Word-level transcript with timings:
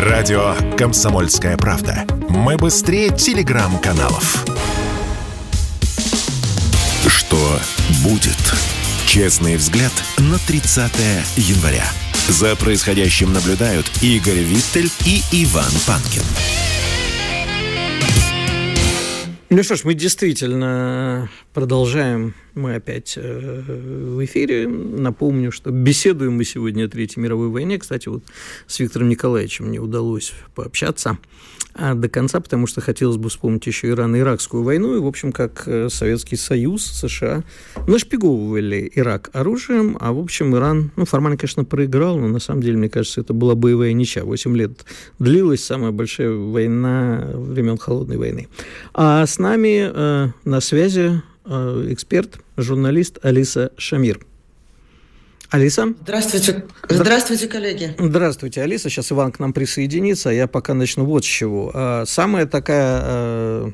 Радио 0.00 0.54
«Комсомольская 0.78 1.58
правда». 1.58 2.06
Мы 2.30 2.56
быстрее 2.56 3.10
телеграм-каналов. 3.10 4.46
Что 7.06 7.60
будет? 8.02 8.38
Честный 9.06 9.56
взгляд 9.56 9.92
на 10.16 10.38
30 10.38 10.90
января. 11.36 11.84
За 12.28 12.56
происходящим 12.56 13.34
наблюдают 13.34 13.90
Игорь 14.00 14.38
Виттель 14.38 14.90
и 15.04 15.22
Иван 15.32 15.72
Панкин. 15.86 16.22
Ну 19.52 19.64
что 19.64 19.74
ж, 19.74 19.82
мы 19.82 19.94
действительно 19.94 21.28
продолжаем. 21.52 22.34
Мы 22.54 22.76
опять 22.76 23.14
э, 23.16 23.62
в 23.66 24.24
эфире. 24.24 24.68
Напомню, 24.68 25.50
что 25.50 25.72
беседуем 25.72 26.34
мы 26.34 26.44
сегодня 26.44 26.84
о 26.84 26.88
Третьей 26.88 27.20
мировой 27.20 27.48
войне. 27.48 27.76
Кстати, 27.76 28.08
вот 28.08 28.22
с 28.68 28.78
Виктором 28.78 29.08
Николаевичем 29.08 29.66
мне 29.66 29.80
удалось 29.80 30.34
пообщаться 30.54 31.18
а 31.80 31.94
до 31.94 32.08
конца, 32.10 32.40
потому 32.40 32.66
что 32.66 32.82
хотелось 32.82 33.16
бы 33.16 33.30
вспомнить 33.30 33.66
еще 33.66 33.88
Ирано-Иракскую 33.88 34.62
войну, 34.62 34.96
и, 34.96 35.00
в 35.00 35.06
общем, 35.06 35.32
как 35.32 35.62
э, 35.66 35.88
Советский 35.88 36.36
Союз, 36.36 36.84
США 36.84 37.42
нашпиговывали 37.86 38.90
Ирак 38.94 39.30
оружием, 39.32 39.96
а, 39.98 40.12
в 40.12 40.18
общем, 40.18 40.54
Иран, 40.54 40.90
ну, 40.96 41.06
формально, 41.06 41.38
конечно, 41.38 41.64
проиграл, 41.64 42.18
но, 42.18 42.28
на 42.28 42.38
самом 42.38 42.62
деле, 42.62 42.76
мне 42.76 42.90
кажется, 42.90 43.22
это 43.22 43.32
была 43.32 43.54
боевая 43.54 43.94
ничья. 43.94 44.24
Восемь 44.24 44.56
лет 44.56 44.84
длилась 45.18 45.64
самая 45.64 45.90
большая 45.90 46.32
война 46.32 47.30
времен 47.34 47.78
Холодной 47.78 48.18
войны. 48.18 48.48
А 48.92 49.24
с 49.24 49.38
нами 49.38 49.90
э, 49.90 50.28
на 50.44 50.60
связи 50.60 51.22
э, 51.46 51.86
эксперт, 51.88 52.40
журналист 52.58 53.18
Алиса 53.22 53.72
Шамир. 53.78 54.20
Алиса? 55.50 55.94
Здравствуйте. 56.02 56.64
Здравствуйте, 56.88 57.48
коллеги. 57.48 57.94
Здравствуйте, 57.98 58.62
Алиса. 58.62 58.88
Сейчас 58.88 59.10
Иван 59.10 59.32
к 59.32 59.40
нам 59.40 59.52
присоединится. 59.52 60.30
Я 60.30 60.46
пока 60.46 60.74
начну 60.74 61.04
вот 61.04 61.24
с 61.24 61.28
чего. 61.28 61.72
А, 61.74 62.04
самая 62.06 62.46
такая 62.46 63.00
э, 63.02 63.70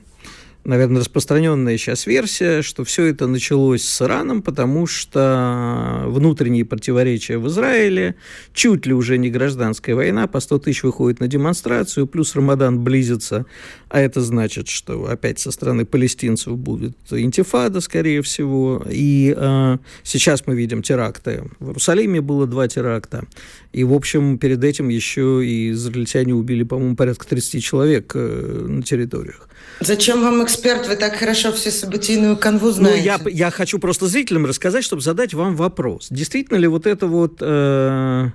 наверное, 0.67 1.01
распространенная 1.01 1.79
сейчас 1.79 2.07
версия, 2.07 2.63
что 2.63 2.85
все 2.85 3.05
это 3.05 3.27
началось 3.27 3.85
с 3.85 4.03
Ираном, 4.03 4.43
потому 4.43 4.87
что 4.87 6.03
внутренние 6.07 6.65
противоречия 6.65 7.39
в 7.39 7.47
Израиле, 7.47 8.17
чуть 8.53 8.85
ли 8.87 8.93
уже 8.93 9.17
не 9.17 9.31
гражданская 9.31 9.95
война, 9.95 10.27
по 10.27 10.41
100 10.41 10.59
тысяч 10.59 10.83
выходит 10.83 11.21
на 11.21 11.29
демонстрацию, 11.29 12.07
плюс 12.07 12.35
Рамадан 12.35 12.83
близится, 12.83 13.47
а 13.89 14.01
это 14.01 14.21
значит, 14.21 14.69
что 14.69 15.09
опять 15.09 15.39
со 15.39 15.53
стороны 15.53 15.85
палестинцев 15.85 16.57
будет 16.59 16.97
интифада, 17.11 17.81
скорее 17.81 18.23
всего, 18.23 18.85
и 18.91 19.35
э, 19.37 19.79
сейчас 20.03 20.47
мы 20.47 20.57
видим 20.57 20.83
теракты. 20.83 21.45
В 21.61 21.69
Иерусалиме 21.69 22.21
было 22.21 22.47
два 22.47 22.67
теракта, 22.67 23.25
и, 23.73 23.85
в 23.85 23.93
общем, 23.93 24.39
перед 24.39 24.65
этим 24.65 24.89
еще 24.89 25.47
и 25.47 25.71
израильтяне 25.71 26.35
убили, 26.35 26.65
по-моему, 26.65 26.97
порядка 26.97 27.27
30 27.29 27.63
человек 27.63 28.13
э, 28.15 28.67
на 28.69 28.83
территориях. 28.83 29.49
Зачем 29.81 30.23
вам 30.23 30.43
эксперт? 30.43 30.56
Вы 30.63 30.97
так 30.97 31.17
хорошо 31.17 31.53
все 31.53 31.71
событийную 31.71 32.37
канву 32.37 32.71
знаете. 32.71 33.19
Ну, 33.23 33.29
я, 33.31 33.47
я 33.47 33.51
хочу 33.51 33.79
просто 33.79 34.07
зрителям 34.07 34.47
рассказать, 34.47 34.85
чтобы 34.85 35.03
задать 35.03 35.35
вам 35.35 35.57
вопрос. 35.57 36.09
Действительно 36.11 36.59
ли 36.59 36.67
вот 36.67 36.87
это 36.87 37.07
вот... 37.07 37.39
Э, 37.41 38.31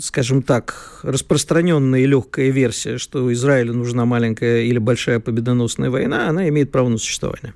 скажем 0.00 0.42
так, 0.42 1.00
распространенная 1.02 2.00
и 2.00 2.06
легкая 2.06 2.50
версия, 2.50 2.98
что 2.98 3.32
Израилю 3.32 3.72
нужна 3.72 4.04
маленькая 4.04 4.62
или 4.62 4.78
большая 4.78 5.20
победоносная 5.20 5.90
война, 5.90 6.28
она 6.28 6.48
имеет 6.48 6.72
право 6.72 6.88
на 6.88 6.98
существование. 6.98 7.54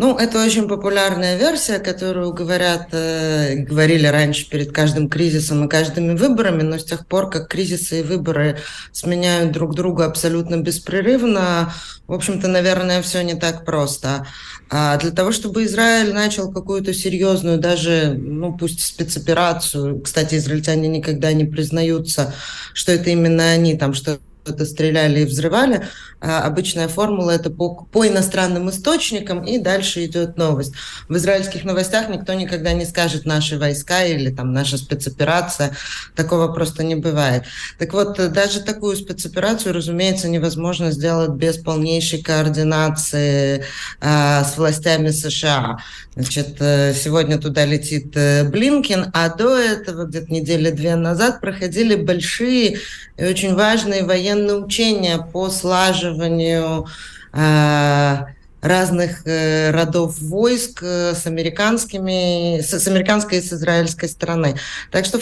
Ну, 0.00 0.16
это 0.16 0.40
очень 0.40 0.68
популярная 0.68 1.36
версия, 1.36 1.80
которую 1.80 2.32
говорят, 2.32 2.90
э, 2.92 3.56
говорили 3.56 4.06
раньше 4.06 4.48
перед 4.48 4.70
каждым 4.70 5.08
кризисом 5.08 5.64
и 5.64 5.68
каждыми 5.68 6.14
выборами, 6.14 6.62
но 6.62 6.78
с 6.78 6.84
тех 6.84 7.04
пор, 7.04 7.28
как 7.28 7.48
кризисы 7.48 7.98
и 7.98 8.02
выборы 8.04 8.58
сменяют 8.92 9.50
друг 9.50 9.74
друга 9.74 10.04
абсолютно 10.04 10.56
беспрерывно, 10.58 11.72
в 12.06 12.12
общем-то, 12.12 12.46
наверное, 12.46 13.02
все 13.02 13.22
не 13.22 13.34
так 13.34 13.64
просто. 13.64 14.24
А 14.70 14.96
для 14.98 15.10
того, 15.10 15.32
чтобы 15.32 15.64
Израиль 15.64 16.14
начал 16.14 16.52
какую-то 16.52 16.94
серьезную, 16.94 17.58
даже, 17.58 18.14
ну, 18.16 18.56
пусть 18.56 18.86
спецоперацию, 18.86 20.00
кстати, 20.00 20.36
израильтяне 20.36 20.86
никогда 20.86 21.32
не 21.32 21.44
признаются, 21.44 22.32
что 22.72 22.92
это 22.92 23.10
именно 23.10 23.50
они 23.50 23.76
там 23.76 23.94
что 23.94 24.20
что-то 24.48 24.64
стреляли 24.64 25.20
и 25.20 25.24
взрывали. 25.24 25.86
А 26.20 26.42
обычная 26.42 26.88
формула 26.88 27.30
это 27.30 27.50
по, 27.50 27.84
по 27.84 28.06
иностранным 28.06 28.70
источникам, 28.70 29.44
и 29.44 29.58
дальше 29.58 30.04
идет 30.04 30.36
новость. 30.36 30.72
В 31.08 31.16
израильских 31.16 31.64
новостях 31.64 32.08
никто 32.08 32.32
никогда 32.32 32.72
не 32.72 32.84
скажет 32.86 33.24
наши 33.24 33.58
войска 33.58 34.04
или 34.04 34.30
там 34.30 34.52
наша 34.52 34.78
спецоперация. 34.78 35.76
Такого 36.16 36.48
просто 36.48 36.82
не 36.82 36.96
бывает. 36.96 37.44
Так 37.78 37.92
вот, 37.92 38.16
даже 38.32 38.60
такую 38.60 38.96
спецоперацию, 38.96 39.74
разумеется, 39.74 40.28
невозможно 40.28 40.90
сделать 40.90 41.30
без 41.30 41.58
полнейшей 41.58 42.22
координации 42.22 43.64
э, 44.00 44.44
с 44.44 44.56
властями 44.56 45.10
США. 45.10 45.78
Значит, 46.18 46.56
э, 46.58 46.94
сегодня 46.94 47.38
туда 47.38 47.64
летит 47.64 48.16
э, 48.16 48.42
Блинкин, 48.42 49.12
а 49.14 49.28
до 49.28 49.56
этого, 49.56 50.04
где-то 50.04 50.32
недели 50.32 50.70
две 50.70 50.96
назад, 50.96 51.40
проходили 51.40 51.94
большие 51.94 52.78
и 53.16 53.24
очень 53.24 53.54
важные 53.54 54.02
военные 54.02 54.56
учения 54.56 55.18
по 55.32 55.48
слаживанию 55.48 56.88
э, 57.32 58.16
разных 58.60 59.24
э, 59.28 59.70
родов 59.70 60.18
войск 60.18 60.82
с 60.82 61.24
американскими, 61.24 62.62
с, 62.62 62.72
с 62.72 62.88
американской 62.88 63.38
и 63.38 63.40
с 63.40 63.52
израильской 63.52 64.08
стороны. 64.08 64.56
Так 64.90 65.04
что, 65.04 65.20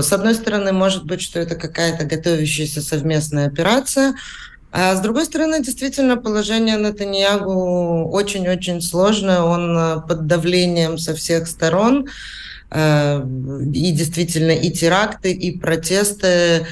с 0.00 0.12
одной 0.12 0.36
стороны, 0.36 0.70
может 0.70 1.06
быть, 1.06 1.22
что 1.22 1.40
это 1.40 1.56
какая-то 1.56 2.04
готовящаяся 2.04 2.82
совместная 2.82 3.48
операция, 3.48 4.14
а 4.78 4.94
с 4.94 5.00
другой 5.00 5.24
стороны, 5.24 5.62
действительно, 5.62 6.18
положение 6.18 6.76
Натаньягу 6.76 8.10
очень-очень 8.10 8.82
сложное. 8.82 9.40
Он 9.40 9.74
э, 9.74 10.00
под 10.06 10.26
давлением 10.26 10.98
со 10.98 11.14
всех 11.14 11.48
сторон. 11.48 12.08
Э, 12.70 13.22
и 13.72 13.90
действительно 13.92 14.50
и 14.50 14.70
теракты, 14.70 15.32
и 15.32 15.58
протесты, 15.58 16.66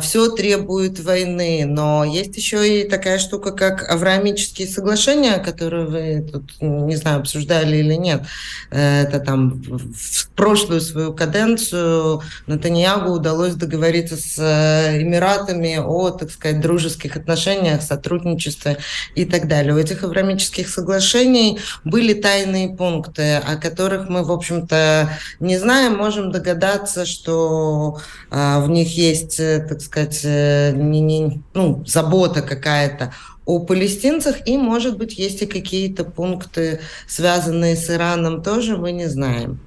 все 0.00 0.30
требует 0.30 0.98
войны. 1.00 1.64
Но 1.66 2.04
есть 2.04 2.36
еще 2.36 2.82
и 2.82 2.88
такая 2.88 3.18
штука, 3.18 3.52
как 3.52 3.88
Авраамические 3.88 4.66
соглашения, 4.66 5.38
которые 5.38 5.86
вы 5.86 6.28
тут, 6.30 6.52
не 6.60 6.96
знаю, 6.96 7.20
обсуждали 7.20 7.76
или 7.76 7.94
нет. 7.94 8.22
Э, 8.70 9.02
это 9.02 9.20
там 9.20 9.62
в 9.62 10.30
прошлую 10.30 10.80
свою 10.80 11.14
каденцию 11.14 12.22
Натаньягу 12.46 13.12
удалось 13.12 13.54
договориться 13.54 14.16
с 14.16 14.38
Эмиратами 14.38 15.78
о, 15.78 16.10
так 16.10 16.30
сказать, 16.30 16.60
дружеских 16.60 17.16
отношениях, 17.16 17.82
сотрудничестве 17.82 18.78
и 19.14 19.24
так 19.24 19.48
далее. 19.48 19.74
У 19.74 19.78
этих 19.78 20.02
Авраамических 20.02 20.68
соглашений 20.68 21.58
были 21.84 22.14
тайные 22.14 22.74
пункты, 22.74 23.36
о 23.36 23.56
которых 23.56 24.08
мы, 24.08 24.24
в 24.24 24.32
общем-то, 24.32 25.10
не 25.40 25.58
знаем, 25.58 25.96
можем 25.96 26.30
догадаться, 26.30 27.06
что 27.06 27.98
в 28.30 28.68
них 28.68 28.96
есть, 28.96 29.38
э, 29.40 29.59
так 29.68 29.80
сказать, 29.80 30.20
э, 30.24 30.72
не, 30.72 31.00
не, 31.00 31.42
ну, 31.54 31.84
забота 31.86 32.42
какая-то 32.42 33.12
о 33.44 33.60
палестинцах, 33.60 34.46
и, 34.46 34.56
может 34.56 34.96
быть, 34.96 35.18
есть 35.18 35.42
и 35.42 35.46
какие-то 35.46 36.04
пункты, 36.04 36.80
связанные 37.08 37.76
с 37.76 37.90
Ираном, 37.90 38.42
тоже 38.42 38.76
мы 38.76 38.92
не 38.92 39.06
знаем. 39.06 39.60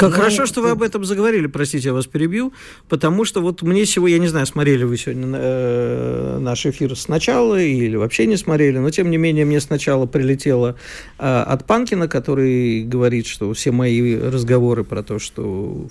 Как 0.00 0.12
ну, 0.12 0.16
хорошо, 0.16 0.46
что 0.46 0.62
вы 0.62 0.70
об 0.70 0.82
этом 0.82 1.04
заговорили, 1.04 1.46
простите, 1.46 1.88
я 1.88 1.92
вас 1.92 2.06
перебью, 2.06 2.54
потому 2.88 3.26
что 3.26 3.42
вот 3.42 3.60
мне 3.60 3.84
сегодня, 3.84 4.16
я 4.16 4.22
не 4.22 4.28
знаю, 4.28 4.46
смотрели 4.46 4.84
вы 4.84 4.96
сегодня 4.96 5.28
э, 5.34 6.38
наш 6.40 6.64
эфир 6.64 6.96
сначала 6.96 7.60
или 7.60 7.96
вообще 7.96 8.24
не 8.24 8.38
смотрели, 8.38 8.78
но 8.78 8.88
тем 8.88 9.10
не 9.10 9.18
менее 9.18 9.44
мне 9.44 9.60
сначала 9.60 10.06
прилетело 10.06 10.76
э, 11.18 11.22
от 11.22 11.66
Панкина, 11.66 12.08
который 12.08 12.82
говорит, 12.82 13.26
что 13.26 13.52
все 13.52 13.72
мои 13.72 14.16
разговоры 14.16 14.84
про 14.84 15.02
то, 15.02 15.18
что 15.18 15.42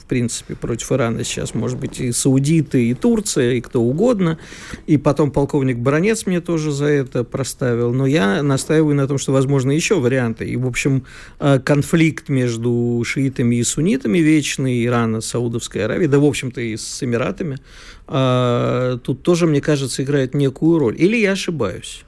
в 0.02 0.06
принципе 0.08 0.56
против 0.56 0.92
Ирана 0.92 1.24
сейчас 1.24 1.54
может 1.54 1.78
быть 1.78 2.00
и 2.00 2.12
саудиты, 2.12 2.90
и 2.90 2.96
Турция, 2.96 3.54
и 3.54 3.62
кто 3.62 3.80
угодно, 3.80 4.40
и 4.88 4.98
потом 4.98 5.30
полковник 5.30 5.78
Баранец 5.78 6.26
мне 6.26 6.42
тоже 6.42 6.72
за 6.72 6.86
это 6.86 7.24
проставил, 7.24 7.94
но 7.94 8.08
я 8.08 8.42
настаиваю 8.42 8.96
на 8.96 9.08
том, 9.08 9.20
что 9.20 9.34
возможно 9.34 9.70
еще 9.70 10.00
варианты, 10.00 10.50
и 10.50 10.56
в 10.56 10.66
общем 10.66 11.06
э, 11.40 11.60
конфликт 11.60 12.28
между 12.30 13.04
шиитами 13.06 13.58
и 13.58 13.64
суннитами 13.64 13.99
суннитами 14.00 14.20
вечный, 14.20 14.86
Ирана, 14.86 15.22
Саудовской 15.22 15.86
Аравии, 15.86 16.08
да, 16.08 16.20
в 16.20 16.26
общем-то, 16.26 16.62
и 16.62 16.78
с 16.78 17.04
Эмиратами, 17.04 17.58
а, 18.08 18.98
тут 18.98 19.24
тоже, 19.24 19.46
мне 19.46 19.62
кажется, 19.62 20.04
играет 20.04 20.34
некую 20.34 20.80
роль. 20.80 20.96
Или 20.98 21.18
я 21.18 21.34
ошибаюсь? 21.34 22.04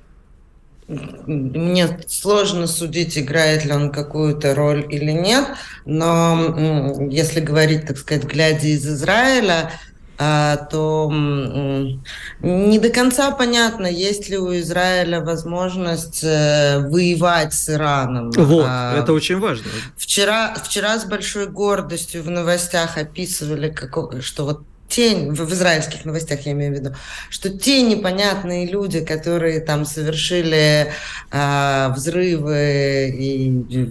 Мне 0.88 1.99
сложно 2.07 2.67
судить, 2.67 3.17
играет 3.17 3.65
ли 3.65 3.71
он 3.71 3.91
какую-то 3.91 4.55
роль 4.55 4.85
или 4.89 5.11
нет, 5.11 5.45
но 5.85 6.97
если 7.09 7.39
говорить, 7.39 7.88
так 7.88 7.97
сказать, 7.97 8.25
глядя 8.25 8.67
из 8.67 8.85
Израиля, 8.85 9.71
то 10.69 11.09
не 12.41 12.79
до 12.79 12.89
конца 12.89 13.31
понятно, 13.31 13.88
есть 13.88 14.29
ли 14.29 14.38
у 14.38 14.53
Израиля 14.59 15.21
возможность 15.21 16.23
э, 16.23 16.79
воевать 16.79 17.53
с 17.53 17.69
Ираном. 17.69 18.29
Вот, 18.31 18.65
а, 18.68 19.00
это 19.00 19.13
очень 19.13 19.39
важно. 19.39 19.65
Вчера, 19.97 20.53
вчера 20.63 21.00
с 21.00 21.06
большой 21.06 21.47
гордостью 21.47 22.21
в 22.21 22.29
новостях 22.29 22.97
описывали, 22.97 23.75
что 24.21 24.45
вот 24.45 24.62
те, 24.89 25.15
в 25.15 25.53
израильских 25.53 26.06
новостях 26.06 26.41
я 26.41 26.51
имею 26.51 26.75
в 26.75 26.79
виду, 26.79 26.95
что 27.29 27.50
те 27.50 27.81
непонятные 27.81 28.67
люди, 28.67 29.03
которые 29.03 29.62
там 29.62 29.85
совершили 29.85 30.91
э, 31.31 31.94
взрывы 31.95 33.09
и 33.17 33.89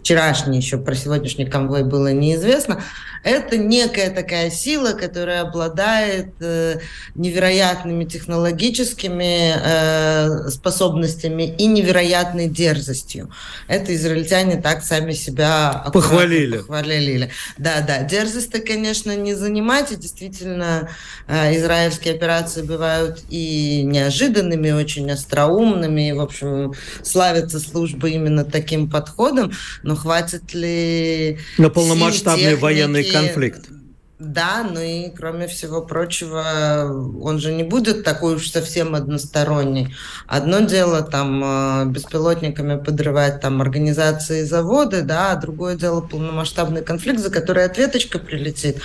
вчерашний 0.00 0.56
еще 0.56 0.78
про 0.78 0.94
сегодняшний 0.94 1.44
конвой 1.44 1.84
было 1.84 2.12
неизвестно, 2.12 2.82
это 3.22 3.58
некая 3.58 4.10
такая 4.10 4.50
сила, 4.50 4.92
которая 4.92 5.42
обладает 5.42 6.28
э, 6.40 6.78
невероятными 7.14 8.04
технологическими 8.04 9.54
э, 9.62 10.48
способностями 10.48 11.54
и 11.58 11.66
невероятной 11.66 12.48
дерзостью. 12.48 13.30
Это 13.68 13.94
израильтяне 13.94 14.56
так 14.56 14.82
сами 14.82 15.12
себя 15.12 15.84
похвалили. 15.92 16.58
похвалили. 16.58 17.30
Да, 17.58 17.80
да. 17.86 18.02
Дерзость-то, 18.02 18.60
конечно, 18.60 19.14
не 19.14 19.34
занимать. 19.34 19.92
И 19.92 19.96
действительно, 19.96 20.88
э, 21.26 21.56
израильские 21.56 22.14
операции 22.14 22.62
бывают 22.62 23.20
и 23.28 23.82
неожиданными, 23.82 24.70
очень 24.70 25.10
остроумными. 25.10 26.08
И, 26.08 26.12
в 26.12 26.20
общем, 26.20 26.72
славятся 27.02 27.60
службы 27.60 28.10
именно 28.10 28.44
таким 28.44 28.88
подходом. 28.88 29.52
Но 29.82 29.94
хватит 29.94 30.54
ли... 30.54 31.38
На 31.58 31.68
полномасштабный 31.68 32.56
конфликт. 33.12 33.68
Да, 34.20 34.68
ну 34.70 34.78
и 34.80 35.08
кроме 35.08 35.46
всего 35.46 35.80
прочего, 35.80 36.44
он 37.22 37.38
же 37.38 37.52
не 37.52 37.62
будет 37.62 38.04
такой 38.04 38.34
уж 38.34 38.50
совсем 38.50 38.94
односторонний. 38.94 39.94
Одно 40.26 40.60
дело 40.60 41.00
там 41.00 41.42
э, 41.42 41.84
беспилотниками 41.86 42.76
подрывать 42.76 43.40
там 43.40 43.62
организации 43.62 44.42
и 44.42 44.44
заводы, 44.44 45.00
да, 45.00 45.32
а 45.32 45.36
другое 45.36 45.74
дело 45.74 46.02
полномасштабный 46.02 46.82
конфликт, 46.82 47.18
за 47.18 47.30
который 47.30 47.64
ответочка 47.64 48.18
прилетит. 48.18 48.82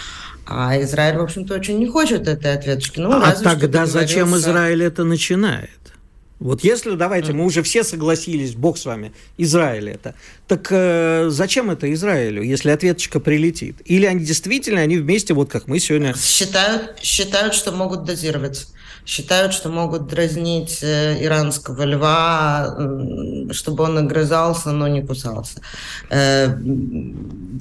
А 0.47 0.79
Израиль, 0.81 1.17
в 1.17 1.23
общем-то, 1.23 1.53
очень 1.53 1.79
не 1.79 1.87
хочет 1.87 2.29
этой 2.29 2.53
ответочки. 2.53 3.01
Ну, 3.01 3.11
а 3.11 3.33
тогда 3.33 3.87
зачем 3.87 4.33
Израиль 4.37 4.83
это 4.83 5.03
начинает? 5.03 5.69
Вот 6.39 6.63
если, 6.63 6.95
давайте, 6.95 7.31
мы 7.31 7.45
уже 7.45 7.63
все 7.63 7.83
согласились, 7.83 8.55
бог 8.55 8.77
с 8.77 8.85
вами, 8.85 9.13
Израиль 9.37 9.89
это, 9.89 10.15
так 10.47 10.67
э, 10.69 11.27
зачем 11.29 11.71
это 11.71 11.91
Израилю, 11.93 12.43
если 12.43 12.71
ответочка 12.71 13.21
прилетит? 13.21 13.77
Или 13.85 14.05
они 14.05 14.25
действительно, 14.25 14.81
они 14.81 14.97
вместе, 14.97 15.33
вот 15.33 15.49
как 15.49 15.67
мы 15.67 15.79
сегодня... 15.79 16.13
Считают, 16.13 16.99
считают 16.99 17.53
что 17.53 17.71
могут 17.71 18.03
дозировать. 18.03 18.67
Считают, 19.05 19.53
что 19.53 19.69
могут 19.69 20.07
дразнить 20.07 20.79
э, 20.81 21.23
иранского 21.23 21.83
льва, 21.83 22.75
чтобы 23.51 23.83
он 23.83 23.99
огрызался, 23.99 24.71
но 24.71 24.87
не 24.87 25.03
кусался. 25.03 25.61
Э, 26.09 26.57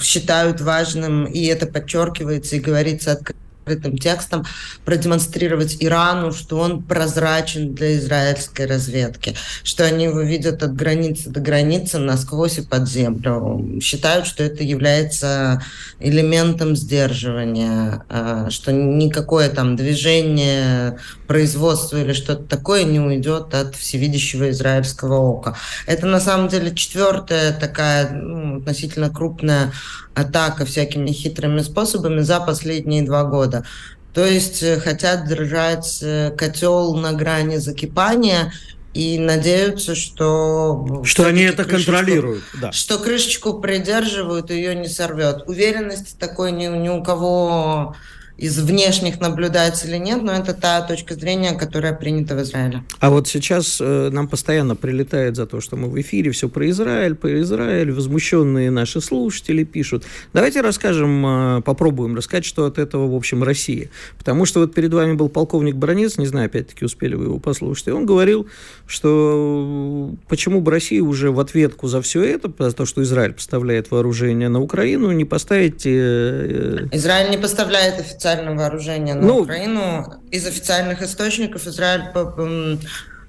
считают 0.03 0.61
важным, 0.63 1.27
и 1.27 1.45
это 1.45 1.67
подчеркивается 1.67 2.57
и 2.57 2.61
говорится 2.61 3.13
открыто, 3.13 3.44
открытым 3.65 3.97
текстом 3.97 4.45
продемонстрировать 4.85 5.79
Ирану, 5.81 6.33
что 6.33 6.59
он 6.59 6.83
прозрачен 6.83 7.75
для 7.75 7.97
израильской 7.97 8.67
разведки, 8.67 9.35
что 9.63 9.85
они 9.85 10.05
его 10.05 10.21
видят 10.21 10.63
от 10.63 10.75
границы 10.75 11.31
до 11.31 11.41
границы 11.41 11.99
насквозь 11.99 12.59
и 12.59 12.63
под 12.63 12.89
землю. 12.89 13.81
Считают, 13.81 14.27
что 14.27 14.45
это 14.45 14.63
является 14.63 15.63
элементом 15.99 16.77
сдерживания, 16.77 18.05
а, 18.09 18.51
что 18.51 18.73
никакое 18.73 19.49
там 19.49 19.77
движение, 19.77 20.99
производство 21.27 21.97
или 21.97 22.13
что-то 22.13 22.45
такое 22.45 22.85
не 22.85 23.01
уйдет 23.01 23.55
от 23.55 23.77
всевидящего 23.77 24.51
израильского 24.51 25.15
ока. 25.15 25.57
Это 25.87 26.07
на 26.07 26.21
самом 26.21 26.49
деле 26.49 26.75
четвертая 26.75 27.53
такая 27.59 28.11
ну, 28.11 28.59
относительно 28.59 29.09
крупная 29.09 29.73
атака 30.15 30.65
всякими 30.65 31.11
хитрыми 31.11 31.61
способами 31.61 32.21
за 32.21 32.41
последние 32.41 33.03
два 33.03 33.25
года. 33.25 33.65
То 34.13 34.25
есть 34.25 34.63
э, 34.63 34.79
хотят 34.79 35.27
держать 35.27 35.99
э, 36.03 36.31
котел 36.31 36.95
на 36.95 37.13
грани 37.13 37.57
закипания 37.57 38.53
и 38.95 39.19
надеются, 39.19 39.97
что... 39.97 41.03
Что 41.05 41.27
они 41.27 41.43
это 41.43 41.65
контролируют, 41.65 42.45
да. 42.61 42.71
Что 42.71 42.99
крышечку 42.99 43.55
придерживают, 43.55 44.51
ее 44.51 44.77
не 44.77 44.89
сорвет. 44.89 45.49
Уверенности 45.49 46.15
такой 46.17 46.53
ни, 46.53 46.67
ни 46.67 46.89
у 46.89 47.03
кого 47.03 47.97
из 48.37 48.59
внешних 48.59 49.21
наблюдателей 49.21 49.99
нет, 49.99 50.23
но 50.23 50.33
это 50.33 50.55
та 50.55 50.83
точка 50.83 51.15
зрения, 51.15 51.53
которая 51.53 51.93
принята 51.93 52.35
в 52.35 52.43
Израиле. 52.43 52.83
А 52.99 53.11
вот 53.11 53.29
сейчас 53.29 53.79
э, 53.81 54.11
нам 54.11 54.27
постоянно 54.27 54.75
прилетает 54.75 55.37
за 55.37 55.47
то, 55.47 55.61
что 55.61 55.77
мы 55.77 55.89
в 55.89 56.01
эфире 56.01 56.33
все 56.33 56.49
про 56.49 56.69
Израиль, 56.71 57.15
про 57.15 57.41
Израиль, 57.41 57.93
возмущенные 57.93 58.73
наши 58.73 59.01
слушатели 59.01 59.63
пишут. 59.63 60.05
Давайте 60.33 60.63
расскажем, 60.63 61.59
э, 61.59 61.63
попробуем 61.63 62.17
рассказать, 62.17 62.45
что 62.45 62.67
от 62.67 62.79
этого, 62.79 63.07
в 63.09 63.15
общем, 63.15 63.45
Россия. 63.45 63.91
Потому 64.19 64.47
что 64.47 64.61
вот 64.61 64.75
перед 64.75 64.93
вами 64.93 65.13
был 65.13 65.29
полковник 65.29 65.77
Бронец, 65.77 66.19
не 66.19 66.27
знаю, 66.27 66.47
опять-таки, 66.47 66.85
успели 66.85 67.15
вы 67.15 67.27
его 67.27 67.39
послушать, 67.39 67.87
и 67.87 67.93
он 67.93 68.05
говорил, 68.05 68.49
что 68.89 70.11
э, 70.13 70.17
почему 70.29 70.61
бы 70.61 70.73
Россия 70.73 71.03
уже 71.03 71.31
в 71.31 71.39
ответку 71.39 71.87
за 71.87 72.03
все 72.03 72.25
это, 72.25 72.53
за 72.59 72.73
то, 72.73 72.85
что 72.85 73.01
Израиль 73.05 73.35
поставляет 73.35 73.93
вооружение 73.93 74.49
на 74.49 74.61
Украину, 74.61 75.13
не 75.13 75.25
поставить... 75.25 75.87
Э, 75.87 76.89
э 76.91 76.97
Израиль 76.97 77.31
не 77.31 77.39
поставляет 77.39 78.01
официально 78.01 78.24
официального 78.25 78.57
вооружения 78.57 79.15
на 79.15 79.27
ну, 79.27 79.39
Украину. 79.41 80.21
Из 80.31 80.47
официальных 80.47 81.03
источников 81.03 81.67
Израиль 81.67 82.05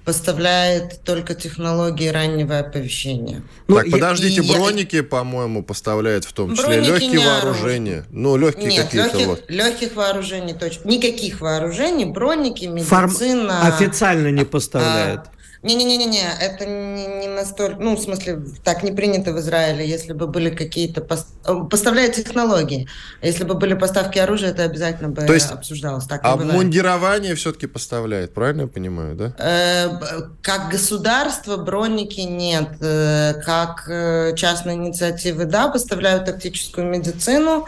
поставляет 0.05 1.01
только 1.03 1.33
технологии 1.33 2.07
раннего 2.07 2.59
оповещения. 2.59 3.41
Ну, 3.67 3.77
так, 3.77 3.89
подождите, 3.89 4.41
и 4.41 4.47
броники, 4.47 4.97
я... 4.97 5.03
по-моему, 5.03 5.63
поставляют 5.63 6.25
в 6.25 6.33
том 6.33 6.55
числе 6.55 6.81
броники 6.81 6.89
легкие 6.89 7.27
вооружения. 7.27 8.05
Ну, 8.11 8.37
легкие 8.37 8.67
Нет, 8.67 8.85
какие-то 8.85 9.17
легких, 9.17 9.27
вот. 9.27 9.43
легких 9.49 9.95
вооружений 9.95 10.53
точно. 10.53 10.87
Никаких 10.87 11.41
вооружений, 11.41 12.05
броники, 12.05 12.65
медицина. 12.65 13.07
Фарм... 13.07 13.73
Официально 13.73 14.29
не 14.29 14.45
поставляют. 14.45 15.21
А, 15.21 15.34
не-не-не-не, 15.65 16.23
это 16.39 16.65
не, 16.65 17.07
не 17.07 17.27
настолько, 17.27 17.81
ну, 17.81 17.95
в 17.95 17.99
смысле, 17.99 18.39
так 18.63 18.83
не 18.83 18.91
принято 18.91 19.33
в 19.33 19.39
Израиле, 19.39 19.87
если 19.87 20.13
бы 20.13 20.27
были 20.27 20.49
какие-то, 20.49 21.01
пос... 21.01 21.25
поставляют 21.69 22.15
технологии, 22.15 22.87
если 23.21 23.43
бы 23.43 23.55
были 23.55 23.73
поставки 23.73 24.19
оружия, 24.19 24.51
это 24.51 24.63
обязательно 24.63 25.09
бы 25.09 25.23
То 25.23 25.33
есть, 25.33 25.51
обсуждалось. 25.51 26.05
Так 26.05 26.21
а 26.23 26.37
мундирование 26.37 27.33
все-таки 27.35 27.67
поставляет, 27.67 28.33
правильно 28.33 28.61
я 28.61 28.67
понимаю, 28.67 29.15
да? 29.15 29.33
Э, 29.39 30.27
как 30.41 30.69
государство 30.69 31.57
броники 31.57 32.21
нет, 32.21 32.77
э, 32.81 33.33
как 33.43 33.89
э, 33.89 34.35
частные 34.35 34.75
инициативы, 34.75 35.45
да, 35.45 35.67
поставляют 35.69 36.25
тактическую 36.25 36.87
медицину, 36.87 37.65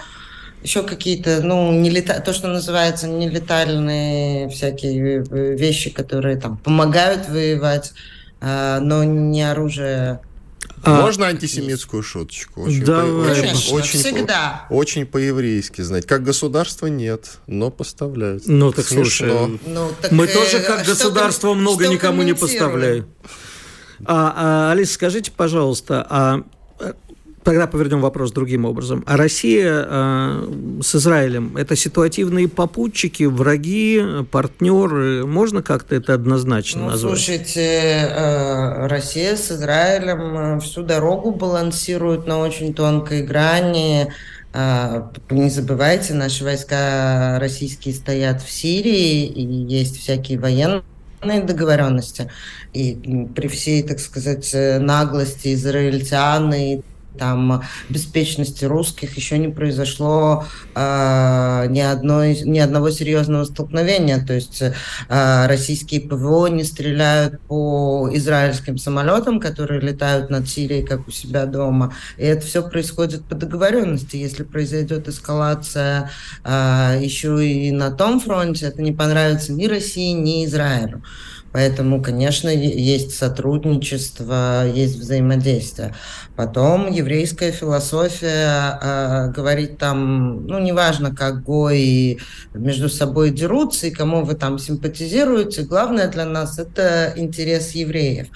еще 0.64 0.84
какие-то, 0.84 1.42
ну, 1.42 1.72
не 1.72 1.90
лета... 1.90 2.22
то, 2.24 2.34
что 2.34 2.48
называется 2.48 3.08
нелетальные 3.08 4.50
всякие 4.50 5.24
э, 5.30 5.56
вещи, 5.56 5.90
которые 5.90 6.38
там 6.38 6.58
помогают 6.58 7.30
воевать, 7.30 7.94
э, 8.42 8.80
но 8.82 9.04
не 9.04 9.44
оружие. 9.44 10.20
А, 10.84 11.02
Можно 11.02 11.28
антисемитскую 11.28 12.04
шуточку? 12.04 12.64
Очень 12.64 12.86
Давай. 12.86 13.36
По, 13.36 13.40
очень, 13.40 13.74
очень, 13.74 14.00
всегда. 14.00 14.66
По, 14.70 14.74
очень 14.74 15.06
по-еврейски 15.06 15.82
знать. 15.82 16.06
Как 16.06 16.24
государство 16.24 16.88
нет, 16.88 17.38
но 17.48 17.72
поставляют. 17.72 18.44
Ну, 18.48 18.72
так 18.72 18.86
Смешно. 18.86 19.04
слушай, 19.04 19.60
ну, 19.66 19.92
так, 20.02 20.12
мы 20.12 20.26
э, 20.26 20.34
тоже 20.34 20.60
как 20.60 20.86
государство 20.86 21.54
много 21.54 21.88
никому 21.88 22.24
не 22.24 22.34
поставляем. 22.34 23.08
А, 24.06 24.34
а, 24.36 24.72
Алиса, 24.72 24.94
скажите, 24.94 25.32
пожалуйста, 25.32 26.06
а 26.10 26.44
Тогда 27.48 27.66
повернем 27.66 28.02
вопрос 28.02 28.34
другим 28.34 28.66
образом. 28.66 29.06
А 29.08 29.16
Россия 29.16 29.86
э, 29.88 30.80
с 30.84 30.96
Израилем– 30.96 31.56
это 31.58 31.78
ситуативные 31.78 32.50
попутчики, 32.50 33.24
враги, 33.24 34.04
партнеры? 34.30 35.26
Можно 35.26 35.64
как-то 35.64 35.96
это 35.96 36.14
однозначно 36.14 36.82
ну, 36.82 36.90
назвать? 36.90 37.14
Слушайте, 37.14 37.62
э, 37.62 38.88
Россия 38.88 39.38
с 39.38 39.50
Израилем 39.50 40.58
э, 40.58 40.60
всю 40.60 40.84
дорогу 40.84 41.32
балансирует 41.32 42.28
на 42.28 42.40
очень 42.40 42.74
тонкой 42.74 43.24
грани. 43.24 44.12
Э, 44.52 45.04
не 45.30 45.50
забывайте, 45.50 46.16
наши 46.16 46.44
войска 46.44 47.40
российские 47.40 47.94
стоят 47.94 48.42
в 48.42 48.52
Сирии, 48.52 49.26
и 49.26 49.42
есть 49.42 49.98
всякие 49.98 50.38
военные 50.38 50.84
договоренности. 51.22 52.30
И 52.74 53.30
при 53.34 53.48
всей, 53.48 53.84
так 53.84 54.02
сказать, 54.02 54.50
э, 54.54 54.80
наглости 54.80 55.54
израильтян 55.54 56.54
и 56.54 56.82
там 57.18 57.64
беспечности 57.90 58.66
русских 58.66 59.18
еще 59.18 59.38
не 59.38 59.48
произошло 59.48 60.46
э, 60.76 61.66
ни, 61.70 61.80
одной, 61.80 62.40
ни 62.42 62.60
одного 62.60 62.92
серьезного 62.92 63.46
столкновения. 63.46 64.24
То 64.26 64.34
есть 64.34 64.62
э, 64.62 65.48
российские 65.48 66.02
ПВО 66.02 66.48
не 66.48 66.64
стреляют 66.64 67.40
по 67.42 68.10
израильским 68.14 68.78
самолетам, 68.78 69.40
которые 69.40 69.82
летают 69.82 70.30
над 70.30 70.48
Сирией, 70.48 70.86
как 70.86 71.08
у 71.08 71.12
себя 71.12 71.46
дома. 71.46 71.94
И 72.18 72.24
это 72.24 72.46
все 72.46 72.68
происходит 72.68 73.24
по 73.26 73.36
договоренности. 73.36 74.16
Если 74.16 74.44
произойдет 74.44 75.08
эскалация 75.08 76.12
э, 76.44 77.00
еще 77.02 77.46
и 77.46 77.72
на 77.72 77.92
том 77.92 78.20
фронте, 78.20 78.68
это 78.68 78.82
не 78.82 78.92
понравится 78.92 79.54
ни 79.54 79.66
России, 79.66 80.12
ни 80.12 80.46
Израилю. 80.46 81.02
Поэтому, 81.58 82.04
конечно, 82.04 82.50
есть 82.50 83.18
сотрудничество, 83.18 84.64
есть 84.68 85.00
взаимодействие. 85.00 85.96
Потом 86.36 86.92
еврейская 86.92 87.52
философия 87.52 88.78
э, 88.80 89.32
говорит 89.32 89.80
там, 89.80 90.46
ну, 90.46 90.60
неважно, 90.60 91.16
как 91.16 91.42
гои 91.42 92.20
между 92.54 92.90
собой 92.90 93.32
дерутся 93.32 93.88
и 93.88 93.92
кому 93.92 94.24
вы 94.24 94.36
там 94.36 94.60
симпатизируете, 94.60 95.64
главное 95.64 96.08
для 96.10 96.26
нас– 96.26 96.60
это 96.60 97.14
интерес 97.16 97.72
евреев. 97.72 98.28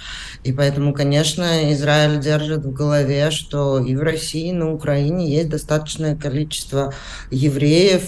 И 0.43 0.51
поэтому, 0.51 0.91
конечно, 0.91 1.71
Израиль 1.73 2.19
держит 2.19 2.65
в 2.65 2.73
голове, 2.73 3.29
что 3.29 3.77
и 3.77 3.95
в 3.95 4.01
России, 4.01 4.49
и 4.49 4.51
на 4.51 4.73
Украине 4.73 5.29
есть 5.29 5.49
достаточное 5.49 6.15
количество 6.15 6.91
евреев, 7.29 8.01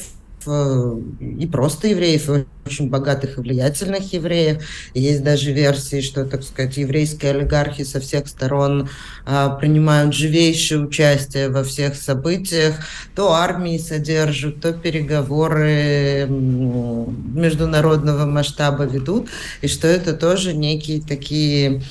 и 0.48 1.48
просто 1.48 1.88
евреев, 1.88 2.30
и 2.30 2.46
очень 2.66 2.90
богатых 2.90 3.38
и 3.38 3.42
влиятельных 3.42 4.14
евреев. 4.14 4.64
Есть 4.94 5.24
даже 5.24 5.52
версии, 5.52 6.02
что, 6.02 6.26
так 6.26 6.44
сказать, 6.44 6.78
еврейские 6.78 7.32
олигархи 7.32 7.84
со 7.84 8.00
всех 8.00 8.28
сторон 8.28 8.90
а, 9.26 9.50
принимают 9.50 10.14
живейшее 10.14 10.82
участие 10.82 11.50
во 11.50 11.64
всех 11.64 11.96
событиях, 11.96 12.76
то 13.16 13.34
армии 13.34 13.78
содержат, 13.78 14.62
то 14.62 14.72
переговоры 14.74 16.28
международного 16.28 18.26
масштаба 18.26 18.86
ведут, 18.86 19.30
и 19.62 19.68
что 19.68 19.88
это 19.88 20.14
тоже 20.14 20.54
некие 20.54 21.02
такие 21.02 21.82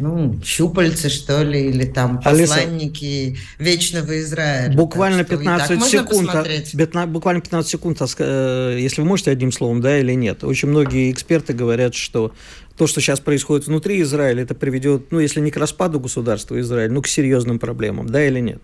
ну, 0.00 0.40
щупальцы, 0.44 1.08
что 1.08 1.42
ли, 1.42 1.68
или 1.68 1.84
там 1.84 2.20
посланники 2.20 3.28
Алиса, 3.28 3.42
вечного 3.58 4.20
Израиля. 4.20 4.74
Буквально 4.74 5.24
15 5.24 5.82
секунд, 5.84 6.30
а, 6.32 7.06
буквально 7.06 7.40
15 7.40 7.70
секунд, 7.70 8.00
э, 8.18 8.76
если 8.80 9.02
вы 9.02 9.08
можете 9.08 9.30
одним 9.30 9.52
словом, 9.52 9.80
да 9.80 9.98
или 9.98 10.12
нет. 10.14 10.44
Очень 10.44 10.68
многие 10.68 11.10
эксперты 11.10 11.52
говорят, 11.52 11.94
что 11.94 12.32
то, 12.76 12.86
что 12.86 13.00
сейчас 13.00 13.20
происходит 13.20 13.66
внутри 13.66 14.00
Израиля, 14.02 14.42
это 14.42 14.54
приведет, 14.54 15.12
ну, 15.12 15.20
если 15.20 15.40
не 15.40 15.50
к 15.50 15.56
распаду 15.56 16.00
государства 16.00 16.58
Израиль, 16.60 16.90
ну, 16.90 17.02
к 17.02 17.08
серьезным 17.08 17.58
проблемам, 17.58 18.08
да 18.08 18.26
или 18.26 18.40
нет? 18.40 18.62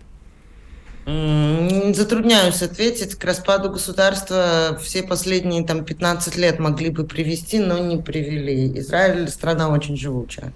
Затрудняюсь 1.07 2.61
ответить. 2.61 3.15
К 3.15 3.23
распаду 3.23 3.69
государства 3.69 4.77
все 4.83 5.03
последние 5.03 5.63
там, 5.63 5.85
15 5.85 6.35
лет 6.35 6.59
могли 6.59 6.89
бы 6.89 7.05
привести, 7.05 7.59
но 7.59 7.77
не 7.77 7.95
привели. 7.95 8.77
Израиль 8.79 9.29
страна 9.29 9.69
очень 9.69 9.95
живучая. 9.95 10.51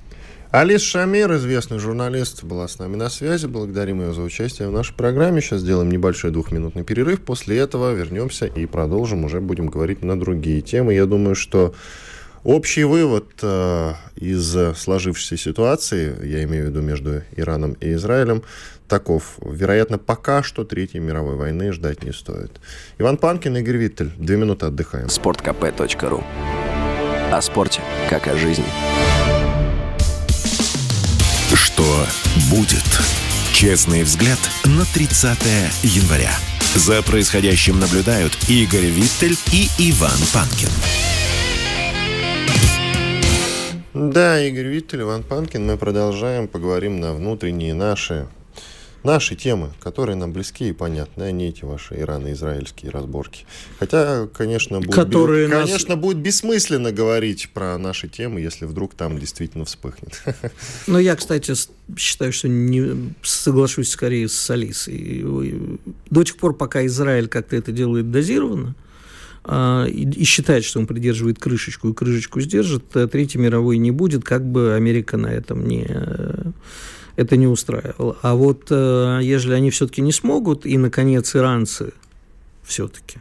Алис 0.52 0.82
Шамир, 0.82 1.34
известный 1.36 1.80
журналист, 1.80 2.44
была 2.44 2.68
с 2.68 2.78
нами 2.78 2.98
на 2.98 3.10
связи. 3.10 3.46
Благодарим 3.46 4.02
ее 4.02 4.14
за 4.14 4.22
участие 4.22 4.68
в 4.68 4.74
нашей 4.74 4.94
программе. 4.94 5.40
Сейчас 5.40 5.62
сделаем 5.62 5.90
небольшой 5.90 6.32
двухминутный 6.32 6.84
перерыв. 6.84 7.22
После 7.22 7.58
этого 7.58 7.94
вернемся 7.94 8.48
и 8.48 8.66
продолжим. 8.66 9.24
Уже 9.24 9.40
будем 9.40 9.68
говорить 9.68 10.04
на 10.04 10.20
другие 10.20 10.60
темы. 10.60 10.94
Я 10.94 11.06
думаю, 11.06 11.36
что 11.36 11.74
общий 12.44 12.84
вывод 12.84 13.30
э, 13.42 13.94
из 14.18 14.78
сложившейся 14.78 15.38
ситуации, 15.42 16.14
я 16.28 16.44
имею 16.44 16.66
в 16.66 16.70
виду 16.72 16.82
между 16.82 17.22
Ираном 17.38 17.78
и 17.80 17.94
Израилем, 17.94 18.44
таков. 18.90 19.38
Вероятно, 19.42 20.00
пока 20.00 20.44
что 20.44 20.66
Третьей 20.66 21.00
мировой 21.00 21.38
войны 21.38 21.72
ждать 21.72 22.04
не 22.04 22.12
стоит. 22.12 22.60
Иван 22.98 23.16
Панкин, 23.16 23.56
Игорь 23.56 23.78
Виттель. 23.78 24.12
Две 24.18 24.36
минуты 24.36 24.66
отдыхаем. 24.66 25.08
Спорткп.ру 25.08 26.22
О 27.32 27.42
спорте, 27.42 27.80
как 28.10 28.28
о 28.28 28.36
жизни. 28.36 28.66
Что 31.82 32.06
будет? 32.52 32.84
Честный 33.54 34.04
взгляд 34.04 34.38
на 34.66 34.86
30 34.86 35.40
января. 35.82 36.30
За 36.76 37.02
происходящим 37.02 37.80
наблюдают 37.80 38.38
Игорь 38.48 38.86
Виттель 38.86 39.36
и 39.52 39.68
Иван 39.80 40.20
Панкин. 40.32 40.70
Да, 43.96 44.40
Игорь 44.46 44.68
Виттель, 44.68 45.02
Иван 45.02 45.24
Панкин. 45.24 45.66
Мы 45.66 45.78
продолжаем, 45.78 46.48
поговорим 46.48 47.00
на 47.00 47.14
внутренние 47.14 47.74
наши 47.74 48.28
наши 49.04 49.36
темы, 49.36 49.72
которые 49.80 50.16
нам 50.16 50.32
близки 50.34 50.70
и 50.70 50.74
понятны, 50.74 51.24
а 51.24 51.32
не 51.32 51.50
эти 51.50 51.66
ваши 51.66 51.96
ирано-израильские 51.96 52.92
разборки. 52.92 53.46
Хотя, 53.80 54.28
конечно, 54.28 54.80
будет, 54.80 54.94
которые 54.94 55.48
б... 55.48 55.56
нас... 55.56 55.66
конечно, 55.66 55.96
будет 55.96 56.18
бессмысленно 56.18 56.92
говорить 56.92 57.50
про 57.54 57.78
наши 57.78 58.08
темы, 58.08 58.42
если 58.42 58.66
вдруг 58.66 58.94
там 58.94 59.18
действительно 59.18 59.66
вспыхнет. 59.66 60.22
Ну, 60.88 61.00
я, 61.00 61.16
кстати, 61.16 61.54
считаю, 61.98 62.34
что 62.34 62.48
не 62.48 63.14
соглашусь 63.22 63.90
скорее 63.90 64.28
с 64.28 64.50
Алисой. 64.50 65.24
До 66.10 66.24
тех 66.24 66.38
пор, 66.38 66.56
пока 66.56 66.86
Израиль 66.86 67.28
как-то 67.28 67.56
это 67.56 67.72
делает 67.72 68.12
дозированно, 68.12 68.76
а, 69.44 69.86
и 69.86 70.24
считает, 70.24 70.64
что 70.64 70.80
он 70.80 70.88
придерживает 70.88 71.40
крышечку, 71.40 71.90
и 71.90 71.94
крышечку 71.94 72.42
сдержит, 72.42 72.96
э, 72.96 73.08
Третьей 73.08 73.42
мировой 73.42 73.78
не 73.78 73.92
будет, 73.92 74.24
как 74.24 74.46
бы 74.46 74.76
Америка 74.76 75.18
на 75.18 75.28
этом 75.28 75.68
не 75.68 75.88
это 77.22 77.38
не 77.38 77.48
устраивало. 77.48 78.18
А 78.22 78.36
вот 78.36 78.68
э, 78.70 79.20
если 79.22 79.54
они 79.54 79.70
все-таки 79.70 80.02
не 80.02 80.12
смогут, 80.12 80.66
и, 80.66 80.78
наконец, 80.78 81.36
иранцы 81.36 81.94
все-таки 82.64 83.20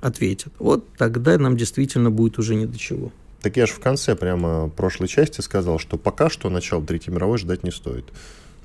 ответят, 0.00 0.52
вот 0.58 0.84
тогда 0.96 1.38
нам 1.38 1.56
действительно 1.56 2.10
будет 2.10 2.38
уже 2.38 2.54
не 2.54 2.66
до 2.66 2.78
чего. 2.78 3.12
Так 3.40 3.56
я 3.56 3.66
же 3.66 3.72
в 3.72 3.80
конце 3.80 4.16
прямо 4.16 4.68
прошлой 4.68 5.08
части 5.08 5.40
сказал, 5.40 5.78
что 5.78 5.96
пока 5.96 6.30
что 6.30 6.50
начало 6.50 6.84
Третьей 6.84 7.12
мировой 7.12 7.38
ждать 7.38 7.62
не 7.62 7.70
стоит. 7.70 8.06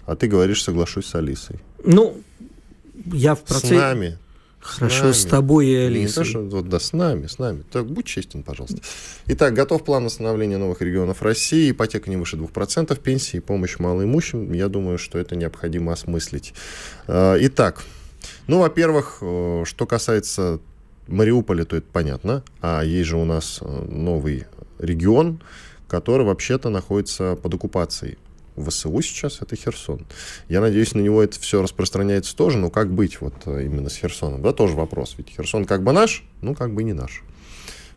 А 0.05 0.15
ты 0.15 0.27
говоришь, 0.27 0.63
соглашусь 0.63 1.05
с 1.05 1.15
Алисой. 1.15 1.59
Ну, 1.83 2.21
я 3.05 3.35
в 3.35 3.43
процессе... 3.43 3.75
С 3.75 3.77
нами. 3.77 4.17
Хорошо, 4.59 5.13
с, 5.13 5.21
с 5.21 5.25
тобой 5.25 5.67
и 5.67 5.75
Алисой. 5.75 6.01
Не 6.01 6.13
то, 6.13 6.23
что, 6.23 6.39
вот, 6.57 6.69
да, 6.69 6.79
с 6.79 6.93
нами, 6.93 7.27
с 7.27 7.39
нами. 7.39 7.63
Так, 7.71 7.85
будь 7.85 8.05
честен, 8.05 8.43
пожалуйста. 8.43 8.81
Итак, 9.27 9.53
готов 9.53 9.83
план 9.83 10.05
восстановления 10.05 10.57
новых 10.57 10.81
регионов 10.81 11.21
России. 11.21 11.71
Ипотека 11.71 12.09
не 12.09 12.17
выше 12.17 12.35
2%, 12.35 12.99
пенсии 12.99 13.37
и 13.37 13.39
помощь 13.39 13.79
малоимущим. 13.79 14.51
Я 14.53 14.67
думаю, 14.67 14.97
что 14.97 15.17
это 15.17 15.35
необходимо 15.35 15.93
осмыслить. 15.93 16.53
А, 17.07 17.37
итак, 17.39 17.83
ну, 18.47 18.59
во-первых, 18.59 19.19
э, 19.21 19.63
что 19.65 19.85
касается 19.85 20.59
Мариуполя, 21.07 21.65
то 21.65 21.75
это 21.75 21.87
понятно. 21.91 22.43
А 22.61 22.83
есть 22.83 23.09
же 23.09 23.17
у 23.17 23.25
нас 23.25 23.59
э, 23.61 23.85
новый 23.89 24.45
регион, 24.77 25.41
который 25.87 26.25
вообще-то 26.25 26.69
находится 26.69 27.35
под 27.35 27.53
оккупацией. 27.53 28.17
ВСУ 28.65 29.01
сейчас 29.01 29.41
это 29.41 29.55
Херсон. 29.55 30.05
Я 30.47 30.61
надеюсь, 30.61 30.93
на 30.93 30.99
него 30.99 31.21
это 31.23 31.39
все 31.39 31.61
распространяется 31.61 32.35
тоже, 32.35 32.57
но 32.57 32.69
как 32.69 32.91
быть 32.91 33.21
вот 33.21 33.33
э, 33.45 33.65
именно 33.65 33.89
с 33.89 33.95
Херсоном? 33.95 34.41
Да, 34.41 34.53
тоже 34.53 34.75
вопрос. 34.75 35.15
Ведь 35.17 35.29
Херсон 35.29 35.65
как 35.65 35.83
бы 35.83 35.91
наш, 35.91 36.23
ну 36.41 36.55
как 36.55 36.73
бы 36.73 36.83
не 36.83 36.93
наш. 36.93 37.23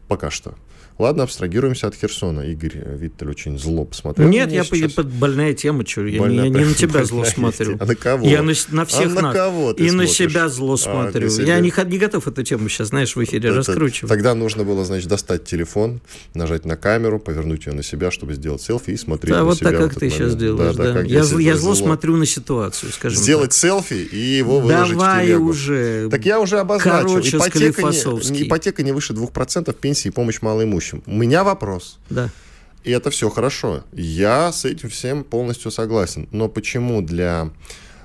Пока 0.09 0.31
что. 0.31 0.55
Ладно, 0.99 1.25
абстрагируемся 1.25 1.87
от 1.89 1.95
Херсона. 1.95 2.41
Игорь 2.41 2.79
Виттель 2.97 3.31
очень 3.31 3.59
зло 3.59 3.85
посмотрел. 3.85 4.29
Нет, 4.29 4.53
я 4.53 4.65
сейчас. 4.65 4.93
под 4.93 5.07
больная 5.07 5.55
тема, 5.55 5.87
что 5.87 6.07
я, 6.07 6.21
больная, 6.21 6.49
не, 6.49 6.59
я 6.59 6.65
не 6.65 6.71
на 6.71 6.75
тебя 6.75 7.05
зло 7.05 7.25
смотрю. 7.25 7.77
А 7.81 7.87
на 7.87 7.95
кого? 7.95 8.27
Я 8.27 8.43
на, 8.43 8.53
на 8.71 8.85
всех 8.85 9.17
а 9.17 9.23
на 9.23 9.33
кого 9.33 9.73
ты 9.73 9.85
И 9.85 9.91
смотришь? 9.91 10.11
на 10.11 10.15
себя 10.15 10.49
зло 10.49 10.75
а, 10.75 10.79
смотрю. 10.79 11.29
А, 11.29 11.43
я 11.43 11.61
не, 11.61 11.73
не 11.87 11.99
готов 11.99 12.29
эту 12.29 12.43
тему 12.43 12.69
сейчас, 12.69 12.89
знаешь, 12.89 13.17
в 13.17 13.25
эфире 13.25 13.49
Это, 13.49 13.59
раскручивать. 13.59 14.09
Тогда 14.09 14.35
нужно 14.35 14.65
было, 14.65 14.85
значит, 14.85 15.09
достать 15.09 15.45
телефон, 15.45 16.01
нажать 16.35 16.65
на 16.65 16.77
камеру, 16.77 17.19
повернуть 17.19 17.67
ее 17.67 17.73
на 17.73 17.83
себя, 17.83 18.11
чтобы 18.11 18.35
сделать 18.35 18.63
селфи 18.63 18.91
и 18.91 18.97
смотреть 18.97 19.33
да, 19.33 19.41
на 19.41 19.45
вот 19.45 19.59
себя. 19.59 19.71
Да, 19.71 19.77
вот 19.79 19.83
так, 19.83 19.91
как 19.91 20.01
ты 20.01 20.07
момент. 20.07 20.23
сейчас 20.23 20.37
делаешь. 20.37 20.77
Да, 20.77 20.85
да. 20.85 20.93
Да, 20.93 21.01
я, 21.03 21.23
я 21.23 21.57
зло 21.57 21.75
смотрю 21.75 22.17
на 22.17 22.27
ситуацию, 22.27 22.93
скажем 22.93 23.19
Сделать 23.19 23.51
так. 23.51 23.59
селфи 23.59 23.95
и 23.95 24.17
его 24.17 24.61
выложить 24.61 24.97
Давай 24.97 25.25
в 25.25 25.27
телегу. 25.29 25.45
уже. 25.51 26.09
Так 26.11 26.25
я 26.27 26.41
уже 26.41 26.59
обозначил. 26.59 27.09
Короче, 27.09 27.37
ипотека, 27.37 27.83
не, 28.31 28.43
ипотека 28.43 28.83
не 28.83 28.93
выше 28.93 29.13
2%, 29.13 29.75
пенсии 29.81 30.09
и 30.09 30.11
помощь 30.11 30.41
малоимущим. 30.43 30.92
У 31.07 31.13
меня 31.13 31.45
вопрос. 31.45 31.99
Да. 32.11 32.31
И 32.85 32.91
это 32.91 33.11
все 33.11 33.31
хорошо. 33.31 33.85
Я 33.93 34.53
с 34.53 34.65
этим 34.65 34.89
всем 34.89 35.25
полностью 35.25 35.71
согласен. 35.71 36.29
Но 36.33 36.49
почему 36.49 37.01
для 37.01 37.51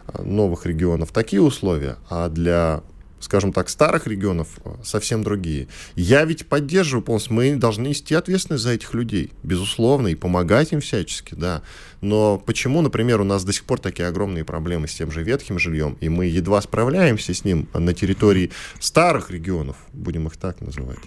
а, 0.07 0.21
новых 0.23 0.65
регионов 0.65 1.11
такие 1.11 1.41
условия, 1.41 1.97
а 2.09 2.29
для 2.29 2.83
скажем 3.19 3.51
так, 3.51 3.67
старых 3.69 4.07
регионов 4.07 4.59
а, 4.63 4.79
совсем 4.83 5.23
другие. 5.23 5.67
Я 5.95 6.23
ведь 6.25 6.47
поддерживаю 6.47 7.03
полностью, 7.03 7.33
мы 7.33 7.55
должны 7.55 7.87
нести 7.87 8.13
ответственность 8.13 8.63
за 8.63 8.71
этих 8.71 8.93
людей, 8.93 9.31
безусловно, 9.43 10.07
и 10.07 10.15
помогать 10.15 10.71
им 10.71 10.81
всячески, 10.81 11.33
да. 11.33 11.63
Но 12.01 12.37
почему, 12.37 12.81
например, 12.81 13.21
у 13.21 13.23
нас 13.23 13.43
до 13.43 13.53
сих 13.53 13.63
пор 13.63 13.79
такие 13.79 14.07
огромные 14.07 14.45
проблемы 14.45 14.87
с 14.87 14.93
тем 14.93 15.11
же 15.11 15.23
ветхим 15.23 15.57
жильем, 15.57 15.97
и 15.99 16.09
мы 16.09 16.25
едва 16.25 16.61
справляемся 16.61 17.33
с 17.33 17.43
ним 17.43 17.67
на 17.73 17.93
территории 17.93 18.51
старых 18.79 19.31
регионов, 19.31 19.77
будем 19.93 20.27
их 20.27 20.37
так 20.37 20.61
называть, 20.61 20.99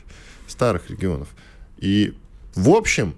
старых 0.47 0.91
регионов. 0.91 1.29
И 1.81 2.15
в 2.55 2.71
общем, 2.71 3.15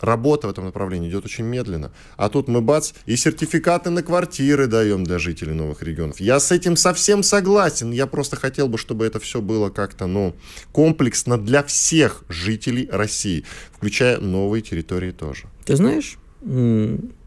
работа 0.00 0.48
в 0.48 0.50
этом 0.50 0.64
направлении 0.64 1.08
идет 1.08 1.24
очень 1.24 1.44
медленно. 1.44 1.92
А 2.16 2.28
тут 2.28 2.48
мы 2.48 2.60
бац, 2.60 2.92
и 3.06 3.16
сертификаты 3.16 3.90
на 3.90 4.02
квартиры 4.02 4.66
даем 4.66 5.04
для 5.04 5.18
жителей 5.18 5.54
новых 5.54 5.82
регионов. 5.82 6.20
Я 6.20 6.40
с 6.40 6.50
этим 6.52 6.76
совсем 6.76 7.22
согласен. 7.22 7.90
Я 7.92 8.06
просто 8.06 8.36
хотел 8.36 8.68
бы, 8.68 8.78
чтобы 8.78 9.06
это 9.06 9.20
все 9.20 9.40
было 9.40 9.70
как-то, 9.70 10.06
ну, 10.06 10.34
комплексно 10.72 11.38
для 11.38 11.62
всех 11.62 12.24
жителей 12.28 12.88
России, 12.90 13.44
включая 13.72 14.18
новые 14.18 14.62
территории 14.62 15.12
тоже. 15.12 15.44
Ты 15.64 15.76
знаешь, 15.76 16.18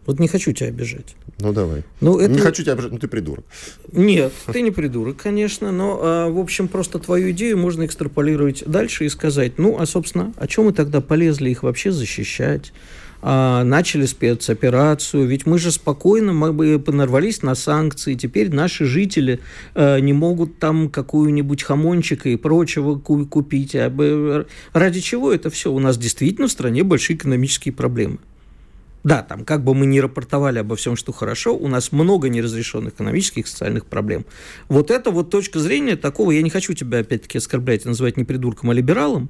Вот 0.05 0.19
не 0.19 0.27
хочу 0.27 0.51
тебя 0.51 0.69
обижать. 0.69 1.15
Ну, 1.39 1.51
давай. 1.51 1.83
Ну, 1.99 2.19
это... 2.19 2.33
Не 2.33 2.39
хочу 2.39 2.63
тебя 2.63 2.73
обижать, 2.73 2.91
ну 2.91 2.99
ты 2.99 3.07
придурок. 3.07 3.45
Нет, 3.91 4.31
ты 4.51 4.61
не 4.61 4.71
придурок, 4.71 5.17
конечно, 5.17 5.71
но, 5.71 5.99
а, 6.01 6.29
в 6.29 6.39
общем, 6.39 6.67
просто 6.67 6.99
твою 6.99 7.31
идею 7.31 7.57
можно 7.57 7.85
экстраполировать 7.85 8.63
дальше 8.65 9.05
и 9.05 9.09
сказать, 9.09 9.57
ну, 9.57 9.77
а, 9.79 9.85
собственно, 9.85 10.33
о 10.37 10.47
чем 10.47 10.65
мы 10.65 10.73
тогда 10.73 11.01
полезли 11.01 11.49
их 11.49 11.63
вообще 11.63 11.91
защищать? 11.91 12.71
А, 13.27 13.63
начали 13.63 14.05
спецоперацию, 14.05 15.25
ведь 15.25 15.47
мы 15.47 15.57
же 15.57 15.71
спокойно 15.71 16.31
мы 16.31 16.53
бы 16.53 16.77
понарвались 16.77 17.41
на 17.41 17.55
санкции, 17.55 18.13
теперь 18.13 18.53
наши 18.53 18.85
жители 18.85 19.39
э, 19.73 19.99
не 19.99 20.13
могут 20.13 20.59
там 20.59 20.89
какую-нибудь 20.89 21.63
хамончика 21.63 22.29
и 22.29 22.35
прочего 22.35 22.99
купить. 22.99 23.75
А, 23.75 24.45
ради 24.73 24.99
чего 24.99 25.33
это 25.33 25.49
все? 25.49 25.71
У 25.71 25.79
нас 25.79 25.97
действительно 25.97 26.47
в 26.47 26.51
стране 26.51 26.83
большие 26.83 27.17
экономические 27.17 27.73
проблемы. 27.73 28.19
Да, 29.05 29.21
там 29.21 29.45
как 29.45 29.63
бы 29.63 29.75
мы 29.75 29.85
ни 29.85 29.99
рапортовали 29.99 30.57
обо 30.57 30.75
всем, 30.75 30.95
что 30.95 31.13
хорошо, 31.13 31.55
у 31.55 31.67
нас 31.67 31.91
много 31.91 32.27
неразрешенных 32.27 32.95
экономических 32.95 33.45
и 33.45 33.47
социальных 33.47 33.85
проблем. 33.85 34.25
Вот 34.67 34.89
это 34.89 35.11
вот 35.11 35.29
точка 35.29 35.59
зрения 35.59 35.95
такого, 35.95 36.31
я 36.31 36.41
не 36.41 36.49
хочу 36.49 36.73
тебя 36.73 36.99
опять-таки 36.99 37.37
оскорблять 37.37 37.85
и 37.85 37.87
называть 37.87 38.17
не 38.17 38.23
придурком, 38.23 38.71
а 38.71 38.73
либералом, 38.73 39.29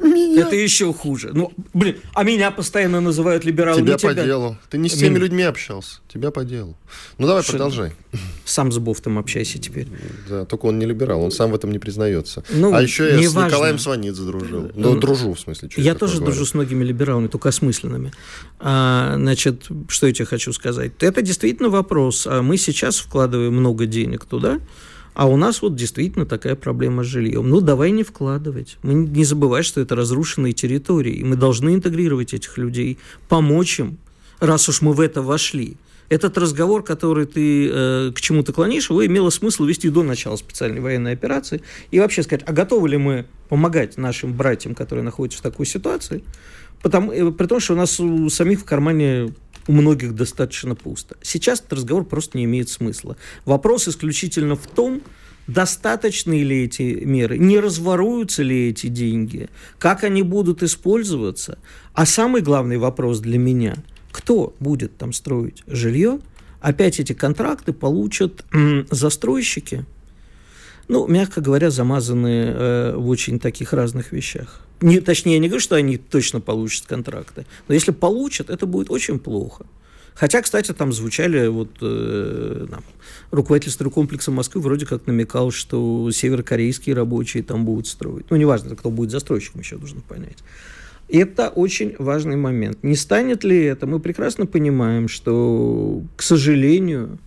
меня... 0.00 0.42
Это 0.42 0.56
еще 0.56 0.92
хуже. 0.92 1.30
Ну, 1.32 1.52
блин, 1.74 1.96
а 2.14 2.24
меня 2.24 2.50
постоянно 2.50 3.00
называют 3.00 3.44
либералом. 3.44 3.82
Тебя 3.82 3.94
по 3.94 4.12
тебя. 4.12 4.24
делу. 4.24 4.58
Ты 4.68 4.78
не 4.78 4.88
с 4.88 4.94
теми 4.94 5.10
Меня... 5.10 5.20
людьми 5.20 5.42
общался. 5.42 6.00
Тебя 6.12 6.30
по 6.30 6.44
делу. 6.44 6.76
Ну, 7.18 7.26
давай 7.26 7.42
Что 7.42 7.52
продолжай. 7.52 7.92
Сам 8.44 8.72
с 8.72 8.78
Бофтом 8.78 9.18
общайся 9.18 9.58
теперь. 9.58 9.88
Да, 10.28 10.44
только 10.44 10.66
он 10.66 10.78
не 10.78 10.86
либерал, 10.86 11.22
он 11.22 11.30
сам 11.30 11.52
в 11.52 11.54
этом 11.54 11.70
не 11.70 11.78
признается. 11.78 12.42
Ну, 12.50 12.74
а 12.74 12.82
еще 12.82 13.20
я 13.20 13.28
с 13.28 13.32
важно. 13.32 13.48
Николаем 13.48 13.78
Сванидзе 13.78 14.22
дружил. 14.22 14.70
Ну, 14.74 14.94
ну, 14.94 15.00
дружу, 15.00 15.34
в 15.34 15.40
смысле. 15.40 15.68
Я 15.76 15.94
тоже 15.94 16.16
говорю. 16.16 16.32
дружу 16.32 16.46
с 16.46 16.54
многими 16.54 16.82
либералами, 16.82 17.28
только 17.28 17.50
осмысленными. 17.50 18.12
А, 18.58 19.14
значит, 19.16 19.68
что 19.88 20.06
я 20.06 20.12
тебе 20.12 20.26
хочу 20.26 20.52
сказать? 20.52 20.92
Это 21.00 21.22
действительно 21.22 21.68
вопрос. 21.68 22.26
А 22.26 22.42
мы 22.42 22.56
сейчас 22.56 22.98
вкладываем 22.98 23.54
много 23.54 23.86
денег 23.86 24.24
туда, 24.24 24.60
а 25.14 25.26
у 25.26 25.36
нас 25.36 25.62
вот 25.62 25.74
действительно 25.74 26.26
такая 26.26 26.54
проблема 26.54 27.02
с 27.02 27.06
жильем. 27.06 27.48
Ну, 27.48 27.60
давай 27.60 27.90
не 27.90 28.02
вкладывать. 28.02 28.78
Мы 28.82 28.94
не 28.94 29.24
забывать, 29.24 29.64
что 29.64 29.80
это 29.80 29.96
разрушенные 29.96 30.52
территории, 30.52 31.14
и 31.14 31.24
мы 31.24 31.36
должны 31.36 31.74
интегрировать 31.74 32.34
этих 32.34 32.56
людей, 32.58 32.98
помочь 33.28 33.80
им, 33.80 33.98
раз 34.38 34.68
уж 34.68 34.80
мы 34.82 34.92
в 34.92 35.00
это 35.00 35.22
вошли. 35.22 35.76
Этот 36.08 36.36
разговор, 36.38 36.82
который 36.82 37.24
ты 37.24 37.68
э, 37.68 38.12
к 38.12 38.20
чему 38.20 38.42
то 38.42 38.52
клонишь, 38.52 38.90
его 38.90 39.06
имело 39.06 39.30
смысл 39.30 39.64
вести 39.64 39.88
до 39.90 40.02
начала 40.02 40.34
специальной 40.34 40.80
военной 40.80 41.12
операции 41.12 41.62
и 41.92 42.00
вообще 42.00 42.24
сказать, 42.24 42.42
а 42.46 42.52
готовы 42.52 42.88
ли 42.88 42.96
мы 42.96 43.26
помогать 43.48 43.96
нашим 43.96 44.32
братьям, 44.32 44.74
которые 44.74 45.04
находятся 45.04 45.38
в 45.38 45.42
такой 45.42 45.66
ситуации, 45.66 46.24
потому, 46.82 47.12
э, 47.12 47.30
при 47.32 47.46
том, 47.46 47.60
что 47.60 47.74
у 47.74 47.76
нас 47.76 48.00
у 48.00 48.28
самих 48.28 48.60
в 48.60 48.64
кармане 48.64 49.32
у 49.66 49.72
многих 49.72 50.14
достаточно 50.14 50.74
пусто. 50.74 51.16
Сейчас 51.22 51.60
этот 51.60 51.74
разговор 51.74 52.04
просто 52.04 52.38
не 52.38 52.44
имеет 52.44 52.68
смысла. 52.68 53.16
Вопрос 53.44 53.88
исключительно 53.88 54.56
в 54.56 54.66
том, 54.66 55.02
достаточны 55.46 56.42
ли 56.42 56.64
эти 56.64 57.04
меры, 57.04 57.38
не 57.38 57.58
разворуются 57.60 58.42
ли 58.42 58.70
эти 58.70 58.86
деньги, 58.86 59.48
как 59.78 60.04
они 60.04 60.22
будут 60.22 60.62
использоваться. 60.62 61.58
А 61.92 62.06
самый 62.06 62.42
главный 62.42 62.78
вопрос 62.78 63.20
для 63.20 63.38
меня, 63.38 63.76
кто 64.12 64.54
будет 64.60 64.96
там 64.96 65.12
строить 65.12 65.62
жилье? 65.66 66.20
Опять 66.60 67.00
эти 67.00 67.12
контракты 67.12 67.72
получат 67.72 68.44
застройщики, 68.90 69.84
ну, 70.90 71.06
мягко 71.06 71.40
говоря, 71.40 71.70
замазанные 71.70 72.52
э, 72.52 72.94
в 72.96 73.08
очень 73.08 73.38
таких 73.38 73.72
разных 73.72 74.10
вещах. 74.10 74.60
Не, 74.80 74.98
точнее, 75.00 75.34
я 75.34 75.38
не 75.38 75.46
говорю, 75.46 75.60
что 75.60 75.76
они 75.76 75.98
точно 75.98 76.40
получат 76.40 76.86
контракты, 76.86 77.46
но 77.68 77.74
если 77.74 77.92
получат, 77.92 78.50
это 78.50 78.66
будет 78.66 78.90
очень 78.90 79.20
плохо. 79.20 79.66
Хотя, 80.14 80.42
кстати, 80.42 80.72
там 80.72 80.92
звучали 80.92 81.46
вот 81.46 81.70
э, 81.80 82.66
там, 82.68 82.82
руководитель 83.30 83.70
стройкомплекса 83.70 84.32
Москвы 84.32 84.60
вроде 84.60 84.84
как 84.84 85.06
намекал, 85.06 85.52
что 85.52 86.10
северокорейские 86.10 86.96
рабочие 86.96 87.44
там 87.44 87.64
будут 87.64 87.86
строить. 87.86 88.26
Ну, 88.28 88.36
неважно, 88.36 88.74
кто 88.74 88.90
будет 88.90 89.12
застройщиком, 89.12 89.60
еще 89.60 89.76
нужно 89.76 90.00
понять. 90.00 90.38
Это 91.08 91.50
очень 91.50 91.94
важный 92.00 92.36
момент. 92.36 92.82
Не 92.82 92.96
станет 92.96 93.44
ли 93.44 93.62
это? 93.62 93.86
Мы 93.86 94.00
прекрасно 94.00 94.46
понимаем, 94.46 95.06
что, 95.06 96.02
к 96.16 96.22
сожалению, 96.22 97.18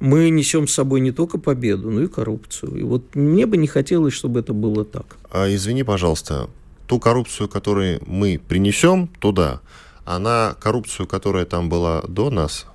мы 0.00 0.30
несем 0.30 0.68
с 0.68 0.74
собой 0.74 1.00
не 1.00 1.12
только 1.12 1.38
победу, 1.38 1.90
но 1.90 2.02
и 2.02 2.06
коррупцию. 2.06 2.76
И 2.76 2.82
вот 2.82 3.14
мне 3.14 3.46
бы 3.46 3.56
не 3.56 3.66
хотелось, 3.66 4.14
чтобы 4.14 4.40
это 4.40 4.52
было 4.52 4.84
так. 4.84 5.16
А 5.30 5.52
извини, 5.52 5.82
пожалуйста, 5.82 6.48
ту 6.86 6.98
коррупцию, 6.98 7.48
которую 7.48 8.00
мы 8.06 8.40
принесем 8.48 9.08
туда, 9.20 9.60
она 10.04 10.56
коррупцию, 10.60 11.06
которая 11.06 11.44
там 11.44 11.68
была 11.68 12.02
до 12.08 12.30
нас, 12.30 12.66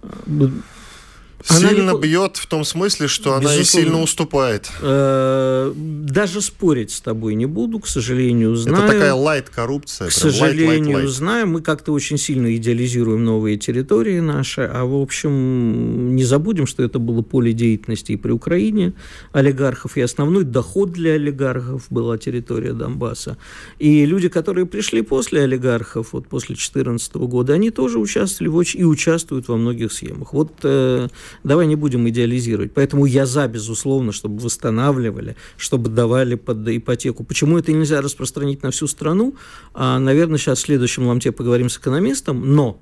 Сильно 1.44 1.92
не... 1.92 2.00
бьет 2.00 2.38
в 2.38 2.48
том 2.48 2.64
смысле, 2.64 3.08
что 3.08 3.36
она 3.36 3.56
и 3.56 3.64
сильно 3.64 4.02
уступает. 4.02 4.72
Э, 4.82 5.74
даже 5.76 6.42
спорить 6.42 6.92
с 6.92 7.02
тобой 7.02 7.36
не 7.36 7.46
буду, 7.46 7.80
к 7.80 7.88
сожалению, 7.88 8.56
знаю. 8.56 8.86
Это 8.86 8.94
такая 8.94 9.14
лайт-коррупция. 9.14 10.08
К 10.08 10.12
сожалению, 10.12 10.98
light, 10.98 11.02
light, 11.02 11.06
light. 11.06 11.08
знаю. 11.08 11.48
Мы 11.48 11.62
как-то 11.62 11.92
очень 11.92 12.18
сильно 12.18 12.56
идеализируем 12.56 13.24
новые 13.26 13.58
территории 13.58 14.20
наши, 14.20 14.62
а 14.62 14.86
в 14.86 14.96
общем 14.96 16.16
не 16.16 16.24
забудем, 16.24 16.66
что 16.66 16.84
это 16.84 17.00
было 17.00 17.22
поле 17.22 17.54
деятельности 17.54 18.14
и 18.14 18.18
при 18.18 18.32
Украине 18.32 18.94
олигархов, 19.32 19.98
и 19.98 20.02
основной 20.02 20.46
доход 20.46 20.92
для 20.92 21.14
олигархов 21.14 21.88
была 21.90 22.18
территория 22.18 22.74
Донбасса. 22.74 23.38
И 23.80 24.06
люди, 24.06 24.30
которые 24.30 24.66
пришли 24.66 25.02
после 25.02 25.42
олигархов, 25.42 26.14
вот 26.14 26.28
после 26.28 26.56
2014 26.56 27.16
года, 27.16 27.54
они 27.54 27.72
тоже 27.72 28.00
участвовали 28.00 28.50
в, 28.50 28.62
и 28.62 28.84
участвуют 28.84 29.48
во 29.48 29.58
многих 29.58 29.92
схемах. 29.92 30.34
Вот 30.34 30.54
э, 30.64 31.08
Давай 31.44 31.68
не 31.68 31.76
будем 31.76 32.08
идеализировать. 32.10 32.74
Поэтому 32.74 33.06
я 33.06 33.26
за, 33.26 33.48
безусловно, 33.48 34.12
чтобы 34.12 34.40
восстанавливали, 34.40 35.36
чтобы 35.58 35.90
давали 35.90 36.36
под 36.36 36.68
ипотеку. 36.68 37.24
Почему 37.24 37.58
это 37.58 37.72
нельзя 37.72 38.02
распространить 38.02 38.64
на 38.64 38.72
всю 38.72 38.88
страну? 38.88 39.36
А, 39.74 40.00
наверное, 40.00 40.38
сейчас 40.38 40.60
в 40.60 40.62
следующем 40.62 41.08
ломте 41.08 41.32
поговорим 41.32 41.70
с 41.70 41.78
экономистом, 41.78 42.56
но 42.56 42.80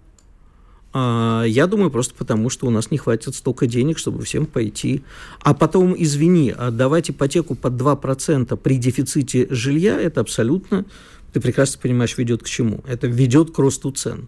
а, 0.94 1.44
я 1.44 1.68
думаю, 1.68 1.90
просто 1.90 2.14
потому, 2.16 2.50
что 2.50 2.68
у 2.68 2.70
нас 2.70 2.92
не 2.92 2.98
хватит 2.98 3.36
столько 3.36 3.68
денег, 3.68 3.98
чтобы 3.98 4.24
всем 4.24 4.46
пойти. 4.46 5.04
А 5.42 5.54
потом, 5.54 5.96
извини, 5.98 6.52
отдавать 6.52 7.10
ипотеку 7.10 7.56
под 7.56 7.74
2% 7.74 8.56
при 8.58 8.78
дефиците 8.78 9.48
жилья, 9.50 10.00
это 10.00 10.22
абсолютно, 10.22 10.86
ты 11.34 11.40
прекрасно 11.40 11.80
понимаешь, 11.82 12.18
ведет 12.18 12.44
к 12.44 12.48
чему? 12.48 12.84
Это 12.86 13.08
ведет 13.08 13.52
к 13.52 13.60
росту 13.60 13.92
цен. 13.92 14.28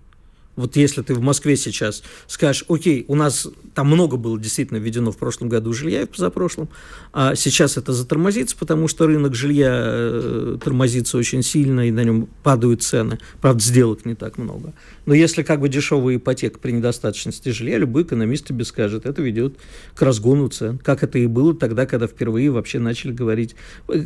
Вот 0.56 0.76
если 0.76 1.02
ты 1.02 1.16
в 1.16 1.22
Москве 1.22 1.56
сейчас 1.56 2.04
скажешь, 2.28 2.66
окей, 2.70 3.06
у 3.08 3.16
нас 3.16 3.48
там 3.74 3.88
много 3.88 4.18
было 4.18 4.40
действительно 4.40 4.78
введено 4.78 5.12
в 5.12 5.18
прошлом 5.18 5.50
году 5.50 5.74
жилья 5.74 6.04
и 6.04 6.06
позапрошлом, 6.06 6.70
а 7.12 7.34
сейчас 7.36 7.78
это 7.78 7.92
затормозится, 7.92 8.56
потому 8.56 8.88
что 8.88 9.08
рынок 9.08 9.34
жилья 9.34 9.72
э, 9.74 10.58
тормозится 10.64 11.18
очень 11.18 11.42
сильно, 11.42 11.88
и 11.88 11.92
на 11.92 12.04
нем 12.04 12.30
падают 12.44 12.84
цены. 12.84 13.18
Правда, 13.42 13.64
сделок 13.64 14.06
не 14.06 14.14
так 14.14 14.38
много. 14.38 14.74
Но 15.08 15.16
если 15.16 15.42
как 15.42 15.60
бы 15.60 15.70
дешевая 15.70 16.18
ипотека 16.18 16.60
при 16.60 16.72
недостаточности 16.72 17.50
жилья, 17.50 17.80
любой 17.80 18.04
экономист 18.04 18.48
тебе 18.48 18.64
скажет, 18.64 19.08
это 19.08 19.22
ведет 19.22 19.56
к 19.96 20.02
разгону 20.04 20.50
цен. 20.50 20.78
Как 20.78 21.04
это 21.04 21.18
и 21.18 21.26
было 21.26 21.56
тогда, 21.56 21.88
когда 21.88 22.06
впервые 22.06 22.52
вообще 22.52 22.78
начали 22.78 23.12
говорить, 23.12 23.56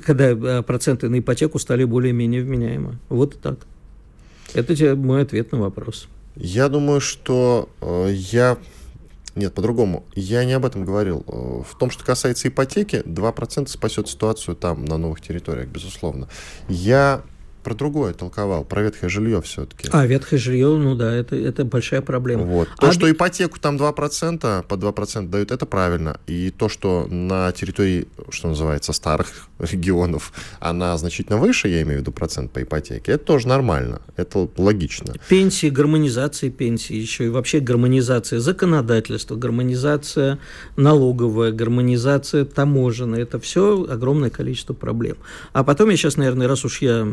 когда 0.05 0.29
э, 0.29 0.63
проценты 0.63 1.09
на 1.09 1.19
ипотеку 1.19 1.59
стали 1.59 1.83
более-менее 1.83 2.41
вменяемы. 2.41 2.99
Вот 3.09 3.39
так. 3.41 3.59
Это 4.53 4.95
мой 4.95 5.21
ответ 5.23 5.51
на 5.51 5.59
вопрос. 5.59 6.07
Я 6.39 6.69
думаю, 6.69 7.01
что 7.01 7.69
э, 7.81 8.11
я... 8.13 8.57
Нет, 9.35 9.53
по-другому. 9.53 10.05
Я 10.15 10.45
не 10.45 10.53
об 10.53 10.65
этом 10.65 10.85
говорил. 10.85 11.23
Э, 11.27 11.63
в 11.67 11.77
том, 11.77 11.89
что 11.89 12.03
касается 12.03 12.47
ипотеки, 12.47 12.97
2% 13.05 13.67
спасет 13.67 14.07
ситуацию 14.07 14.55
там, 14.55 14.85
на 14.85 14.97
новых 14.97 15.21
территориях, 15.21 15.67
безусловно. 15.67 16.27
Я 16.69 17.23
про 17.67 17.75
другое 17.75 18.13
толковал, 18.13 18.63
про 18.63 18.81
ветхое 18.81 19.09
жилье 19.09 19.41
все-таки. 19.41 19.89
А, 19.91 20.05
ветхое 20.05 20.39
жилье, 20.39 20.69
ну 20.69 20.95
да, 20.95 21.13
это, 21.13 21.35
это 21.35 21.65
большая 21.65 22.01
проблема. 22.01 22.43
Вот. 22.43 22.69
То, 22.79 22.87
а... 22.87 22.93
что 22.93 23.11
ипотеку 23.11 23.59
там 23.59 23.75
2%, 23.75 24.63
по 24.63 24.73
2% 24.75 25.27
дают, 25.27 25.51
это 25.51 25.65
правильно. 25.65 26.17
И 26.27 26.49
то, 26.49 26.69
что 26.69 27.07
на 27.07 27.51
территории, 27.51 28.07
что 28.29 28.47
называется, 28.47 28.93
старых 28.93 29.49
регионов, 29.59 30.31
она 30.61 30.97
значительно 30.97 31.37
выше, 31.37 31.67
я 31.67 31.81
имею 31.81 31.97
в 31.97 32.01
виду 32.03 32.13
процент 32.13 32.51
по 32.53 32.63
ипотеке, 32.63 33.11
это 33.11 33.25
тоже 33.25 33.49
нормально, 33.49 34.01
это 34.15 34.47
логично. 34.55 35.15
Пенсии, 35.27 35.67
гармонизация 35.67 36.49
пенсии, 36.49 36.95
еще 36.95 37.25
и 37.25 37.29
вообще 37.29 37.59
гармонизация 37.59 38.39
законодательства, 38.39 39.35
гармонизация 39.35 40.39
налоговая, 40.77 41.51
гармонизация 41.51 42.45
таможенная, 42.45 43.23
это 43.23 43.41
все 43.41 43.85
огромное 43.89 44.29
количество 44.29 44.73
проблем. 44.73 45.17
А 45.51 45.65
потом 45.65 45.89
я 45.89 45.97
сейчас, 45.97 46.15
наверное, 46.15 46.47
раз 46.47 46.63
уж 46.63 46.81
я 46.81 47.05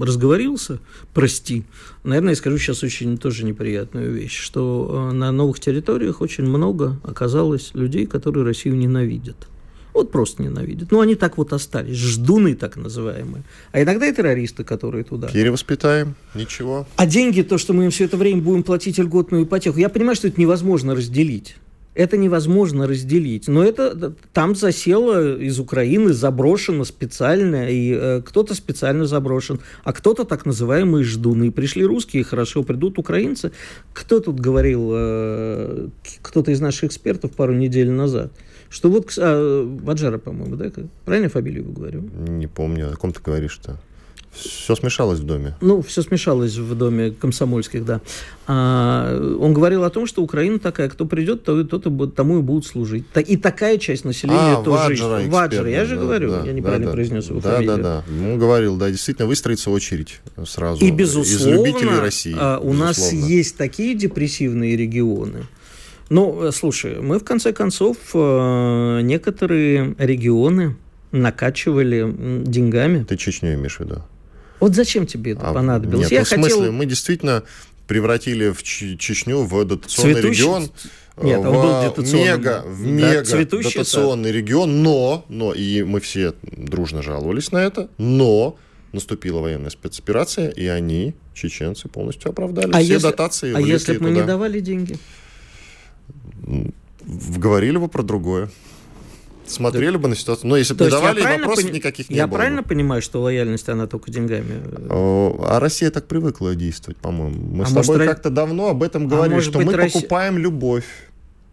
разговорился, 0.00 0.78
прости, 1.14 1.64
наверное, 2.04 2.30
я 2.30 2.36
скажу 2.36 2.58
сейчас 2.58 2.82
очень 2.82 3.18
тоже 3.18 3.44
неприятную 3.44 4.12
вещь, 4.12 4.38
что 4.38 5.08
э, 5.10 5.14
на 5.14 5.32
новых 5.32 5.60
территориях 5.60 6.20
очень 6.20 6.44
много 6.44 6.98
оказалось 7.02 7.70
людей, 7.74 8.06
которые 8.06 8.44
Россию 8.44 8.76
ненавидят. 8.76 9.48
Вот 9.96 10.12
просто 10.12 10.42
ненавидят. 10.42 10.90
Ну, 10.92 11.00
они 11.00 11.14
так 11.14 11.38
вот 11.38 11.54
остались, 11.54 11.96
ждуны 11.96 12.54
так 12.54 12.76
называемые. 12.76 13.44
А 13.72 13.82
иногда 13.82 14.06
и 14.06 14.14
террористы, 14.14 14.62
которые 14.62 15.04
туда. 15.04 15.28
Перевоспитаем, 15.28 16.14
ничего. 16.34 16.86
А 16.96 17.06
деньги, 17.06 17.40
то, 17.40 17.56
что 17.56 17.72
мы 17.72 17.84
им 17.84 17.90
все 17.90 18.04
это 18.04 18.18
время 18.18 18.42
будем 18.42 18.62
платить 18.62 18.98
льготную 18.98 19.44
ипотеку, 19.44 19.78
я 19.78 19.88
понимаю, 19.88 20.14
что 20.14 20.28
это 20.28 20.38
невозможно 20.38 20.94
разделить 20.94 21.56
это 21.96 22.16
невозможно 22.16 22.86
разделить. 22.86 23.48
Но 23.48 23.64
это 23.64 24.14
там 24.32 24.54
засело 24.54 25.36
из 25.38 25.58
Украины, 25.58 26.12
заброшено 26.12 26.84
специально, 26.84 27.70
и 27.70 27.92
э, 27.92 28.22
кто-то 28.22 28.54
специально 28.54 29.06
заброшен, 29.06 29.60
а 29.82 29.92
кто-то 29.92 30.24
так 30.24 30.46
называемые 30.46 31.04
ждуны. 31.04 31.50
Пришли 31.50 31.84
русские, 31.84 32.22
хорошо, 32.22 32.62
придут 32.62 32.98
украинцы. 32.98 33.50
Кто 33.94 34.20
тут 34.20 34.38
говорил, 34.38 34.90
э, 34.92 35.88
кто-то 36.22 36.50
из 36.50 36.60
наших 36.60 36.84
экспертов 36.84 37.32
пару 37.32 37.54
недель 37.54 37.90
назад, 37.90 38.32
что 38.68 38.90
вот, 38.90 39.14
а, 39.18 39.64
Ваджара, 39.82 40.18
по-моему, 40.18 40.56
да? 40.56 40.70
Правильно 41.04 41.28
фамилию 41.28 41.64
говорю? 41.72 42.02
Не 42.28 42.46
помню. 42.46 42.92
О 42.92 42.96
ком 42.96 43.12
ты 43.12 43.20
говоришь-то? 43.22 43.80
Все 44.36 44.74
смешалось 44.76 45.20
в 45.20 45.24
доме. 45.24 45.56
Ну, 45.60 45.82
все 45.82 46.02
смешалось 46.02 46.56
в 46.56 46.74
доме 46.74 47.10
комсомольских, 47.10 47.84
да. 47.84 48.00
А, 48.46 49.36
он 49.40 49.54
говорил 49.54 49.84
о 49.84 49.90
том, 49.90 50.06
что 50.06 50.22
Украина 50.22 50.58
такая, 50.58 50.88
кто 50.88 51.06
придет, 51.06 51.44
то, 51.44 51.64
то, 51.64 51.78
то 51.78 52.06
тому 52.06 52.38
и 52.38 52.42
будут 52.42 52.66
служить. 52.66 53.04
И 53.26 53.36
такая 53.36 53.78
часть 53.78 54.04
населения 54.04 54.58
а, 54.58 54.62
тоже. 54.62 55.04
Ваджра, 55.28 55.68
я 55.68 55.84
же 55.84 55.96
да, 55.96 56.02
говорю, 56.02 56.30
да, 56.30 56.42
я 56.44 56.52
неправильно 56.52 56.86
да, 56.86 56.92
произнес 56.92 57.28
его 57.28 57.40
да, 57.40 57.56
фамилию. 57.56 57.76
Да, 57.76 57.82
да, 57.82 58.04
да. 58.06 58.28
Он 58.28 58.38
говорил, 58.38 58.76
да, 58.76 58.90
действительно, 58.90 59.26
выстроится 59.26 59.70
очередь 59.70 60.20
сразу. 60.44 60.84
И, 60.84 60.90
безусловно, 60.90 61.32
из 61.32 61.46
любителей 61.46 61.98
России. 61.98 62.36
А, 62.38 62.58
у 62.58 62.72
безусловно. 62.72 62.84
нас 62.86 63.12
есть 63.12 63.56
такие 63.56 63.94
депрессивные 63.94 64.76
регионы, 64.76 65.46
ну, 66.08 66.52
слушай, 66.52 67.00
мы 67.00 67.18
в 67.18 67.24
конце 67.24 67.52
концов 67.52 67.96
э, 68.14 69.00
некоторые 69.02 69.96
регионы 69.98 70.76
накачивали 71.10 72.44
деньгами. 72.44 73.04
Ты 73.04 73.16
Чечню 73.16 73.54
имеешь 73.54 73.78
в 73.78 73.80
виду? 73.80 74.02
Вот 74.60 74.74
зачем 74.74 75.06
тебе 75.06 75.32
это 75.32 75.50
а, 75.50 75.54
понадобилось? 75.54 76.10
Нет, 76.10 76.12
Я 76.12 76.18
ну, 76.20 76.24
в 76.24 76.28
смысле, 76.28 76.56
хотел... 76.56 76.72
мы 76.72 76.86
действительно 76.86 77.42
превратили 77.86 78.50
в 78.50 78.62
Чечню 78.62 79.42
в 79.42 79.64
дотационный 79.64 80.14
Цветущий... 80.14 80.42
регион. 80.42 80.70
Нет, 81.22 81.38
он 81.38 81.54
был 81.54 81.82
дотационный. 81.82 82.24
Мега, 82.24 82.62
в 82.66 82.82
да, 82.82 82.90
мега 82.90 83.24
цветущий 83.24 83.78
дотационный 83.78 84.30
это... 84.30 84.38
регион, 84.38 84.82
но, 84.82 85.24
но, 85.28 85.54
и 85.54 85.82
мы 85.82 86.00
все 86.00 86.34
дружно 86.42 87.02
жаловались 87.02 87.52
на 87.52 87.58
это, 87.58 87.88
но 87.96 88.58
наступила 88.92 89.40
военная 89.40 89.70
спецоперация, 89.70 90.50
и 90.50 90.66
они, 90.66 91.14
чеченцы, 91.32 91.88
полностью 91.88 92.30
оправдали 92.30 92.70
а 92.70 92.80
все 92.80 92.94
если, 92.94 93.06
дотации. 93.06 93.54
А 93.54 93.60
если 93.60 93.96
бы 93.96 94.04
мы 94.04 94.08
туда. 94.10 94.20
не 94.20 94.26
давали 94.26 94.60
деньги? 94.60 94.98
Говорили 97.02 97.78
бы 97.78 97.88
про 97.88 98.02
другое 98.02 98.50
смотрели 99.46 99.92
да. 99.92 99.98
бы 99.98 100.08
на 100.08 100.16
ситуацию. 100.16 100.48
Но 100.48 100.56
если 100.56 100.74
бы 100.74 100.90
давали, 100.90 101.20
вопросов 101.20 101.64
пони... 101.64 101.76
никаких 101.76 102.10
не 102.10 102.16
я 102.16 102.26
было. 102.26 102.36
Я 102.36 102.38
правильно 102.38 102.62
бы. 102.62 102.68
понимаю, 102.68 103.02
что 103.02 103.20
лояльность, 103.22 103.68
она 103.68 103.86
только 103.86 104.10
деньгами? 104.10 104.62
А 104.90 105.60
Россия 105.60 105.90
так 105.90 106.06
привыкла 106.06 106.54
действовать, 106.54 106.98
по-моему. 106.98 107.56
Мы 107.56 107.64
а 107.64 107.66
с 107.66 107.72
тобой 107.72 107.96
может, 107.96 108.10
как-то 108.10 108.30
давно 108.30 108.68
об 108.68 108.82
этом 108.82 109.08
говорили, 109.08 109.38
а 109.38 109.42
что 109.42 109.60
мы 109.60 109.74
Россия... 109.74 110.00
покупаем 110.00 110.38
любовь. 110.38 110.84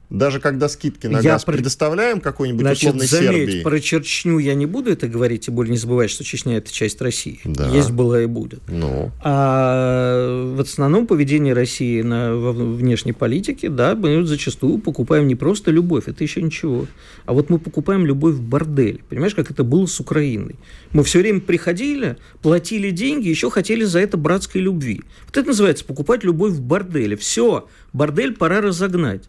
Даже 0.10 0.40
когда 0.40 0.70
скидки 0.70 1.08
на 1.08 1.18
я 1.18 1.32
газ 1.34 1.44
про... 1.44 1.54
предоставляем 1.54 2.22
какой-нибудь 2.22 2.62
Значит, 2.62 2.84
условной 2.84 3.08
заметь, 3.08 3.50
Сербии. 3.50 3.64
про 3.64 3.80
Чечню 3.80 4.38
я 4.38 4.54
не 4.54 4.66
буду 4.66 4.92
это 4.92 5.08
говорить, 5.08 5.46
тем 5.46 5.56
более 5.56 5.72
не 5.72 5.78
забывай, 5.78 6.08
что 6.08 6.24
Чечня– 6.24 6.58
это 6.58 6.72
часть 6.72 7.02
России. 7.02 7.40
Да. 7.46 7.70
Есть, 7.70 7.92
была 7.92 8.22
и 8.22 8.28
будет. 8.28 8.62
Ну. 8.68 9.12
А 9.24 10.54
в 10.56 10.62
основном 10.62 11.08
поведение 11.08 11.54
России 11.54 12.02
на 12.02 12.36
во 12.36 12.52
внешней 12.54 13.14
политике, 13.14 13.70
да, 13.70 13.96
мы 13.96 14.24
зачастую 14.26 14.78
покупаем 14.78 15.28
не 15.28 15.36
просто 15.36 15.72
любовь, 15.72 16.08
это 16.08 16.24
еще 16.24 16.42
ничего, 16.42 16.86
а 17.26 17.34
вот 17.34 17.50
мы 17.50 17.58
покупаем 17.58 18.06
любовь 18.06 18.36
в 18.36 18.42
бордель. 18.42 19.02
Понимаешь, 19.10 19.34
как 19.34 19.50
это 19.50 19.64
было 19.64 19.88
с 19.88 20.00
Украиной? 20.00 20.58
Мы 20.92 21.04
все 21.04 21.20
время 21.20 21.40
приходили, 21.40 22.18
платили 22.42 22.92
деньги, 22.92 23.30
еще 23.30 23.50
хотели 23.50 23.84
за 23.84 24.00
это 24.00 24.18
братской 24.18 24.62
любви. 24.62 25.02
Вот 25.26 25.38
это 25.38 25.48
называется 25.48 25.86
покупать 25.86 26.24
любовь 26.24 26.54
в 26.54 26.62
борделе. 26.62 27.16
Все, 27.18 27.68
бордель 27.94 28.36
пора 28.36 28.62
разогнать. 28.62 29.24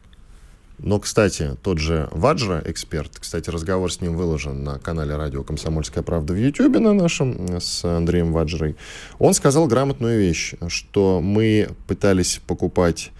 Но, 0.78 0.98
кстати, 0.98 1.56
тот 1.62 1.78
же 1.78 2.08
Ваджра, 2.10 2.62
эксперт, 2.64 3.12
кстати, 3.18 3.48
разговор 3.48 3.92
с 3.92 4.00
ним 4.00 4.16
выложен 4.16 4.64
на 4.64 4.78
канале 4.78 5.16
радио 5.16 5.44
«Комсомольская 5.44 6.02
правда» 6.02 6.32
в 6.32 6.36
Ютьюбе 6.36 6.80
на 6.80 6.92
нашем 6.92 7.60
с 7.60 7.84
Андреем 7.84 8.32
Ваджрой. 8.32 8.76
Он 9.18 9.34
сказал 9.34 9.66
грамотную 9.66 10.18
вещь, 10.18 10.54
что 10.68 11.20
мы 11.22 11.68
пытались 11.86 12.40
покупать 12.46 13.12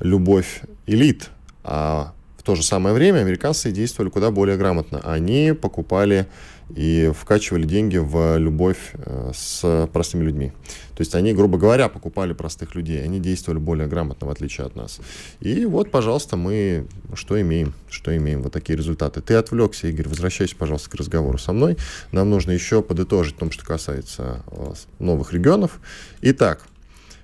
любовь 0.00 0.62
элит, 0.86 1.30
а 1.64 2.12
в 2.38 2.42
то 2.42 2.54
же 2.54 2.62
самое 2.62 2.94
время 2.94 3.18
американцы 3.18 3.72
действовали 3.72 4.10
куда 4.10 4.30
более 4.30 4.56
грамотно. 4.56 5.00
Они 5.04 5.52
покупали 5.52 6.26
и 6.74 7.12
вкачивали 7.14 7.64
деньги 7.64 7.96
в 7.96 8.38
любовь 8.38 8.92
э, 8.94 9.30
с 9.34 9.88
простыми 9.92 10.24
людьми. 10.24 10.52
То 10.94 11.02
есть 11.02 11.14
они, 11.14 11.32
грубо 11.32 11.58
говоря, 11.58 11.88
покупали 11.88 12.32
простых 12.32 12.74
людей, 12.74 13.02
они 13.02 13.20
действовали 13.20 13.58
более 13.58 13.86
грамотно, 13.86 14.26
в 14.26 14.30
отличие 14.30 14.66
от 14.66 14.74
нас. 14.74 14.98
И 15.40 15.64
вот, 15.64 15.90
пожалуйста, 15.90 16.36
мы 16.36 16.86
что 17.14 17.40
имеем? 17.40 17.74
Что 17.88 18.16
имеем? 18.16 18.42
Вот 18.42 18.52
такие 18.52 18.76
результаты. 18.76 19.20
Ты 19.20 19.34
отвлекся, 19.34 19.86
Игорь, 19.88 20.08
возвращайся, 20.08 20.56
пожалуйста, 20.56 20.90
к 20.90 20.94
разговору 20.94 21.38
со 21.38 21.52
мной. 21.52 21.76
Нам 22.12 22.30
нужно 22.30 22.50
еще 22.50 22.82
подытожить 22.82 23.36
в 23.36 23.38
том, 23.38 23.50
что 23.50 23.64
касается 23.64 24.42
э, 24.50 24.72
новых 24.98 25.32
регионов. 25.32 25.80
Итак, 26.22 26.62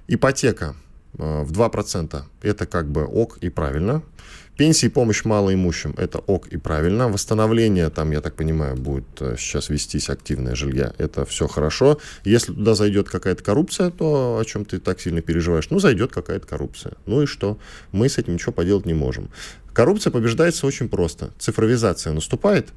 ипотека 0.06 0.76
в 1.14 1.52
2% 1.52 2.22
это 2.42 2.66
как 2.66 2.88
бы 2.88 3.04
ок 3.04 3.38
и 3.38 3.48
правильно. 3.48 4.02
Пенсии 4.56 4.86
и 4.86 4.90
помощь 4.90 5.24
малоимущим– 5.24 5.94
это 5.96 6.18
ок 6.18 6.48
и 6.48 6.58
правильно. 6.58 7.08
Восстановление, 7.08 7.88
там, 7.88 8.10
я 8.10 8.20
так 8.20 8.34
понимаю, 8.34 8.76
будет 8.76 9.06
э, 9.20 9.36
сейчас 9.38 9.70
вестись 9.70 10.10
активное 10.10 10.54
жилье. 10.54 10.92
Это 10.98 11.24
все 11.24 11.48
хорошо. 11.48 11.98
Если 12.24 12.52
туда 12.52 12.74
зайдет 12.74 13.08
какая-то 13.08 13.42
коррупция, 13.42 13.90
то 13.90 14.38
о 14.38 14.44
чем 14.44 14.66
ты 14.66 14.78
так 14.78 15.00
сильно 15.00 15.22
переживаешь? 15.22 15.70
Ну, 15.70 15.78
зайдет 15.78 16.12
какая-то 16.12 16.46
коррупция. 16.46 16.94
Ну 17.06 17.22
и 17.22 17.26
что? 17.26 17.58
Мы 17.92 18.10
с 18.10 18.18
этим 18.18 18.34
ничего 18.34 18.52
поделать 18.52 18.84
не 18.84 18.94
можем. 18.94 19.30
Коррупция 19.72 20.10
побеждается 20.10 20.66
очень 20.66 20.90
просто. 20.90 21.32
Цифровизация 21.38 22.12
наступает, 22.12 22.68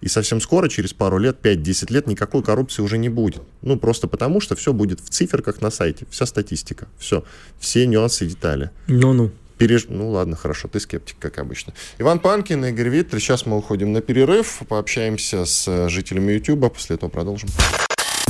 и 0.00 0.08
совсем 0.08 0.40
скоро, 0.40 0.68
через 0.68 0.92
пару 0.92 1.18
лет, 1.18 1.38
5-10 1.42 1.92
лет, 1.92 2.06
никакой 2.06 2.42
коррупции 2.42 2.82
уже 2.82 2.98
не 2.98 3.08
будет. 3.08 3.42
Ну, 3.62 3.78
просто 3.78 4.08
потому, 4.08 4.40
что 4.40 4.56
все 4.56 4.72
будет 4.72 5.00
в 5.00 5.08
циферках 5.08 5.60
на 5.60 5.70
сайте. 5.70 6.06
Вся 6.10 6.26
статистика. 6.26 6.88
Все. 6.98 7.24
Все 7.58 7.86
нюансы 7.86 8.24
и 8.24 8.28
детали. 8.28 8.70
Ну-ну 8.88 9.30
переж... 9.60 9.86
Ну 9.88 10.10
ладно, 10.10 10.36
хорошо, 10.36 10.68
ты 10.68 10.80
скептик, 10.80 11.16
как 11.18 11.38
обычно. 11.38 11.74
Иван 11.98 12.18
Панкин, 12.18 12.64
Игорь 12.64 12.88
Виттер. 12.88 13.20
Сейчас 13.20 13.44
мы 13.44 13.58
уходим 13.58 13.92
на 13.92 14.00
перерыв, 14.00 14.62
пообщаемся 14.66 15.44
с 15.44 15.68
э, 15.68 15.88
жителями 15.90 16.32
YouTube, 16.32 16.72
после 16.72 16.96
этого 16.96 17.10
продолжим. 17.10 17.50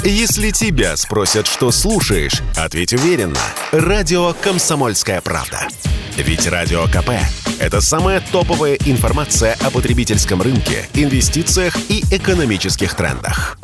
Если 0.05 0.51
тебя 0.51 0.97
спросят, 0.97 1.47
что 1.47 1.71
слушаешь, 1.71 2.41
ответь 2.57 2.95
уверенно. 2.95 3.39
Радио 3.71 4.33
«Комсомольская 4.33 5.21
правда». 5.21 5.69
Ведь 6.17 6.47
Радио 6.47 6.87
КП– 6.87 7.11
это 7.61 7.83
самая 7.83 8.21
топовая 8.21 8.79
информация 8.87 9.59
о 9.61 9.71
потребительском 9.71 10.41
рынке, 10.41 10.89
инвестициях 10.95 11.77
и 11.91 12.03
экономических 12.11 12.95
трендах. 12.95 13.59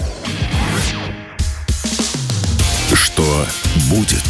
Что 2.93 3.47
будет? 3.89 4.25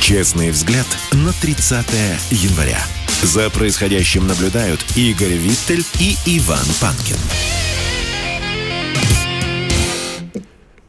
Честный 0.00 0.50
взгляд 0.50 0.86
на 1.12 1.32
30 1.34 1.86
января. 2.30 2.80
За 3.22 3.50
происходящим 3.50 4.26
наблюдают 4.26 4.82
Игорь 4.96 5.34
Виттель 5.34 5.84
и 6.00 6.16
Иван 6.24 6.66
Панкин. 6.80 7.18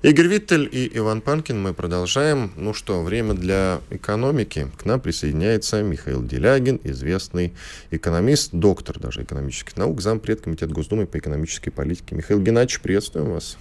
Игорь 0.06 0.28
Виттель 0.28 0.70
и 0.72 0.92
Иван 1.00 1.20
Панкин. 1.20 1.60
Мы 1.60 1.74
продолжаем. 1.74 2.52
Ну 2.58 2.76
что, 2.76 3.02
время 3.02 3.34
для 3.34 3.82
экономики. 3.90 4.68
К 4.78 4.86
нам 4.86 5.02
присоединяется 5.02 5.82
Михаил 5.82 6.22
Делягин, 6.22 6.80
известный 6.84 7.56
экономист, 7.90 8.52
доктор 8.52 9.00
даже 9.00 9.24
экономических 9.24 9.78
наук, 9.78 10.02
зампред 10.02 10.42
Комитета 10.42 10.72
Госдумы 10.72 11.08
по 11.08 11.18
экономической 11.18 11.72
политике. 11.72 12.14
Михаил 12.14 12.40
Геннадьевич, 12.40 12.82
приветствуем 12.82 13.32
вас. 13.32 13.58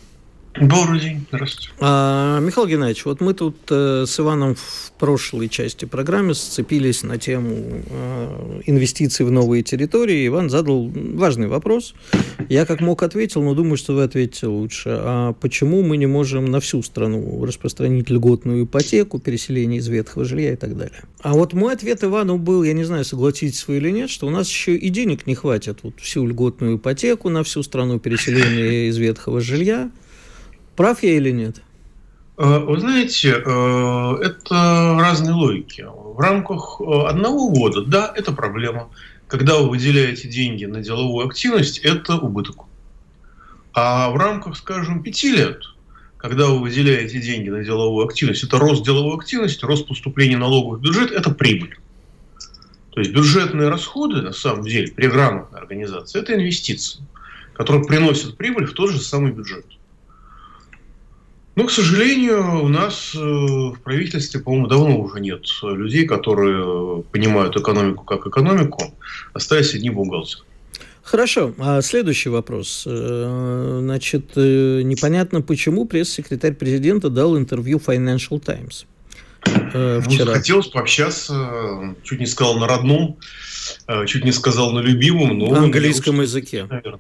Добрый 0.61 1.01
день, 1.01 1.27
здравствуйте. 1.33 1.71
А, 1.81 2.39
Михаил 2.39 2.69
Геннадьевич, 2.69 3.05
вот 3.07 3.21
мы 3.21 3.35
тут 3.35 3.57
э, 3.71 4.05
с 4.07 4.21
Иваном 4.21 4.55
в 4.55 4.93
прошлой 5.01 5.49
части 5.49 5.85
программы 5.85 6.35
сцепились 6.35 7.03
на 7.03 7.19
тему 7.19 7.83
э, 7.91 8.61
инвестиций 8.67 9.27
в 9.27 9.33
новые 9.33 9.65
территории. 9.65 10.29
Иван 10.29 10.51
задал 10.51 10.89
важный 10.95 11.49
вопрос. 11.49 11.97
Я 12.49 12.67
как 12.67 12.81
мог 12.81 13.03
ответил, 13.03 13.43
но 13.43 13.55
думаю, 13.55 13.77
что 13.77 13.95
вы 13.95 14.05
ответите 14.05 14.47
лучше. 14.47 14.91
А 14.91 15.33
почему 15.33 15.83
мы 15.83 15.97
не 15.97 16.07
можем 16.07 16.45
на 16.45 16.61
всю 16.61 16.85
страну 16.85 17.45
распространить 17.45 18.09
льготную 18.09 18.65
ипотеку, 18.65 19.19
переселение 19.19 19.81
из 19.81 19.89
ветхого 19.89 20.25
жилья 20.25 20.53
и 20.53 20.57
так 20.57 20.77
далее? 20.77 21.03
А 21.21 21.33
вот 21.33 21.53
мой 21.53 21.75
ответ 21.75 22.05
Ивану 22.05 22.39
был, 22.39 22.63
я 22.63 22.75
не 22.75 22.85
знаю, 22.85 23.05
согласитесь 23.05 23.67
вы 23.67 23.79
или 23.79 23.91
нет, 23.91 24.09
что 24.09 24.29
у 24.29 24.31
нас 24.31 24.49
еще 24.49 24.77
и 24.77 24.89
денег 24.89 25.27
не 25.27 25.35
хватит. 25.35 25.81
Вот 25.83 25.95
всю 25.99 26.25
льготную 26.25 26.77
ипотеку 26.77 27.29
на 27.29 27.43
всю 27.43 27.65
страну, 27.65 27.99
переселение 27.99 28.89
из 28.89 28.97
ветхого 28.99 29.41
жилья– 29.41 29.91
Прав 30.77 31.03
я 31.03 31.13
или 31.17 31.31
нет? 31.31 31.63
Э, 32.37 32.59
вы 32.59 32.81
знаете, 32.81 33.31
э, 33.31 34.15
это 34.23 34.97
разные 34.99 35.35
логики. 35.35 35.87
В 35.87 36.19
рамках 36.19 36.81
э, 36.81 37.07
одного 37.07 37.51
года, 37.51 37.83
да, 37.83 38.13
это 38.15 38.33
проблема. 38.33 38.91
Когда 39.29 39.59
вы 39.59 39.71
выделяете 39.71 40.29
деньги 40.29 40.65
на 40.65 40.81
деловую 40.81 41.27
активность, 41.27 41.79
это 41.79 42.17
убыток. 42.17 42.65
А 43.73 44.11
в 44.11 44.17
рамках, 44.17 44.57
скажем, 44.57 45.03
пяти 45.03 45.33
лет, 45.33 45.63
когда 46.17 46.47
вы 46.49 46.61
выделяете 46.61 47.21
деньги 47.21 47.49
на 47.49 47.65
деловую 47.65 48.07
активность, 48.07 48.45
это 48.45 48.59
рост 48.59 48.85
деловой 48.85 49.17
активности, 49.17 49.65
рост 49.65 49.87
поступления 49.87 50.37
налогов 50.37 50.79
в 50.79 50.83
бюджет, 50.83 51.11
это 51.13 51.31
прибыль. 51.31 51.79
То 52.91 53.01
есть 53.01 53.13
бюджетные 53.13 53.69
расходы, 53.69 54.23
на 54.23 54.33
самом 54.33 54.65
деле, 54.65 54.93
при 54.93 55.09
грамотной 55.09 55.59
организации, 55.59 56.21
это 56.21 56.35
инвестиции, 56.35 57.01
которые 57.53 57.85
приносят 57.85 58.37
прибыль 58.37 58.67
в 58.67 58.73
тот 58.73 58.91
же 58.91 59.01
самый 59.01 59.33
бюджет. 59.33 59.67
Но, 61.57 61.67
к 61.67 61.71
сожалению, 61.71 62.65
у 62.65 62.69
нас 62.69 63.13
э, 63.15 63.19
в 63.19 63.77
правительстве, 63.85 64.41
по-моему, 64.41 64.67
давно 64.67 64.99
уже 64.99 65.21
нет 65.21 65.45
людей, 65.63 66.05
которые 66.05 67.03
понимают 67.13 67.57
экономику 67.57 68.05
как 68.05 68.27
экономику, 68.27 68.93
остались 69.33 69.75
одни 69.75 69.91
бухгалтеры. 69.91 70.43
Хорошо. 71.03 71.55
А 71.59 71.81
следующий 71.83 72.29
вопрос. 72.29 72.85
Э, 72.87 73.79
значит, 73.83 74.33
э, 74.35 74.83
непонятно, 74.83 75.43
почему 75.43 75.85
пресс-секретарь 75.85 76.55
президента 76.55 77.09
дал 77.09 77.39
интервью 77.39 77.81
Financial 77.85 78.41
Times 78.41 78.87
вчера. 79.45 80.25
Ну, 80.25 80.33
хотелось 80.33 80.69
пообщаться, 80.69 81.95
чуть 82.03 82.19
не 82.19 82.27
сказал 82.27 82.59
на 82.59 82.67
родном, 82.67 83.19
чуть 84.07 84.25
не 84.25 84.33
сказал 84.33 84.73
на 84.73 84.81
любимом, 84.81 85.39
но... 85.39 85.51
На 85.51 85.59
английском 85.65 86.23
языке. 86.23 86.67
Наверное. 86.69 86.99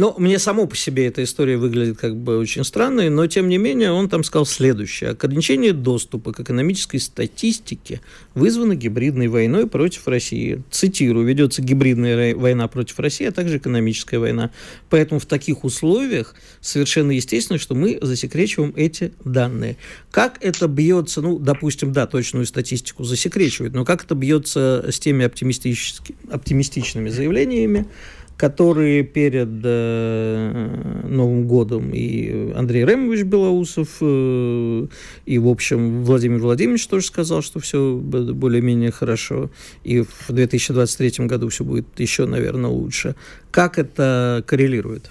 Ну, 0.00 0.14
мне 0.16 0.38
само 0.38 0.68
по 0.68 0.76
себе 0.76 1.08
эта 1.08 1.24
история 1.24 1.56
выглядит 1.56 1.98
как 1.98 2.16
бы 2.16 2.38
очень 2.38 2.62
странной, 2.62 3.10
но 3.10 3.26
тем 3.26 3.48
не 3.48 3.58
менее 3.58 3.90
он 3.90 4.08
там 4.08 4.22
сказал 4.22 4.46
следующее. 4.46 5.10
Ограничение 5.10 5.72
доступа 5.72 6.32
к 6.32 6.38
экономической 6.38 6.98
статистике 6.98 8.00
вызвано 8.32 8.76
гибридной 8.76 9.26
войной 9.26 9.66
против 9.66 10.06
России. 10.06 10.62
Цитирую, 10.70 11.26
ведется 11.26 11.62
гибридная 11.62 12.36
война 12.36 12.68
против 12.68 13.00
России, 13.00 13.26
а 13.26 13.32
также 13.32 13.56
экономическая 13.56 14.20
война. 14.20 14.52
Поэтому 14.88 15.18
в 15.18 15.26
таких 15.26 15.64
условиях 15.64 16.36
совершенно 16.60 17.10
естественно, 17.10 17.58
что 17.58 17.74
мы 17.74 17.98
засекречиваем 18.00 18.74
эти 18.76 19.12
данные. 19.24 19.78
Как 20.12 20.38
это 20.40 20.68
бьется, 20.68 21.22
ну, 21.22 21.40
допустим, 21.40 21.92
да, 21.92 22.06
точную 22.06 22.46
статистику 22.46 23.02
засекречивают, 23.02 23.74
но 23.74 23.84
как 23.84 24.04
это 24.04 24.14
бьется 24.14 24.84
с 24.92 25.00
теми 25.00 25.24
оптимистичными 25.24 27.08
заявлениями, 27.08 27.88
которые 28.38 29.02
перед 29.02 29.48
э, 29.64 31.02
Новым 31.04 31.48
годом 31.48 31.90
и 31.92 32.52
Андрей 32.54 32.84
Ремович 32.84 33.24
Белоусов, 33.24 33.88
э, 34.00 34.86
и, 35.26 35.38
в 35.38 35.48
общем, 35.48 36.04
Владимир 36.04 36.38
Владимирович 36.38 36.86
тоже 36.86 37.06
сказал, 37.06 37.42
что 37.42 37.58
все 37.58 37.96
более-менее 37.96 38.92
хорошо, 38.92 39.50
и 39.82 40.02
в 40.02 40.28
2023 40.28 41.26
году 41.26 41.48
все 41.48 41.64
будет 41.64 41.86
еще, 41.98 42.26
наверное, 42.26 42.70
лучше. 42.70 43.16
Как 43.50 43.76
это 43.76 44.44
коррелирует? 44.46 45.10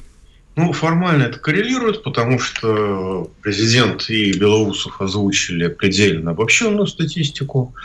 Ну, 0.55 0.71
формально 0.71 1.23
это 1.23 1.37
коррелирует, 1.37 2.03
потому 2.03 2.39
что 2.39 3.29
президент 3.41 4.09
и 4.09 4.31
Белоусов 4.39 5.01
озвучили 5.01 5.67
предельно 5.67 6.31
обобщенную 6.31 6.87
статистику. 6.87 7.75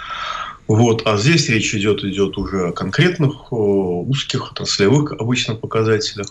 Вот. 0.67 1.07
А 1.07 1.17
здесь 1.17 1.49
речь 1.49 1.75
идет, 1.75 2.05
идет 2.05 2.39
уже 2.39 2.69
о 2.69 2.73
конкретных 2.73 3.53
узких 3.53 4.53
отраслевых 4.53 5.13
обычно 5.13 5.55
показателях. 5.55 6.29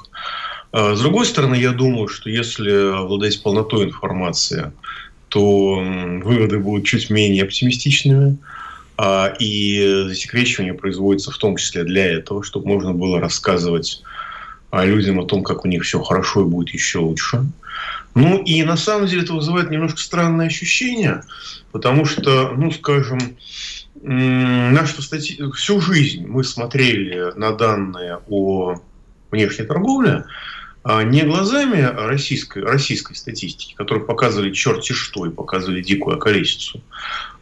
А 0.72 0.96
с 0.96 1.02
другой 1.02 1.26
стороны, 1.26 1.56
я 1.56 1.72
думаю, 1.72 2.08
что 2.08 2.30
если 2.30 3.02
обладать 3.04 3.42
полнотой 3.44 3.86
информации, 3.86 4.72
то 5.28 5.76
выводы 6.24 6.60
будут 6.60 6.86
чуть 6.86 7.10
менее 7.10 7.44
оптимистичными. 7.44 8.38
А, 8.98 9.34
и 9.40 10.06
засекречивание 10.08 10.74
производится 10.74 11.32
в 11.32 11.38
том 11.38 11.58
числе 11.58 11.84
для 11.84 12.06
этого, 12.06 12.44
чтобы 12.44 12.68
можно 12.68 12.94
было 12.94 13.20
рассказывать 13.20 14.04
людям 14.72 15.20
о 15.20 15.26
том, 15.26 15.44
как 15.44 15.66
у 15.66 15.68
них 15.68 15.84
все 15.84 16.02
хорошо 16.02 16.42
и 16.42 16.46
будет 16.46 16.70
еще 16.74 17.00
лучше. 17.00 17.46
Ну 18.14 18.44
и 18.44 18.64
на 18.64 18.78
самом 18.78 19.08
деле 19.08 19.24
это 19.24 19.34
вызывает 19.34 19.70
немножко 19.70 20.00
странное 20.00 20.48
ощущение, 20.48 21.24
потому 21.72 22.06
что, 22.06 22.52
ну, 22.56 22.72
скажем, 22.72 23.38
нашу 24.02 25.02
стати... 25.02 25.38
всю 25.54 25.80
жизнь 25.80 26.26
мы 26.28 26.44
смотрели 26.44 27.32
на 27.38 27.52
данные 27.52 28.20
о 28.28 28.76
внешней 29.32 29.66
торговле 29.66 30.26
а 30.84 31.04
не 31.04 31.22
глазами 31.22 31.82
российской, 31.82 32.64
российской 32.64 33.14
статистики, 33.14 33.76
которые 33.76 34.04
показывали 34.04 34.52
черти 34.52 34.94
что 34.94 35.28
и 35.28 35.30
показывали 35.30 35.82
дикую 35.82 36.18
околесицу, 36.18 36.82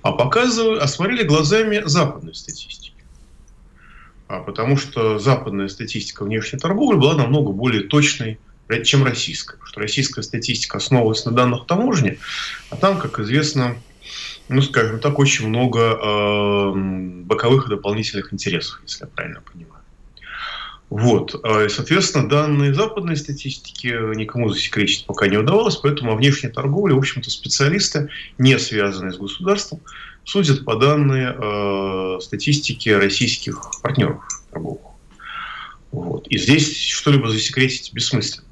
а, 0.01 0.11
показывали, 0.11 0.79
а 0.79 0.87
смотрели 0.87 1.23
глазами 1.23 1.81
западной 1.85 2.35
статистики. 2.35 2.93
А 4.27 4.41
потому 4.41 4.75
что 4.75 5.19
западная 5.19 5.69
статистика 5.69 6.25
внешней 6.25 6.59
торговли 6.59 6.97
была 6.97 7.15
намного 7.15 7.51
более 7.51 7.83
точной, 7.83 8.39
чем 8.83 9.03
российская. 9.03 9.53
Потому 9.53 9.67
что 9.69 9.79
российская 9.81 10.21
статистика 10.21 10.77
основывалась 10.77 11.25
на 11.25 11.31
данных 11.31 11.65
таможни, 11.65 12.19
а 12.69 12.75
там, 12.75 12.99
как 12.99 13.19
известно, 13.19 13.75
ну, 14.47 14.61
скажем 14.61 14.99
так, 14.99 15.19
очень 15.19 15.47
много 15.47 15.79
э, 15.79 16.73
боковых 17.23 17.67
и 17.67 17.69
дополнительных 17.69 18.33
интересов, 18.33 18.81
если 18.83 19.05
я 19.05 19.07
правильно 19.07 19.41
понимаю. 19.41 19.79
Вот. 20.89 21.39
А, 21.43 21.65
и, 21.65 21.69
соответственно, 21.69 22.27
данные 22.27 22.73
западной 22.73 23.15
статистики 23.15 23.87
никому 24.15 24.49
засекречить 24.49 25.05
пока 25.05 25.27
не 25.27 25.37
удавалось, 25.37 25.75
поэтому 25.75 26.13
о 26.13 26.15
внешней 26.15 26.49
торговле, 26.49 26.95
в 26.95 26.97
общем-то, 26.97 27.29
специалисты, 27.29 28.09
не 28.39 28.57
связанные 28.57 29.13
с 29.13 29.17
государством, 29.17 29.81
судят 30.23 30.65
по 30.65 30.75
данные 30.75 31.35
э, 31.37 32.19
статистики 32.21 32.89
российских 32.89 33.61
партнеров 33.83 34.23
торговых. 34.51 34.81
Вот. 35.91 36.27
И 36.27 36.37
здесь 36.37 36.75
что-либо 36.77 37.29
засекретить 37.29 37.93
бессмысленно. 37.93 38.48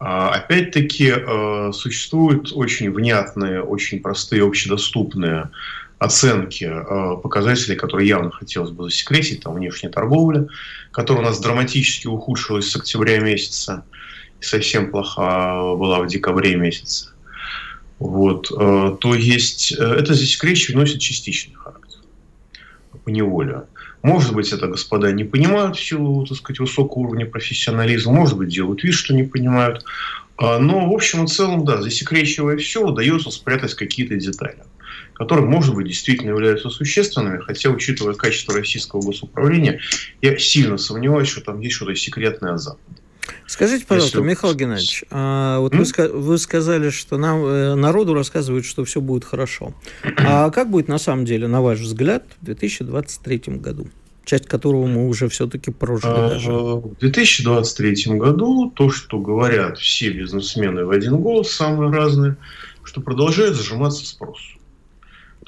А, 0.00 0.30
опять-таки 0.30 1.12
э, 1.16 1.72
существуют 1.72 2.52
очень 2.54 2.90
внятные, 2.92 3.62
очень 3.62 4.00
простые, 4.00 4.46
общедоступные 4.46 5.50
оценки 5.98 6.64
э, 6.64 7.16
показателей, 7.20 7.76
которые 7.76 8.08
явно 8.08 8.30
хотелось 8.30 8.70
бы 8.70 8.84
засекретить, 8.84 9.42
там 9.42 9.54
внешняя 9.54 9.90
торговля, 9.90 10.46
которая 10.92 11.24
у 11.24 11.26
нас 11.26 11.40
драматически 11.40 12.06
ухудшилась 12.06 12.70
с 12.70 12.76
октября 12.76 13.18
месяца 13.18 13.84
и 14.40 14.44
совсем 14.44 14.92
плоха 14.92 15.74
была 15.74 16.00
в 16.00 16.06
декабре 16.06 16.54
месяце. 16.54 17.08
Вот. 17.98 18.52
Э, 18.52 18.96
то 19.00 19.14
есть 19.16 19.72
это 19.72 20.14
засекречивание 20.14 20.82
носит 20.82 21.00
частичный 21.00 21.56
характер 21.56 21.98
по 23.04 23.10
неволе. 23.10 23.62
Может 24.02 24.32
быть, 24.32 24.52
это 24.52 24.68
господа 24.68 25.10
не 25.12 25.24
понимают 25.24 25.76
в 25.76 25.84
силу, 25.84 26.24
так 26.26 26.36
сказать, 26.36 26.60
высокого 26.60 27.02
уровня 27.02 27.26
профессионализма, 27.26 28.12
может 28.12 28.36
быть, 28.36 28.48
делают 28.48 28.84
вид, 28.84 28.94
что 28.94 29.14
не 29.14 29.24
понимают. 29.24 29.84
А, 30.36 30.58
но, 30.58 30.88
в 30.88 30.92
общем 30.92 31.24
и 31.24 31.28
целом, 31.28 31.64
да, 31.64 31.82
засекречивая 31.82 32.56
все, 32.58 32.86
удается 32.86 33.30
спрятать 33.30 33.74
какие-то 33.74 34.14
детали, 34.14 34.62
которые, 35.14 35.46
может 35.46 35.74
быть, 35.74 35.88
действительно 35.88 36.30
являются 36.30 36.70
существенными, 36.70 37.38
хотя, 37.38 37.70
учитывая 37.70 38.14
качество 38.14 38.54
российского 38.54 39.00
госуправления, 39.00 39.80
я 40.22 40.38
сильно 40.38 40.78
сомневаюсь, 40.78 41.28
что 41.28 41.40
там 41.40 41.60
есть 41.60 41.74
что-то 41.74 41.96
секретное 41.96 42.52
от 42.52 42.60
Запада. 42.60 43.00
Скажите, 43.46 43.86
пожалуйста, 43.86 44.18
Если... 44.18 44.30
Михаил 44.30 44.54
Геннадьевич, 44.54 45.04
а 45.10 45.58
вот 45.60 45.74
вы, 45.74 45.84
вы 46.08 46.38
сказали, 46.38 46.90
что 46.90 47.18
нам, 47.18 47.44
э, 47.44 47.74
народу 47.74 48.14
рассказывают, 48.14 48.64
что 48.64 48.84
все 48.84 49.00
будет 49.00 49.24
хорошо. 49.24 49.74
А 50.18 50.50
как 50.50 50.70
будет 50.70 50.88
на 50.88 50.98
самом 50.98 51.24
деле, 51.24 51.48
на 51.48 51.60
ваш 51.62 51.80
взгляд, 51.80 52.24
в 52.40 52.44
2023 52.44 53.42
году? 53.58 53.88
часть 54.28 54.46
которого 54.46 54.86
мы 54.86 55.08
уже 55.08 55.30
все-таки 55.30 55.70
прожили 55.70 56.12
а, 56.12 56.28
даже. 56.28 56.52
В 56.52 56.96
2023 56.98 58.18
году 58.18 58.70
то, 58.76 58.90
что 58.90 59.18
говорят 59.18 59.78
все 59.78 60.10
бизнесмены 60.10 60.84
в 60.84 60.90
один 60.90 61.16
голос, 61.16 61.50
самые 61.50 61.90
разные, 61.90 62.36
что 62.84 63.00
продолжает 63.00 63.54
зажиматься 63.54 64.04
спрос. 64.04 64.38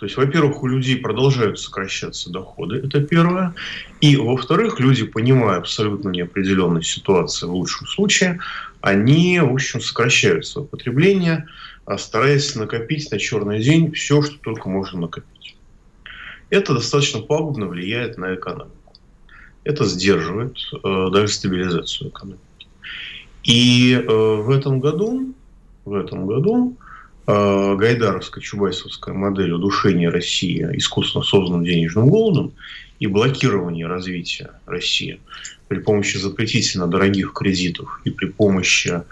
То 0.00 0.06
есть, 0.06 0.16
во-первых, 0.16 0.62
у 0.62 0.66
людей 0.66 0.96
продолжают 0.96 1.60
сокращаться 1.60 2.30
доходы, 2.30 2.76
это 2.76 3.02
первое. 3.02 3.54
И, 4.00 4.16
во-вторых, 4.16 4.80
люди, 4.80 5.04
понимая 5.04 5.58
абсолютно 5.58 6.08
неопределенную 6.08 6.80
ситуацию 6.80 7.50
в 7.50 7.54
лучшем 7.54 7.86
случае, 7.86 8.40
они, 8.80 9.38
в 9.40 9.52
общем, 9.52 9.82
сокращают 9.82 10.46
свое 10.46 10.66
потребление, 10.66 11.48
а 11.84 11.98
стараясь 11.98 12.54
накопить 12.54 13.10
на 13.10 13.18
черный 13.18 13.62
день 13.62 13.92
все, 13.92 14.22
что 14.22 14.38
только 14.38 14.70
можно 14.70 15.00
накопить. 15.00 15.56
Это 16.48 16.72
достаточно 16.72 17.20
пагубно 17.20 17.66
влияет 17.66 18.16
на 18.16 18.34
экономику. 18.34 18.94
Это 19.64 19.84
сдерживает 19.84 20.56
э, 20.82 21.08
даже 21.12 21.28
стабилизацию 21.28 22.08
экономики. 22.08 22.40
И 23.44 23.92
э, 23.92 24.06
в 24.08 24.48
этом 24.48 24.80
году, 24.80 25.34
в 25.84 25.92
этом 25.92 26.26
году 26.26 26.78
Э, 27.32 27.76
гайдаровская 27.76 28.42
чубайсовская 28.42 29.14
модель 29.14 29.52
удушения 29.52 30.10
России 30.10 30.66
искусственно 30.72 31.22
созданным 31.22 31.64
денежным 31.64 32.08
голодом 32.08 32.54
и 32.98 33.06
блокирования 33.06 33.86
развития 33.86 34.50
России 34.66 35.20
при 35.68 35.78
помощи 35.78 36.16
запретительно 36.16 36.88
дорогих 36.88 37.32
кредитов 37.32 38.00
и 38.04 38.10
при 38.10 38.26
помощи 38.26 39.02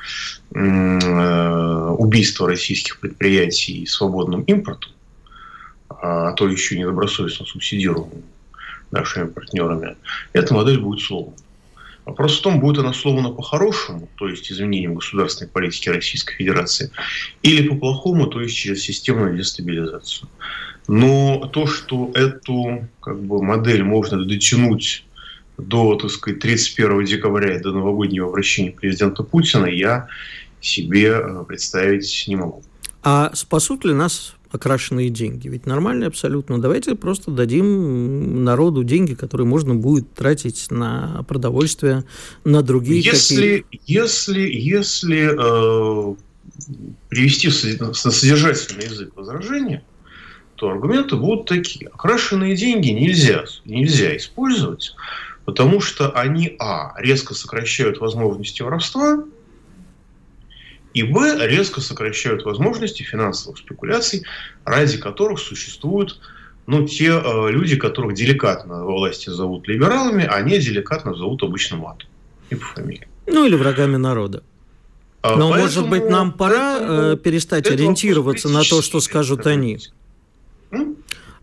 э, 0.53 1.95
убийства 1.99 2.49
российских 2.49 2.99
предприятий 2.99 3.87
свободным 3.87 4.43
импортом, 4.43 4.91
а 5.89 6.33
то 6.33 6.49
еще 6.49 6.75
и 6.75 6.79
недобросовестно 6.81 7.47
субсидированным 7.47 8.25
нашими 8.91 9.29
партнерами, 9.29 9.97
эта 10.33 10.55
модель 10.55 10.81
будет 10.81 11.03
сломана. 11.03 11.37
Вопрос 12.09 12.38
в 12.38 12.42
том, 12.42 12.59
будет 12.59 12.79
она 12.79 12.94
сломана 12.94 13.29
по-хорошему, 13.29 14.09
то 14.14 14.29
есть 14.29 14.51
изменением 14.51 14.94
государственной 14.94 15.51
политики 15.51 15.90
Российской 15.90 16.37
Федерации, 16.37 16.90
или 17.42 17.68
по-плохому, 17.68 18.29
то 18.29 18.40
есть 18.40 18.57
через 18.57 18.83
системную 18.83 19.37
дестабилизацию. 19.37 20.27
Но 20.87 21.47
то, 21.53 21.66
что 21.66 22.11
эту 22.14 22.88
как 23.01 23.21
бы, 23.21 23.42
модель 23.42 23.83
можно 23.83 24.25
дотянуть 24.25 25.05
до, 25.59 25.97
так 25.97 26.11
сказать, 26.11 26.40
31 26.40 27.05
декабря, 27.05 27.61
до 27.61 27.73
новогоднего 27.73 28.29
обращения 28.29 28.71
президента 28.71 29.23
Путина, 29.23 29.66
я 29.66 30.09
себе 30.62 31.11
э, 31.11 31.44
представить 31.47 32.25
не 32.27 32.37
могу. 32.37 32.62
А 33.03 33.31
спасут 33.35 33.85
ли 33.85 33.92
нас 33.92 34.35
окрашенные 34.51 35.11
деньги? 35.11 35.49
Ведь 35.49 35.67
нормально 35.67 36.07
абсолютно. 36.07 36.61
Давайте 36.61 36.95
просто 36.95 37.31
дадим 37.31 38.45
народу 38.45 38.85
деньги, 38.85 39.15
которые 39.15 39.47
можно 39.47 39.75
будет 39.75 40.13
тратить 40.15 40.71
на 40.71 41.25
продовольствие, 41.29 42.05
на 42.45 42.63
другие 42.63 43.01
если, 43.01 43.65
какие... 43.71 43.81
Если, 43.87 44.41
если 44.41 46.13
э, 46.13 46.15
привести 47.09 47.49
на 47.81 47.93
содержательный 47.95 48.85
язык 48.85 49.13
возражения, 49.17 49.85
то 50.57 50.71
аргументы 50.71 51.17
будут 51.17 51.47
такие. 51.47 51.89
Окрашенные 51.89 52.57
деньги 52.57 52.91
нельзя, 52.91 53.45
нельзя 53.65 54.17
использовать, 54.17 54.95
потому 55.45 55.81
что 55.81 56.11
они, 56.11 56.57
а, 56.59 56.95
резко 56.99 57.35
сокращают 57.35 57.99
возможности 57.99 58.63
воровства, 58.63 59.25
и, 60.99 61.03
б, 61.05 61.47
резко 61.47 61.81
сокращают 61.81 62.45
возможности 62.45 63.03
финансовых 63.03 63.59
спекуляций, 63.59 64.25
ради 64.65 64.99
которых 64.99 65.39
существуют 65.39 66.19
ну, 66.67 66.87
те 66.87 67.07
э, 67.07 67.51
люди, 67.51 67.77
которых 67.77 68.15
деликатно 68.15 68.85
во 68.85 68.93
власти 68.93 69.31
зовут 69.31 69.69
либералами, 69.69 70.29
а 70.31 70.43
не 70.43 70.59
деликатно 70.59 71.15
зовут 71.15 71.43
обычным 71.43 71.81
матом 71.81 72.09
и 72.51 72.57
по 72.57 72.65
фамилии. 72.65 73.07
Ну, 73.27 73.47
или 73.47 73.55
врагами 73.55 73.97
народа. 73.97 74.43
А, 75.23 75.37
Но, 75.37 75.51
Поэтому 75.51 75.63
может 75.63 75.89
быть, 75.89 76.11
нам 76.11 76.33
пора 76.33 76.79
э, 76.81 77.17
перестать 77.17 77.71
ориентироваться 77.71 78.49
на 78.49 78.63
то, 78.63 78.83
что 78.83 79.01
скажут 79.01 79.47
они. 79.47 79.79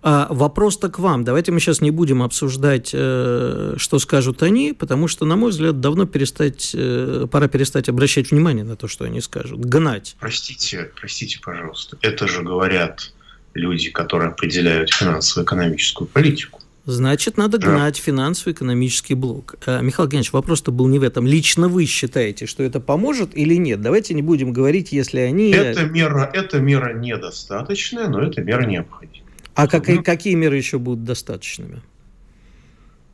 А, 0.08 0.28
вопрос-то 0.30 0.89
к 0.89 1.00
вам. 1.00 1.24
Давайте 1.24 1.52
мы 1.52 1.60
сейчас 1.60 1.82
не 1.82 1.89
будем 1.89 2.22
обсуждать, 2.22 2.91
э, 2.94 3.74
что 3.78 3.98
скажут 3.98 4.44
они, 4.44 4.72
потому 4.72 5.08
что, 5.08 5.26
на 5.26 5.36
мой 5.36 5.50
взгляд, 5.50 5.80
давно 5.80 6.06
перестать, 6.06 6.74
э, 6.76 7.26
пора 7.32 7.48
перестать 7.48 7.89
обращать 7.89 8.30
внимание 8.30 8.63
на 8.63 8.76
то, 8.76 8.88
что 8.88 9.06
они 9.06 9.20
скажут. 9.20 9.62
Гнать. 9.62 10.15
Простите, 10.20 10.91
простите, 10.96 11.39
пожалуйста. 11.44 11.98
Это 12.04 12.28
же 12.28 12.44
говорят 12.44 13.13
люди, 13.56 13.89
которые 13.89 14.30
определяют 14.30 14.91
финансово-экономическую 14.91 16.08
политику. 16.08 16.62
Значит, 16.86 17.38
надо 17.38 17.58
гнать 17.58 17.98
финансово-экономический 17.98 19.15
блок. 19.15 19.56
А, 19.65 19.82
Михаил 19.82 20.08
Геннадьевич, 20.08 20.34
вопрос-то 20.34 20.72
был 20.72 20.88
не 20.88 21.00
в 21.00 21.04
этом. 21.04 21.26
Лично 21.26 21.68
вы 21.68 21.86
считаете, 21.86 22.46
что 22.46 22.62
это 22.62 22.80
поможет 22.80 23.36
или 23.36 23.56
нет? 23.56 23.82
Давайте 23.82 24.13
не 24.13 24.22
будем 24.22 24.54
говорить, 24.54 24.91
если 24.91 25.22
они... 25.22 25.50
Эта 25.50 25.86
мера, 25.86 26.30
эта 26.32 26.60
мера 26.60 26.94
недостаточная, 26.94 28.08
но 28.08 28.22
эта 28.22 28.41
мера 28.41 28.68
необходима. 28.68 29.25
А 29.56 29.68
как, 29.68 29.88
ну, 29.88 30.04
какие 30.04 30.36
меры 30.36 30.58
еще 30.58 30.78
будут 30.78 31.04
достаточными? 31.06 31.82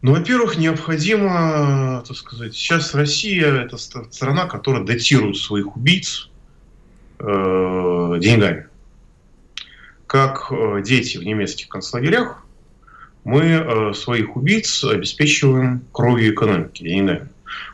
Ну, 0.01 0.13
во-первых, 0.13 0.57
необходимо, 0.57 2.03
так 2.07 2.17
сказать, 2.17 2.55
сейчас 2.55 2.95
Россия– 2.95 3.53
это 3.65 3.77
страна, 3.77 4.47
которая 4.47 4.83
датирует 4.83 5.37
своих 5.37 5.77
убийц 5.77 6.29
э, 7.19 8.17
деньгами. 8.19 8.65
Как 10.07 10.51
э, 10.51 10.81
дети 10.83 11.17
в 11.17 11.23
немецких 11.23 11.69
концлагерях, 11.69 12.43
мы 13.23 13.41
э, 13.43 13.93
своих 13.93 14.35
убийц 14.35 14.83
обеспечиваем 14.83 15.83
кровью 15.91 16.33
экономики, 16.33 16.81
деньгами. 16.81 17.29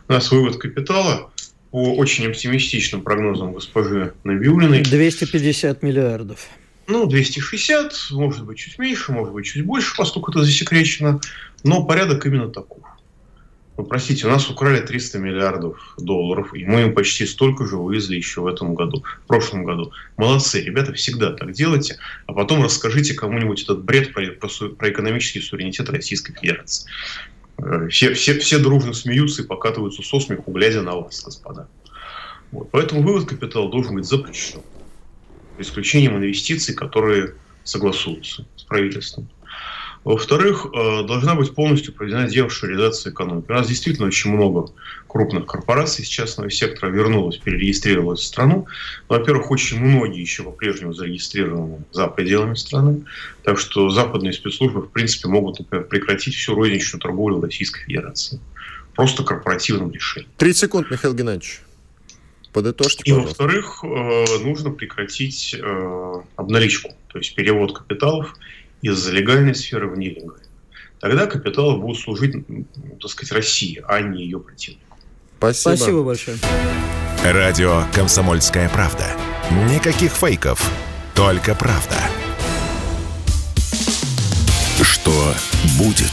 У 0.09 0.13
нас 0.13 0.29
вывод 0.29 0.57
капитала 0.57 1.31
по 1.71 1.95
очень 1.95 2.27
оптимистичным 2.27 3.01
прогнозам 3.01 3.53
госпожи 3.53 4.13
Набиулиной. 4.25 4.83
250 4.83 5.81
миллиардов. 5.81 6.49
Ну, 6.87 7.05
260, 7.05 8.11
может 8.11 8.45
быть, 8.45 8.59
чуть 8.59 8.79
меньше, 8.79 9.11
может 9.11 9.33
быть, 9.33 9.45
чуть 9.45 9.65
больше, 9.65 9.93
поскольку 9.97 10.31
это 10.31 10.43
засекречено. 10.43 11.19
Но 11.63 11.83
порядок 11.83 12.25
именно 12.25 12.47
таков. 12.49 12.81
Ну, 13.75 13.83
простите, 13.83 14.25
у 14.25 14.29
нас 14.29 14.49
украли 14.49 14.79
300 14.79 15.19
миллиардов 15.19 15.95
долларов, 15.97 16.55
и 16.55 16.63
мы 16.63 16.83
им 16.83 16.95
почти 16.95 17.25
столько 17.25 17.67
же 17.67 17.75
вывезли 17.75 18.15
еще 18.15 18.39
в 18.39 18.47
этом 18.47 18.73
году, 18.73 19.03
в 19.25 19.27
прошлом 19.27 19.65
году. 19.65 19.91
Молодцы, 20.15 20.61
ребята, 20.61 20.93
всегда 20.93 21.33
так 21.33 21.51
делайте, 21.51 21.99
а 22.25 22.33
потом 22.33 22.63
расскажите 22.63 23.13
кому-нибудь 23.13 23.63
этот 23.63 23.83
бред 23.83 24.13
про, 24.13 24.27
про, 24.31 24.47
про 24.69 24.89
экономический 24.89 25.41
суверенитет 25.41 25.89
Российской 25.89 26.33
Федерации. 26.33 26.89
Э, 27.57 27.89
все, 27.89 28.13
все, 28.13 28.39
все 28.39 28.59
дружно 28.59 28.93
смеются 28.93 29.41
и 29.41 29.45
покатываются 29.45 30.03
со 30.03 30.21
смеху, 30.21 30.53
глядя 30.53 30.81
на 30.81 30.95
вас, 30.95 31.21
господа. 31.21 31.67
Вот. 32.53 32.69
Поэтому 32.71 33.01
вывод 33.01 33.27
капитала 33.27 33.69
должен 33.69 33.93
быть 33.93 34.05
запрещен 34.05 34.61
исключением 35.57 36.17
инвестиций, 36.17 36.73
которые 36.75 37.33
согласуются 37.63 38.45
с 38.55 38.63
правительством. 38.63 39.29
Во-вторых, 40.07 40.67
э, 40.67 41.03
должна 41.05 41.35
быть 41.35 41.53
полностью 41.53 41.93
проведена 41.93 42.29
деофшоризация 42.29 43.11
экономики. 43.11 43.47
У 43.49 43.53
нас 43.53 43.67
действительно 43.67 44.07
очень 44.07 44.31
много 44.31 44.71
крупных 45.05 45.45
корпораций 45.47 46.05
из 46.05 46.07
частного 46.07 46.49
сектора 46.49 46.89
вернулось, 46.89 47.35
перерегистрировалось 47.35 48.21
в 48.21 48.23
страну. 48.23 48.67
Во-первых, 49.09 49.51
очень 49.51 49.83
многие 49.83 50.21
еще 50.21 50.43
по-прежнему 50.43 50.93
зарегистрированы 50.93 51.79
за 51.91 52.07
пределами 52.07 52.55
страны. 52.55 53.03
Так 53.43 53.59
что 53.59 53.89
западные 53.89 54.31
спецслужбы, 54.31 54.83
в 54.83 54.91
принципе, 54.91 55.27
могут 55.27 55.59
например, 55.59 55.85
прекратить 55.85 56.35
всю 56.35 56.55
розничную 56.55 57.01
торговлю 57.01 57.41
Российской 57.41 57.81
Федерации. 57.81 58.39
Просто 58.95 59.25
корпоративным 59.25 59.91
решением. 59.91 60.31
30 60.37 60.57
секунд, 60.57 60.89
Михаил 60.89 61.15
Геннадьевич. 61.15 61.59
Подытожьте, 62.53 63.03
И, 63.05 63.11
во-вторых, 63.11 63.83
э, 63.83 64.25
нужно 64.43 64.71
прекратить 64.71 65.55
э, 65.57 66.13
обналичку, 66.35 66.93
то 67.07 67.19
есть 67.19 67.35
перевод 67.35 67.77
капиталов 67.77 68.35
из 68.81 69.07
легальной 69.09 69.55
сферы 69.55 69.87
в 69.89 69.97
нелегальную. 69.97 70.39
Тогда 70.99 71.27
капиталы 71.27 71.77
будут 71.77 71.99
служить, 71.99 72.33
так 72.99 73.11
сказать, 73.11 73.31
России, 73.31 73.83
а 73.87 74.01
не 74.01 74.23
ее 74.23 74.39
противнику. 74.39 74.97
Спасибо. 75.37 75.75
Спасибо 75.75 76.03
большое. 76.03 76.37
Радио 77.23 77.83
«Комсомольская 77.93 78.69
правда». 78.69 79.05
Никаких 79.71 80.11
фейков, 80.11 80.59
только 81.13 81.53
правда. 81.55 81.97
Что 84.81 85.33
будет? 85.77 86.11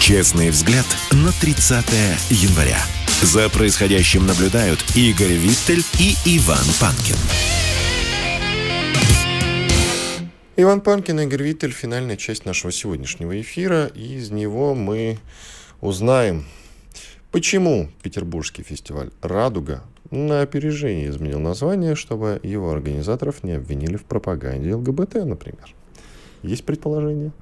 Честный 0.00 0.50
взгляд 0.50 0.86
на 1.12 1.32
30 1.32 1.84
января. 2.30 2.78
За 3.22 3.48
происходящим 3.48 4.26
наблюдают 4.26 4.78
Игорь 4.94 5.32
Виттель 5.32 5.82
и 5.98 6.14
Иван 6.36 6.64
Панкин. 6.78 7.16
Иван 10.56 10.82
Панкин, 10.82 11.20
Игорь 11.20 11.42
Виттель, 11.42 11.72
финальная 11.72 12.18
часть 12.18 12.44
нашего 12.44 12.70
сегодняшнего 12.70 13.40
эфира. 13.40 13.86
И 13.86 14.16
из 14.16 14.30
него 14.30 14.74
мы 14.74 15.18
узнаем, 15.80 16.44
почему 17.32 17.88
Петербургский 18.02 18.62
фестиваль 18.62 19.08
«Радуга» 19.22 19.82
на 20.10 20.42
опережение 20.42 21.08
изменил 21.08 21.40
название, 21.40 21.94
чтобы 21.94 22.38
его 22.42 22.70
организаторов 22.70 23.42
не 23.42 23.52
обвинили 23.52 23.96
в 23.96 24.04
пропаганде 24.04 24.74
ЛГБТ, 24.74 25.14
например. 25.24 25.74
Есть 26.42 26.64
предположение? 26.64 27.32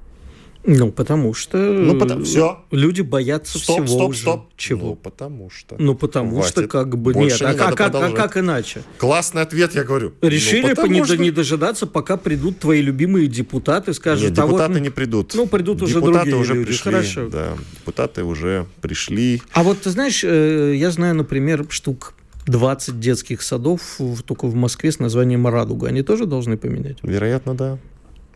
Ну, 0.67 0.91
потому 0.91 1.33
что 1.33 1.57
ну, 1.57 1.99
потому, 1.99 2.23
все. 2.23 2.63
люди 2.71 3.01
боятся 3.01 3.59
стоп, 3.59 3.85
всего 3.85 3.87
стоп, 3.87 4.09
уже. 4.09 4.21
Стоп. 4.21 4.49
Чего? 4.57 4.87
Ну, 4.87 4.95
потому 4.95 5.49
что. 5.49 5.75
Ну, 5.77 5.95
потому 5.95 6.37
Хватит. 6.37 6.51
что 6.51 6.67
как 6.67 6.97
бы... 6.97 7.13
Больше 7.13 7.43
нет, 7.45 7.55
не 7.55 7.61
а, 7.61 7.71
как, 7.71 7.95
а, 7.95 8.11
как 8.11 8.37
иначе? 8.37 8.81
Классный 8.97 9.43
ответ, 9.43 9.75
я 9.75 9.83
говорю. 9.83 10.13
Решили 10.21 10.73
ну, 10.75 10.85
не, 10.87 11.03
что... 11.03 11.17
не 11.17 11.31
дожидаться, 11.31 11.85
пока 11.85 12.17
придут 12.17 12.59
твои 12.59 12.81
любимые 12.81 13.27
депутаты, 13.27 13.93
скажут... 13.93 14.29
Нет, 14.29 14.33
депутаты 14.33 14.63
а 14.63 14.67
вот, 14.69 14.81
не 14.81 14.89
придут. 14.89 15.33
Ну, 15.35 15.45
придут 15.45 15.81
уже 15.83 15.95
депутаты 15.95 16.31
другие 16.31 16.35
уже 16.37 16.53
люди. 16.55 16.67
Пришли, 16.67 16.91
Хорошо. 16.91 17.29
Да, 17.29 17.57
депутаты 17.79 18.23
уже 18.23 18.65
пришли. 18.81 19.41
А 19.51 19.63
вот 19.63 19.81
ты 19.81 19.89
знаешь, 19.91 20.23
э, 20.23 20.73
я 20.75 20.89
знаю, 20.91 21.15
например, 21.15 21.67
штук 21.69 22.13
20 22.47 22.99
детских 22.99 23.41
садов 23.41 23.99
только 24.25 24.47
в 24.47 24.55
Москве 24.55 24.91
с 24.91 24.99
названием 24.99 25.47
«Радуга». 25.47 25.87
Они 25.87 26.01
тоже 26.01 26.25
должны 26.25 26.57
поменять? 26.57 26.97
Вероятно, 27.03 27.55
да. 27.55 27.77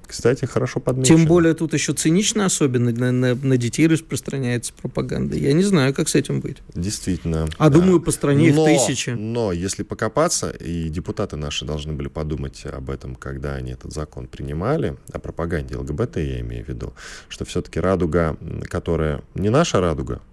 Кстати, 0.10 0.46
хорошо 0.46 0.80
подмечено. 0.80 1.18
Тем 1.20 1.28
более 1.28 1.54
тут 1.54 1.76
еще 1.76 1.94
цинично 1.94 2.46
особенно 2.46 2.92
на, 2.92 3.12
на, 3.12 3.36
на 3.36 3.58
детей 3.58 3.86
распространяется 3.86 4.74
пропаганда. 4.74 5.38
Я 5.38 5.54
не 5.54 5.62
знаю, 5.62 5.94
как 5.94 6.10
с 6.10 6.16
этим 6.16 6.42
быть. 6.42 6.58
Действительно. 6.74 7.48
А 7.60 7.70
да. 7.70 7.78
думаю, 7.78 8.02
по 8.02 8.10
стране 8.10 8.52
но, 8.52 8.68
их 8.68 8.80
тысячи. 8.80 9.12
Но 9.12 9.52
если 9.52 9.84
покопаться, 9.84 10.50
и 10.50 10.90
депутаты 10.90 11.36
наши 11.36 11.64
должны 11.64 11.94
были 11.94 12.08
подумать 12.08 12.66
об 12.66 12.90
этом, 12.90 13.14
когда 13.14 13.54
они 13.54 13.74
этот 13.74 13.94
закон 13.94 14.26
принимали, 14.26 14.98
о 15.12 15.20
пропаганде 15.20 15.76
ЛГБТ 15.76 16.18
я 16.18 16.40
имею 16.40 16.66
в 16.66 16.70
виду, 16.70 16.96
что 17.28 17.46
все-таки 17.46 17.80
радуга, 17.80 18.36
которая 18.64 19.22
не 19.36 19.50
наша 19.50 19.80
радуга, 19.80 20.24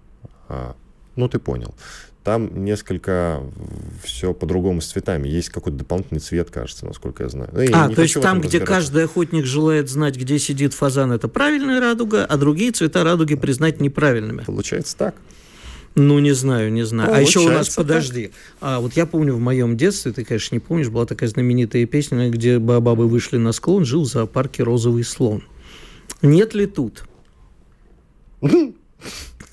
а, 0.49 0.75
ну 1.15 1.29
ты 1.29 1.37
понял, 1.37 1.75
там 2.27 2.65
несколько 2.65 3.41
все 4.03 4.33
по-другому 4.33 4.81
с 4.81 4.87
цветами. 4.87 5.29
Есть 5.29 5.47
какой-то 5.47 5.77
дополнительный 5.77 6.19
цвет, 6.19 6.51
кажется, 6.51 6.85
насколько 6.85 7.23
я 7.23 7.29
знаю. 7.29 7.49
Ну, 7.53 7.61
я 7.61 7.85
а, 7.85 7.89
то 7.89 8.01
есть 8.01 8.21
там, 8.21 8.41
где 8.41 8.59
каждый 8.59 9.05
охотник 9.05 9.45
желает 9.45 9.87
знать, 9.87 10.17
где 10.17 10.37
сидит 10.37 10.73
фазан, 10.73 11.13
это 11.13 11.29
правильная 11.29 11.79
радуга, 11.79 12.25
а 12.25 12.35
другие 12.35 12.73
цвета 12.73 13.05
радуги 13.05 13.35
признать 13.35 13.79
неправильными. 13.79 14.43
Получается 14.43 14.97
так. 14.97 15.15
Ну, 15.95 16.19
не 16.19 16.33
знаю, 16.33 16.69
не 16.73 16.83
знаю. 16.83 17.13
а 17.13 17.21
еще 17.21 17.39
у 17.39 17.47
нас, 17.47 17.69
подожди, 17.69 18.31
а 18.59 18.81
вот 18.81 18.97
я 18.97 19.05
помню 19.05 19.33
в 19.33 19.39
моем 19.39 19.77
детстве, 19.77 20.11
ты, 20.11 20.25
конечно, 20.25 20.53
не 20.53 20.59
помнишь, 20.59 20.89
была 20.89 21.05
такая 21.05 21.29
знаменитая 21.29 21.85
песня, 21.85 22.29
где 22.29 22.59
бабы 22.59 23.07
вышли 23.07 23.37
на 23.37 23.53
склон, 23.53 23.85
жил 23.85 24.03
в 24.03 24.07
зоопарке 24.07 24.63
розовый 24.63 25.05
слон. 25.05 25.45
Нет 26.21 26.53
ли 26.53 26.65
тут? 26.65 27.05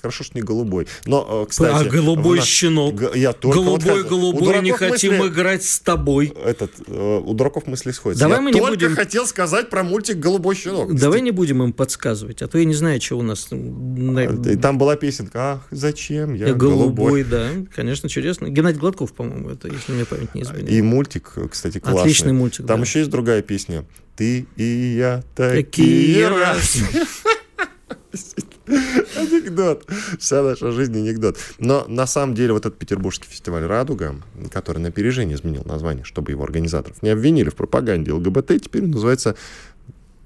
Хорошо, 0.05 0.23
что 0.23 0.37
не 0.37 0.43
голубой. 0.43 0.87
Но, 1.07 1.45
э, 1.45 1.49
кстати... 1.49 1.87
А 1.87 1.89
голубой 1.89 2.37
нас... 2.37 2.45
щенок. 2.45 3.15
Я 3.15 3.33
только 3.33 3.57
голубой, 3.57 4.03
вот 4.03 4.07
голубой, 4.07 4.61
не 4.61 4.71
хотим 4.71 5.13
мысли... 5.17 5.29
играть 5.29 5.63
с 5.63 5.79
тобой. 5.79 6.31
Этот, 6.45 6.73
э, 6.85 7.21
у 7.25 7.33
дураков 7.33 7.65
мысли 7.65 7.89
сходятся. 7.89 8.23
Давай 8.23 8.37
я 8.37 8.41
мы 8.43 8.51
не 8.51 8.59
только 8.59 8.73
будем... 8.73 8.95
хотел 8.95 9.25
сказать 9.25 9.71
про 9.71 9.81
мультик 9.81 10.17
«Голубой 10.17 10.55
щенок». 10.55 10.93
Давай 10.93 11.21
не 11.21 11.31
будем 11.31 11.63
им 11.63 11.73
подсказывать, 11.73 12.43
а 12.43 12.47
то 12.47 12.59
я 12.59 12.65
не 12.65 12.75
знаю, 12.75 13.01
что 13.01 13.17
у 13.17 13.23
нас... 13.23 13.47
И 13.51 14.55
там 14.57 14.77
была 14.77 14.95
песенка 14.95 15.53
«Ах, 15.53 15.67
зачем 15.71 16.35
я 16.35 16.53
голубой?» 16.53 17.23
да, 17.23 17.49
конечно, 17.75 18.07
чудесно. 18.07 18.49
Геннадий 18.49 18.79
Гладков, 18.79 19.11
по-моему, 19.11 19.49
это, 19.49 19.69
если 19.69 19.91
мне 19.91 20.05
память 20.05 20.35
не 20.35 20.43
изменяет. 20.43 20.69
И 20.69 20.81
мультик, 20.83 21.33
кстати, 21.49 21.79
классный. 21.79 22.01
Отличный 22.01 22.33
мультик, 22.33 22.67
Там 22.67 22.81
да. 22.81 22.85
еще 22.85 22.99
есть 22.99 23.09
другая 23.09 23.41
песня. 23.41 23.85
«Ты 24.15 24.45
и 24.55 24.95
я 24.97 25.23
такие, 25.35 25.63
такие 25.63 26.27
разные». 26.27 27.05
Анекдот. 29.15 29.85
Вся 30.19 30.41
наша 30.41 30.71
жизнь 30.71 30.97
анекдот. 30.97 31.37
Но 31.59 31.85
на 31.87 32.07
самом 32.07 32.33
деле 32.33 32.53
вот 32.53 32.65
этот 32.65 32.79
петербургский 32.79 33.27
фестиваль 33.27 33.63
«Радуга», 33.65 34.15
который 34.51 34.79
на 34.79 34.89
опережение 34.89 35.35
изменил 35.35 35.63
название, 35.65 36.03
чтобы 36.03 36.31
его 36.31 36.43
организаторов 36.43 37.01
не 37.03 37.09
обвинили 37.09 37.49
в 37.49 37.55
пропаганде 37.55 38.11
ЛГБТ, 38.11 38.63
теперь 38.63 38.85
называется 38.85 39.35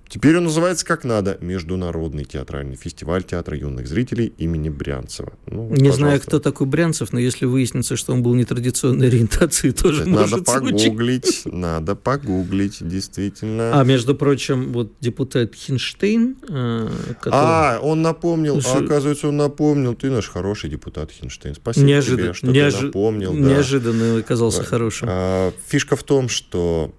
Теперь 0.10 0.38
он 0.38 0.46
называется 0.46 0.86
как 0.88 1.04
надо 1.04 1.38
Международный 1.40 2.26
театральный 2.26 2.76
фестиваль 2.76 3.24
театра 3.24 3.56
юных 3.56 3.88
зрителей 3.88 4.34
имени 4.40 4.70
Брянцева. 4.70 5.34
Ну, 5.46 5.66
не 5.66 5.70
пожалуйста. 5.70 5.98
знаю, 5.98 6.22
кто 6.22 6.40
такой 6.40 6.66
Брянцев, 6.66 7.14
но 7.14 7.20
если 7.20 7.46
выяснится, 7.46 7.96
что 7.96 8.14
он 8.14 8.24
был 8.24 8.34
нетрадиционной 8.34 9.08
ориентации, 9.08 9.70
тоже 9.70 10.02
Это 10.02 10.10
может 10.10 10.32
Надо 10.32 10.44
погуглить, 10.44 11.42
надо 11.46 11.96
погуглить, 11.96 12.78
действительно. 12.82 13.80
А, 13.80 13.84
между 13.84 14.16
прочим, 14.16 14.74
вот 14.74 14.94
депутат 15.00 15.54
Хинштейн... 15.54 16.38
Э, 16.48 16.90
который... 17.20 17.34
А, 17.34 17.80
он 17.80 18.02
напомнил, 18.02 18.60
а, 18.66 18.78
оказывается, 18.80 19.28
он 19.28 19.38
напомнил. 19.38 19.94
Ты 19.94 20.10
наш 20.10 20.28
хороший 20.28 20.72
депутат 20.72 21.12
Хинштейн. 21.12 21.54
Спасибо 21.54 21.86
Неожид... 21.86 22.18
тебе, 22.18 22.34
что 22.34 22.48
Неож... 22.48 22.74
ты 22.74 22.86
напомнил. 22.86 23.34
Да. 23.34 23.40
Неожиданно 23.40 24.18
оказался 24.18 24.64
хорошим. 24.64 25.08
А, 25.12 25.54
фишка 25.68 25.96
в 25.96 26.02
том, 26.02 26.30
что 26.30 26.92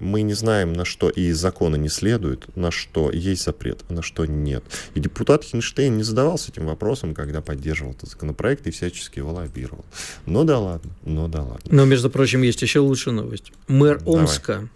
мы 0.00 0.20
не 0.20 0.34
знаем, 0.34 0.74
на 0.74 0.84
что 0.84 1.08
и 1.08 1.28
из 1.28 1.38
закона 1.38 1.76
не 1.76 1.88
следует, 1.88 2.46
на 2.58 2.70
что 2.70 3.10
есть 3.10 3.44
запрет, 3.44 3.84
а 3.88 3.92
на 3.94 4.02
что 4.02 4.26
нет. 4.26 4.64
И 4.94 5.00
депутат 5.00 5.44
Хинштейн 5.44 5.96
не 5.96 6.02
задавался 6.02 6.50
этим 6.50 6.66
вопросом, 6.66 7.14
когда 7.14 7.40
поддерживал 7.40 7.92
этот 7.92 8.10
законопроект 8.10 8.66
и 8.66 8.70
всячески 8.70 9.18
его 9.18 9.32
лоббировал. 9.32 9.84
Ну 10.26 10.44
да 10.44 10.58
ладно, 10.58 10.90
ну 11.04 11.28
да 11.28 11.42
ладно. 11.42 11.60
Но, 11.70 11.84
между 11.84 12.10
прочим, 12.10 12.42
есть 12.42 12.60
еще 12.62 12.80
лучшая 12.80 13.14
новость. 13.14 13.52
Мэр 13.68 14.00
Давай. 14.00 14.20
Омска 14.20 14.68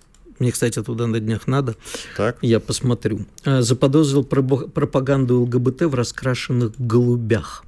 мне, 0.42 0.50
кстати, 0.50 0.82
туда 0.82 1.06
на 1.06 1.20
днях 1.20 1.46
надо. 1.46 1.76
Так. 2.16 2.38
Я 2.42 2.58
посмотрю. 2.58 3.26
А, 3.44 3.62
заподозрил 3.62 4.24
пропаганду 4.24 5.40
ЛГБТ 5.42 5.82
в 5.82 5.94
раскрашенных 5.94 6.72
голубях. 6.78 7.64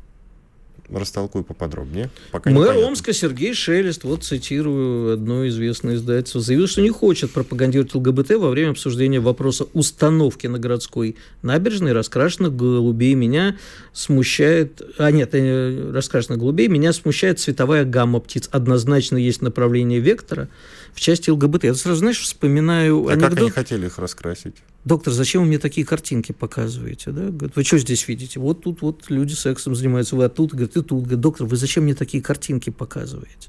Растолкуй 0.91 1.45
поподробнее. 1.45 2.11
Пока 2.31 2.51
Мэр 2.51 2.77
Омска 2.77 3.13
Сергей 3.13 3.55
Шелест, 3.55 4.05
вот 4.05 4.23
цитирую 4.23 5.15
одно 5.15 5.49
известное 5.49 5.95
издательство, 5.95 6.41
заявил, 6.41 6.67
что 6.67 6.83
не 6.83 6.91
хочет 6.91 7.31
пропагандировать 7.31 7.95
ЛГБТ 7.95 8.33
во 8.33 8.51
время 8.51 8.71
обсуждения 8.71 9.21
вопроса 9.21 9.67
установки 9.73 10.47
на 10.47 10.59
городской 10.59 11.17
набережной 11.43 11.93
раскрашенных 11.93 12.55
голубей. 12.55 13.15
Меня 13.15 13.57
смущает... 13.93 14.83
А 14.99 15.11
нет, 15.11 15.31
э, 15.33 15.91
раскрашенных 15.93 16.39
голубей. 16.39 16.69
Меня 16.69 16.93
смущает 16.93 17.41
цветовая 17.41 17.85
гамма 17.85 18.21
птиц. 18.21 18.49
Однозначно 18.53 19.17
есть 19.17 19.41
направление 19.41 20.01
вектора 20.01 20.49
в 20.93 21.01
части 21.01 21.31
ЛГБТ. 21.31 21.65
Я 21.65 21.75
сразу, 21.75 22.01
знаешь, 22.01 22.21
вспоминаю 22.21 23.09
а 23.09 23.13
анекдот. 23.13 23.31
как 23.31 23.39
они 23.39 23.51
хотели 23.51 23.87
их 23.87 23.99
раскрасить? 23.99 24.57
Доктор, 24.85 25.15
зачем 25.15 25.43
вы 25.43 25.49
мне 25.49 25.59
такие 25.59 25.87
картинки 25.87 26.33
показываете? 26.33 27.11
Да? 27.11 27.31
Говорит, 27.31 27.57
вы 27.57 27.65
что 27.65 27.79
здесь 27.79 28.07
видите? 28.07 28.39
Вот 28.39 28.63
тут 28.63 28.83
вот 28.83 29.09
люди 29.09 29.33
сексом 29.33 29.75
занимаются, 29.75 30.15
вы 30.15 30.25
оттуда, 30.25 30.57
говорит, 30.57 30.77
и 30.77 30.83
тут. 30.83 31.05
Говорит, 31.05 31.21
доктор, 31.21 31.47
вы 31.47 31.57
зачем 31.57 31.85
мне 31.85 31.95
такие 31.95 32.23
картинки 32.23 32.69
показываете? 32.69 33.49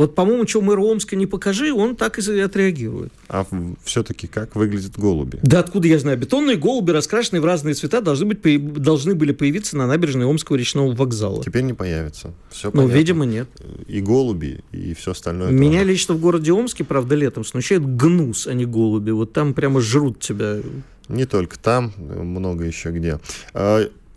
Вот, 0.00 0.14
по-моему, 0.14 0.48
что 0.48 0.62
мэр 0.62 0.78
Омска 0.78 1.14
не 1.14 1.26
покажи, 1.26 1.74
он 1.74 1.94
так 1.94 2.18
и 2.18 2.40
отреагирует. 2.40 3.12
А 3.28 3.44
все-таки 3.84 4.26
как 4.26 4.56
выглядят 4.56 4.98
голуби? 4.98 5.38
Да 5.42 5.58
откуда 5.58 5.88
я 5.88 5.98
знаю? 5.98 6.16
Бетонные 6.16 6.56
голуби, 6.56 6.90
раскрашенные 6.90 7.42
в 7.42 7.44
разные 7.44 7.74
цвета, 7.74 8.00
должны, 8.00 8.24
быть, 8.24 8.72
должны 8.72 9.14
были 9.14 9.32
появиться 9.32 9.76
на 9.76 9.86
набережной 9.86 10.24
Омского 10.24 10.56
речного 10.56 10.94
вокзала. 10.94 11.44
Теперь 11.44 11.64
не 11.64 11.74
появятся. 11.74 12.32
Все 12.50 12.68
ну, 12.68 12.80
понятно. 12.80 12.96
видимо, 12.96 13.26
нет. 13.26 13.50
И 13.88 14.00
голуби, 14.00 14.64
и 14.72 14.94
все 14.94 15.10
остальное. 15.10 15.50
Меня 15.50 15.80
тоже. 15.80 15.90
лично 15.90 16.14
в 16.14 16.20
городе 16.22 16.50
Омске, 16.52 16.82
правда, 16.82 17.14
летом 17.14 17.44
смущает 17.44 17.84
гнус, 17.84 18.46
а 18.46 18.54
не 18.54 18.64
голуби. 18.64 19.10
Вот 19.10 19.34
там 19.34 19.52
прямо 19.52 19.82
жрут 19.82 20.18
тебя. 20.18 20.60
Не 21.08 21.26
только 21.26 21.58
там, 21.58 21.92
много 21.98 22.64
еще 22.64 22.88
где. 22.88 23.20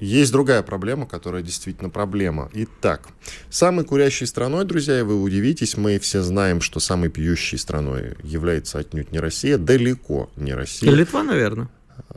Есть 0.04 0.34
другая 0.34 0.62
проблема, 0.64 1.06
которая 1.06 1.42
действительно 1.42 1.90
проблема. 1.90 2.50
Итак, 2.54 3.08
самой 3.50 3.86
курящей 3.86 4.28
страной, 4.28 4.66
друзья, 4.66 5.00
и 5.00 5.02
вы 5.02 5.22
удивитесь, 5.22 5.78
мы 5.78 5.98
все 5.98 6.22
знаем, 6.22 6.60
что 6.60 6.82
самой 6.82 7.10
пьющей 7.10 7.58
страной 7.58 8.18
является 8.22 8.80
отнюдь 8.80 9.14
не 9.14 9.20
Россия, 9.20 9.58
далеко 9.58 10.30
не 10.36 10.54
Россия. 10.54 10.92
Литва, 10.92 11.24
наверное. 11.24 11.70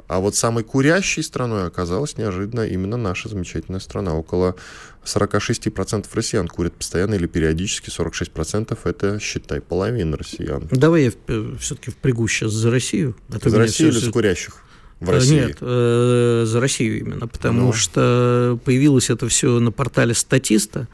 А 0.09 0.19
вот 0.19 0.35
самой 0.35 0.65
курящей 0.65 1.23
страной 1.23 1.67
оказалась 1.67 2.17
неожиданно 2.19 2.67
именно 2.67 2.97
наша 2.97 3.29
замечательная 3.29 3.81
страна. 3.81 4.15
Около 4.15 4.57
46% 5.05 6.07
россиян 6.13 6.49
курят 6.49 6.75
постоянно 6.75 7.15
или 7.15 7.27
периодически, 7.27 7.91
46% 7.91 8.77
это, 8.83 9.21
считай, 9.21 9.61
половина 9.61 10.17
россиян. 10.17 10.67
Давай 10.73 11.05
я 11.05 11.13
все-таки 11.59 11.93
впрягу 11.93 12.27
сейчас 12.27 12.51
за 12.51 12.71
Россию. 12.73 13.17
А 13.31 13.49
за 13.49 13.59
Россию 13.59 13.91
или 13.91 13.99
за 13.99 14.11
курящих? 14.11 14.66
В 15.01 15.11
России? 15.11 15.47
Нет, 15.47 15.59
э, 15.61 16.45
за 16.47 16.61
Россию 16.61 17.01
именно, 17.01 17.27
потому 17.27 17.67
ну. 17.67 17.73
что 17.73 18.59
появилось 18.65 19.11
это 19.11 19.29
все 19.29 19.59
на 19.59 19.71
портале 19.71 20.15
статиста, 20.15 20.89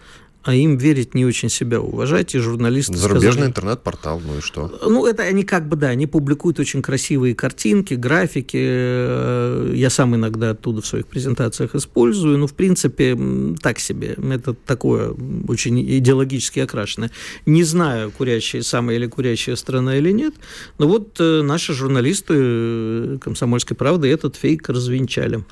а 0.45 0.55
им 0.55 0.77
верить 0.77 1.15
не 1.15 1.25
очень 1.25 1.49
себя 1.49 1.81
уважать, 1.81 2.35
и 2.35 2.39
журналисты 2.39 2.97
Зарубежный 2.97 3.33
сказали, 3.33 3.49
интернет-портал, 3.51 4.21
ну 4.25 4.39
и 4.39 4.41
что? 4.41 4.77
Ну, 4.83 5.07
это 5.07 5.23
они 5.23 5.45
как 5.45 5.69
бы, 5.69 5.77
да, 5.77 5.89
они 5.89 6.07
публикуют 6.07 6.59
очень 6.59 6.83
красивые 6.83 7.35
картинки, 7.35 7.95
графики, 7.95 8.59
э, 8.61 9.73
я 9.75 9.89
сам 9.89 10.17
иногда 10.17 10.51
оттуда 10.51 10.81
в 10.81 10.87
своих 10.87 11.07
презентациях 11.07 11.75
использую, 11.77 12.39
но, 12.39 12.47
в 12.49 12.55
принципе, 12.55 13.17
так 13.61 13.79
себе, 13.79 14.17
это 14.31 14.55
такое 14.55 15.15
очень 15.47 15.81
идеологически 15.99 16.61
окрашенное. 16.61 17.13
Не 17.47 17.63
знаю, 17.63 18.11
курящая 18.11 18.63
самая 18.63 18.97
или 18.97 19.07
курящая 19.07 19.55
страна 19.55 19.97
или 19.97 20.11
нет, 20.11 20.35
но 20.79 20.89
вот 20.89 21.17
э, 21.21 21.43
наши 21.43 21.73
журналисты 21.73 22.35
э, 22.37 23.19
«Комсомольской 23.21 23.77
правды» 23.77 24.09
этот 24.09 24.37
фейк 24.37 24.69
развенчали. 24.69 25.45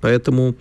Поэтому 0.00 0.54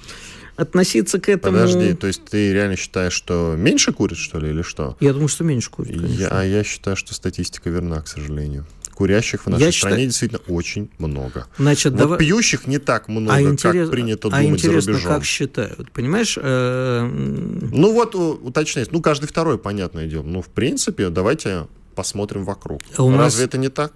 относиться 0.58 1.20
к 1.20 1.30
этому... 1.30 1.58
Подожди, 1.58 1.94
то 1.94 2.08
есть 2.08 2.26
ты 2.26 2.52
реально 2.52 2.76
считаешь, 2.76 3.14
что 3.14 3.56
меньше 3.58 3.94
курит, 3.94 4.18
что 4.18 4.40
ли, 4.40 4.50
или 4.50 4.64
что? 4.64 4.98
Я 5.00 5.14
думаю, 5.14 5.30
что 5.30 5.44
меньше 5.44 5.70
курит, 5.70 6.02
конечно. 6.02 6.20
Я, 6.20 6.28
а 6.30 6.44
я 6.44 6.64
считаю, 6.64 6.98
что 6.98 7.14
статистика 7.14 7.70
верна, 7.70 8.02
к 8.02 8.08
сожалению. 8.08 8.66
Курящих 8.96 9.46
в 9.46 9.50
нашей 9.50 9.66
я 9.66 9.72
стране 9.72 9.96
считаю... 9.96 10.08
действительно 10.08 10.42
очень 10.48 10.90
много. 10.98 11.46
Значит, 11.60 11.94
вот 11.94 12.00
давай... 12.00 12.20
пьющих 12.20 12.66
не 12.66 12.80
так 12.80 13.08
много, 13.08 13.36
а 13.36 13.42
интерес... 13.44 13.86
как 13.86 13.92
принято 13.92 14.28
а 14.30 14.42
думать 14.42 14.60
интересно, 14.60 14.82
за 14.82 14.92
рубежом. 14.92 15.14
как 15.14 15.24
считают, 15.24 15.92
понимаешь? 15.92 16.36
Э... 16.42 17.06
Ну 17.06 17.94
вот, 17.94 18.16
уточняюсь, 18.16 18.90
ну 18.92 19.00
каждый 19.00 19.28
второй, 19.28 19.60
понятное 19.60 20.08
дело. 20.08 20.24
Ну, 20.24 20.42
в 20.42 20.48
принципе, 20.48 21.10
давайте 21.10 21.68
посмотрим 21.94 22.44
вокруг. 22.44 22.82
А 22.96 23.04
у 23.04 23.12
Разве 23.12 23.44
нас... 23.44 23.48
это 23.48 23.58
не 23.60 23.70
так? 23.70 23.94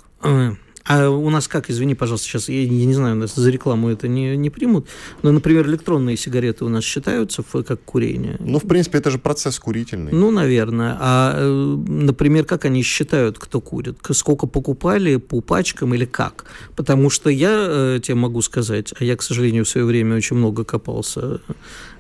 А 0.86 1.10
у 1.10 1.30
нас 1.30 1.48
как, 1.48 1.70
извини, 1.70 1.96
пожалуйста, 1.96 2.28
сейчас, 2.28 2.50
я, 2.50 2.62
я 2.62 2.86
не 2.86 2.94
знаю, 2.94 3.16
нас 3.16 3.36
за 3.36 3.50
рекламу 3.50 3.90
это 3.90 4.08
не, 4.08 4.36
не 4.36 4.50
примут, 4.50 4.88
но, 5.22 5.32
например, 5.32 5.68
электронные 5.68 6.18
сигареты 6.18 6.66
у 6.66 6.70
нас 6.70 6.84
считаются 6.84 7.44
как 7.44 7.84
курение? 7.84 8.38
Ну, 8.40 8.60
в 8.60 8.68
принципе, 8.68 8.98
это 8.98 9.12
же 9.12 9.18
процесс 9.18 9.60
курительный. 9.60 10.12
Ну, 10.12 10.32
наверное. 10.32 10.98
А, 11.00 11.36
э, 11.38 11.76
например, 11.88 12.46
как 12.46 12.66
они 12.66 12.84
считают, 12.84 13.38
кто 13.38 13.62
курит? 13.62 13.98
Сколько 14.12 14.48
покупали 14.48 15.18
по 15.18 15.42
пачкам 15.42 15.94
или 15.94 16.06
как? 16.06 16.46
Потому 16.76 17.10
что 17.10 17.30
я 17.30 17.66
э, 17.68 18.00
тебе 18.02 18.16
могу 18.16 18.42
сказать, 18.42 18.94
а 19.00 19.04
я, 19.04 19.16
к 19.16 19.22
сожалению, 19.22 19.66
в 19.66 19.70
свое 19.70 19.86
время 19.86 20.16
очень 20.16 20.36
много 20.36 20.64
копался 20.64 21.42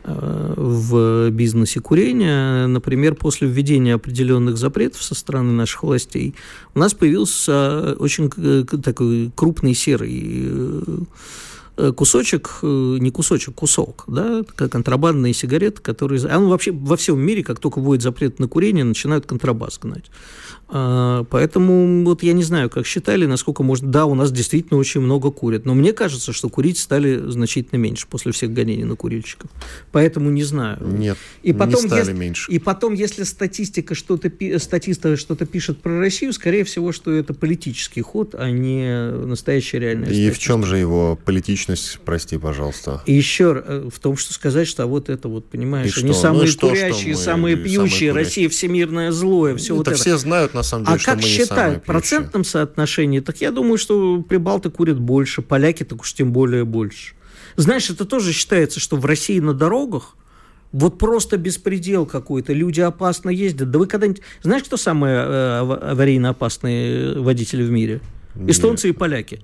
в 0.04 1.30
бизнесе 1.30 1.80
курения. 1.80 2.68
Например, 2.68 3.16
после 3.16 3.47
введения 3.47 3.95
определенных 3.95 4.58
запретов 4.58 5.04
со 5.04 5.16
стороны 5.16 5.52
наших 5.52 5.84
властей 5.84 6.36
у 6.74 6.80
нас 6.80 6.93
появился 6.93 7.95
очень 7.99 8.30
такой 8.82 9.32
крупный 9.36 9.74
серый 9.74 10.22
э, 10.24 10.82
кусочек, 11.89 12.59
э, 12.61 12.97
не 12.99 13.11
кусочек, 13.11 13.55
кусок, 13.55 14.03
да, 14.07 14.43
контрабандные 14.55 15.34
сигареты, 15.34 15.82
которые... 15.82 16.21
А 16.25 16.39
ну, 16.39 16.49
вообще 16.49 16.71
во 16.71 16.95
всем 16.97 17.19
мире, 17.19 17.43
как 17.43 17.59
только 17.59 17.79
вводят 17.79 18.03
запрет 18.03 18.39
на 18.39 18.47
курение, 18.47 18.84
начинают 18.84 19.25
контрабас 19.25 19.79
гнать. 19.79 20.05
А, 20.73 21.25
поэтому 21.25 22.05
вот 22.05 22.23
я 22.23 22.32
не 22.32 22.43
знаю, 22.43 22.69
как 22.69 22.86
считали, 22.86 23.25
насколько 23.25 23.61
можно... 23.61 23.89
Да, 23.89 24.05
у 24.05 24.15
нас 24.15 24.32
действительно 24.32 24.79
очень 24.79 25.01
много 25.01 25.29
курят, 25.29 25.65
но 25.65 25.73
мне 25.73 25.91
кажется, 25.91 26.32
что 26.32 26.47
курить 26.47 26.77
стали 26.77 27.17
значительно 27.29 27.77
меньше 27.77 28.07
после 28.07 28.32
всех 28.32 28.53
гонений 28.53 28.86
на 28.86 28.95
курильщиков. 28.95 29.51
Поэтому 29.91 30.29
не 30.29 30.43
знаю. 30.43 30.77
Нет, 30.88 31.17
и 31.43 31.51
потом, 31.51 31.82
не 31.82 31.88
стали 31.88 31.99
если, 31.99 32.13
меньше. 32.13 32.51
И 32.51 32.57
потом, 32.59 32.93
если 32.93 33.23
статистика 33.23 33.95
что-то, 33.95 34.32
статиста 34.59 35.17
что-то 35.17 35.45
пишет 35.45 35.82
про 35.82 35.99
Россию, 35.99 36.32
скорее 36.32 36.63
всего, 36.63 36.93
что 36.93 37.11
это 37.11 37.34
политический 37.34 38.01
ход, 38.01 38.34
а 38.34 38.49
не 38.49 39.11
настоящая 39.25 39.79
реальная 39.79 40.05
И 40.09 40.13
статистика. 40.13 40.36
в 40.36 40.39
чем 40.39 40.65
же 40.65 40.77
его 40.77 41.19
политичность, 41.25 41.70
прости, 42.03 42.38
пожалуйста? 42.38 43.01
И 43.05 43.13
еще 43.13 43.61
э, 43.65 43.89
в 43.93 43.99
том, 43.99 44.17
что 44.17 44.34
сказать, 44.34 44.67
что 44.67 44.86
вот 44.88 45.09
это 45.09 45.28
вот, 45.28 45.49
понимаешь, 45.49 45.97
и 45.97 46.01
они 46.01 46.13
что? 46.13 46.22
самые 46.22 46.51
ну, 46.51 46.69
курящие, 46.69 47.13
что 47.13 47.19
мы, 47.19 47.26
самые 47.26 47.55
пьющие, 47.55 48.09
самые 48.09 48.24
Россия 48.24 48.49
всемирное 48.49 49.11
злое, 49.11 49.55
все 49.55 49.67
это 49.67 49.76
вот 49.76 49.88
это. 49.88 49.97
все 49.97 50.17
знают, 50.17 50.53
на 50.53 50.63
самом 50.63 50.86
деле, 50.86 50.95
а 50.95 50.99
что 50.99 51.11
как 51.11 51.22
мы 51.22 51.28
считают 51.28 51.84
в 51.84 51.86
процентном 51.86 52.43
соотношении, 52.43 53.19
так 53.19 53.41
я 53.41 53.51
думаю, 53.51 53.78
что 53.78 54.22
прибалты 54.22 54.69
курят 54.69 54.99
больше, 54.99 55.41
поляки 55.41 55.84
так 55.84 56.01
уж 56.01 56.13
тем 56.13 56.32
более 56.32 56.65
больше. 56.65 57.15
Знаешь, 57.55 57.89
это 57.89 58.05
тоже 58.05 58.34
считается, 58.34 58.80
что 58.80 58.97
в 58.97 59.05
России 59.05 59.39
на 59.39 59.53
дорогах 59.53 60.15
вот 60.72 60.97
просто 60.97 61.38
беспредел 61.38 62.05
какой-то, 62.05 62.53
люди 62.53 62.80
опасно 62.82 63.30
ездят. 63.30 63.72
Да 63.72 63.80
вы 63.80 63.88
когда-нибудь... 63.88 64.22
Знаешь, 64.41 64.63
кто 64.63 64.78
самые 64.78 65.17
э, 65.17 65.59
аварийно 65.59 66.30
опасные 66.30 67.19
водители 67.19 67.63
в 67.63 67.72
мире? 67.72 68.01
Эстонцы 68.47 68.88
Нет. 68.88 68.95
и 68.95 68.99
поляки. 68.99 69.41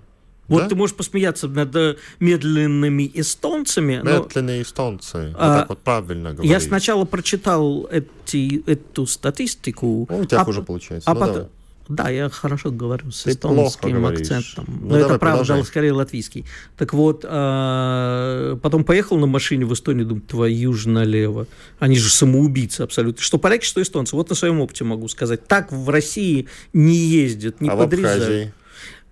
Вот 0.47 0.63
да? 0.63 0.69
ты 0.69 0.75
можешь 0.75 0.95
посмеяться 0.95 1.47
над 1.47 1.75
э, 1.75 1.95
медленными 2.19 3.09
эстонцами. 3.13 4.01
Медленные 4.03 4.57
но... 4.57 4.63
эстонцы. 4.63 5.33
А, 5.37 5.59
так 5.59 5.69
вот 5.69 5.79
правильно 5.79 6.33
говоришь. 6.33 6.51
Я 6.51 6.59
сначала 6.59 7.05
прочитал 7.05 7.87
эти, 7.91 8.63
эту 8.69 9.05
статистику. 9.05 10.07
Ну, 10.09 10.19
у 10.19 10.25
тебя 10.25 10.41
а, 10.41 10.45
хуже 10.45 10.61
получается. 10.61 11.09
А 11.09 11.13
ну, 11.13 11.19
потом... 11.19 11.47
Да, 11.89 12.09
я 12.09 12.29
хорошо 12.29 12.69
говорю 12.69 13.11
с 13.11 13.23
Ты 13.23 13.31
эстонским 13.31 14.05
акцентом. 14.05 14.65
Ну, 14.67 14.89
но 14.89 14.97
это 14.97 15.17
правда, 15.17 15.19
продолжай. 15.19 15.63
скорее 15.63 15.93
латвийский. 15.93 16.45
Так 16.77 16.93
вот, 16.93 17.23
а, 17.27 18.57
потом 18.57 18.83
поехал 18.83 19.17
на 19.17 19.27
машине 19.27 19.65
в 19.65 19.73
Эстонию, 19.73 20.05
думаю, 20.05 20.23
твою 20.23 20.73
же 20.73 20.89
налево. 20.89 21.47
Они 21.79 21.97
же 21.97 22.09
самоубийцы 22.09 22.81
абсолютно. 22.81 23.21
Что 23.21 23.37
поляки, 23.37 23.65
что 23.65 23.81
эстонцы. 23.81 24.15
Вот 24.15 24.29
на 24.29 24.35
своем 24.35 24.59
опыте 24.59 24.83
могу 24.83 25.07
сказать. 25.07 25.47
Так 25.47 25.71
в 25.71 25.89
России 25.89 26.47
не 26.73 26.95
ездят, 26.95 27.61
не 27.61 27.69
а 27.69 27.77
подрезают 27.77 28.53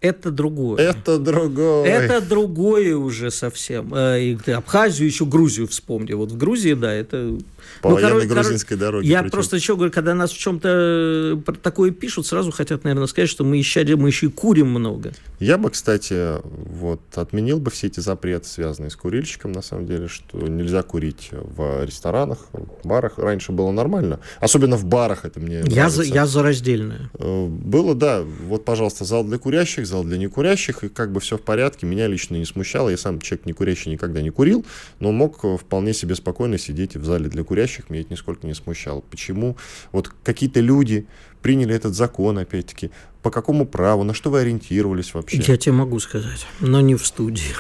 это 0.06 0.32
другое. 0.32 0.78
Это 0.90 1.18
другое. 1.18 1.86
Это 1.86 2.22
другое 2.22 2.96
уже 2.96 3.32
совсем. 3.32 3.94
Э, 3.94 4.22
и 4.22 4.52
Абхазию, 4.52 5.08
еще 5.08 5.26
Грузию 5.26 5.68
вспомни. 5.68 6.14
Вот 6.14 6.32
в 6.32 6.38
Грузии, 6.38 6.74
да, 6.74 6.94
это... 6.94 7.38
По 7.82 7.90
ну, 7.90 7.96
военной 7.96 8.28
грузинской 8.28 8.78
дороге. 8.78 9.08
Я 9.08 9.20
причем. 9.20 9.32
просто 9.32 9.56
еще 9.56 9.76
говорю, 9.76 9.92
когда 9.92 10.14
нас 10.14 10.32
в 10.32 10.38
чем-то 10.38 11.42
э, 11.48 11.52
такое 11.62 11.92
пишут, 11.92 12.28
сразу 12.28 12.52
хотят, 12.52 12.84
наверное, 12.84 13.08
сказать, 13.08 13.30
что 13.30 13.44
мы 13.44 13.58
еще, 13.58 13.84
мы 13.96 14.10
еще 14.10 14.28
и 14.28 14.30
курим 14.30 14.70
много. 14.70 15.14
Я 15.40 15.58
бы, 15.58 15.70
кстати, 15.70 16.42
вот 16.44 17.02
отменил 17.16 17.60
бы 17.60 17.72
все 17.72 17.88
эти 17.88 18.00
запреты, 18.00 18.48
связанные 18.48 18.90
с 18.90 18.96
курильщиком, 18.96 19.52
на 19.52 19.62
самом 19.62 19.88
деле, 19.88 20.08
что 20.08 20.38
нельзя 20.38 20.84
курить 20.84 21.30
в 21.32 21.84
ресторанах, 21.84 22.40
в 22.54 22.88
барах. 22.88 23.18
Раньше 23.18 23.52
было 23.52 23.72
нормально. 23.72 24.20
Особенно 24.40 24.78
в 24.78 24.86
барах 24.86 25.26
это 25.26 25.40
мне 25.40 25.64
я 25.66 25.90
За, 25.90 26.04
я 26.04 26.26
за 26.26 26.44
раздельное. 26.44 27.10
Э, 27.18 27.48
было, 27.48 27.96
да. 27.96 28.24
Вот, 28.48 28.66
пожалуйста, 28.66 29.06
зал 29.06 29.24
для 29.24 29.38
курящих, 29.38 29.86
зал 29.96 30.04
для 30.04 30.18
некурящих, 30.18 30.84
и 30.84 30.90
как 30.90 31.12
бы 31.12 31.20
все 31.20 31.38
в 31.38 31.42
порядке. 31.42 31.86
Меня 31.86 32.08
лично 32.08 32.36
не 32.36 32.46
смущало. 32.46 32.90
Я 32.90 32.98
сам 32.98 33.22
человек 33.22 33.46
некурящий 33.46 33.92
никогда 33.92 34.22
не 34.22 34.30
курил, 34.30 34.66
но 35.00 35.12
мог 35.12 35.44
вполне 35.60 35.94
себе 35.94 36.16
спокойно 36.16 36.58
сидеть 36.58 36.96
в 36.96 37.06
зале 37.06 37.30
для 37.30 37.44
курящих. 37.44 37.90
Меня 37.90 38.02
это 38.02 38.12
нисколько 38.12 38.46
не 38.46 38.54
смущало. 38.54 39.02
Почему? 39.10 39.56
Вот 39.92 40.12
какие-то 40.24 40.60
люди 40.60 41.08
приняли 41.42 41.76
этот 41.76 41.94
закон, 41.94 42.40
опять-таки, 42.40 42.90
по 43.22 43.32
какому 43.32 43.66
праву, 43.66 44.04
на 44.04 44.14
что 44.14 44.30
вы 44.30 44.42
ориентировались 44.42 45.14
вообще? 45.14 45.42
Я 45.48 45.58
тебе 45.58 45.74
могу 45.74 46.00
сказать, 46.00 46.46
но 46.60 46.82
не 46.82 46.96
в 46.96 47.06
студии. 47.06 47.54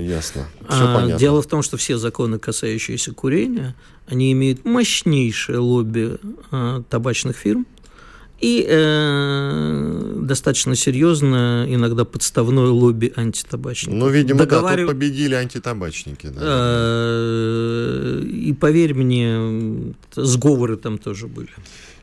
Ясно. 0.00 0.46
Все 0.68 0.88
а, 0.88 0.94
понятно. 0.94 1.18
Дело 1.18 1.42
в 1.42 1.46
том, 1.46 1.62
что 1.62 1.76
все 1.76 1.98
законы, 1.98 2.38
касающиеся 2.38 3.12
курения, 3.12 3.74
они 4.06 4.32
имеют 4.32 4.64
мощнейшее 4.64 5.58
лобби 5.58 6.18
а, 6.50 6.82
табачных 6.88 7.36
фирм, 7.36 7.66
и 8.42 8.66
э, 8.68 10.14
достаточно 10.16 10.74
серьезно 10.74 11.64
иногда 11.68 12.04
подставное 12.04 12.66
лобби 12.66 13.12
антитабачников. 13.14 13.98
Ну, 13.98 14.08
видимо, 14.08 14.40
Договарив... 14.40 14.86
да, 14.86 14.92
тут 14.92 15.00
победили 15.00 15.34
антитабачники. 15.34 16.26
Да. 16.26 16.40
Э, 16.42 18.22
и 18.24 18.52
поверь 18.52 18.94
мне, 18.94 19.94
сговоры 20.16 20.76
там 20.76 20.98
тоже 20.98 21.28
были. 21.28 21.50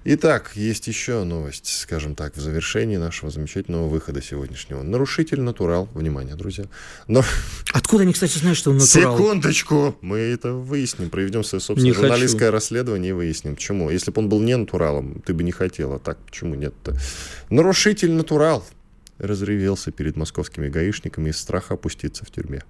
Итак, 0.06 0.52
есть 0.56 0.88
еще 0.88 1.24
новость, 1.26 1.82
скажем 1.82 2.16
так, 2.16 2.36
в 2.36 2.40
завершении 2.40 2.96
нашего 2.96 3.30
замечательного 3.30 3.88
выхода 3.88 4.22
сегодняшнего. 4.22 4.82
Нарушитель 4.82 5.42
натурал. 5.42 5.90
Внимание, 5.94 6.36
друзья. 6.36 6.66
Но... 7.08 7.24
Откуда 7.74 8.04
они, 8.04 8.14
кстати, 8.14 8.38
знают, 8.38 8.58
что 8.58 8.72
он 8.72 8.78
натурал? 8.78 9.18
Секундочку! 9.18 9.98
Мы 10.02 10.20
это 10.20 10.54
выясним. 10.54 11.10
Проведем 11.10 11.44
свое 11.44 11.62
собственное 11.62 11.94
не 11.94 11.96
журналистское 11.96 12.48
хочу. 12.48 12.54
расследование 12.54 13.10
и 13.10 13.14
выясним, 13.14 13.56
почему. 13.56 13.90
Если 13.90 14.12
бы 14.12 14.22
он 14.22 14.30
был 14.30 14.40
не 14.40 14.56
натуралом, 14.56 15.22
ты 15.26 15.34
бы 15.34 15.44
не 15.44 15.52
хотела. 15.52 16.00
Так, 16.00 16.18
почему 16.26 16.56
нет-то? 16.56 16.98
Нарушитель 17.50 18.12
натурал 18.12 18.66
разревелся 19.20 19.92
перед 19.92 20.16
московскими 20.16 20.70
гаишниками 20.70 21.30
из 21.30 21.38
страха 21.38 21.76
опуститься 21.76 22.26
в 22.26 22.32
тюрьме. 22.32 22.64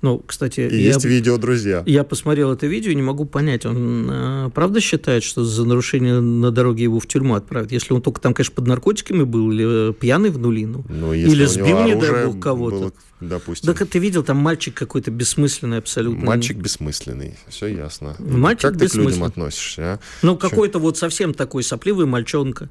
Ну, 0.00 0.22
кстати, 0.24 0.60
и 0.60 0.76
я, 0.76 0.88
есть 0.88 1.04
видео, 1.04 1.38
друзья. 1.38 1.82
Я 1.86 2.04
посмотрел 2.04 2.52
это 2.52 2.66
видео 2.66 2.90
и 2.90 2.94
не 2.94 3.02
могу 3.02 3.24
понять, 3.24 3.66
он 3.66 4.08
э, 4.10 4.50
правда 4.54 4.80
считает, 4.80 5.24
что 5.24 5.44
за 5.44 5.64
нарушение 5.64 6.20
на 6.20 6.50
дороге 6.50 6.84
его 6.84 7.00
в 7.00 7.06
тюрьму 7.06 7.34
отправят? 7.34 7.72
Если 7.72 7.92
он 7.92 8.02
только 8.02 8.20
там, 8.20 8.34
конечно, 8.34 8.54
под 8.54 8.66
наркотиками 8.66 9.24
был, 9.24 9.50
или 9.50 9.90
э, 9.90 9.92
пьяный 9.92 10.30
в 10.30 10.38
нулину, 10.38 10.84
ну, 10.88 11.12
или 11.12 11.44
сбил, 11.46 11.84
не 11.84 11.94
дай 11.94 12.26
бог, 12.26 12.40
кого-то. 12.40 12.92
Допустим. 13.20 13.74
Так 13.74 13.88
ты 13.88 13.98
видел, 13.98 14.22
там 14.22 14.36
мальчик 14.36 14.74
какой-то 14.74 15.10
бессмысленный 15.10 15.78
абсолютно. 15.78 16.24
Мальчик 16.24 16.56
бессмысленный, 16.56 17.36
все 17.48 17.66
ясно. 17.66 18.14
Мальчик 18.20 18.70
как 18.70 18.78
ты 18.78 18.88
к 18.88 18.94
людям 18.94 19.24
относишься? 19.24 19.82
А? 19.82 20.00
Ну, 20.22 20.36
какой-то 20.36 20.78
вот 20.78 20.98
совсем 20.98 21.34
такой 21.34 21.64
сопливый 21.64 22.06
мальчонка. 22.06 22.70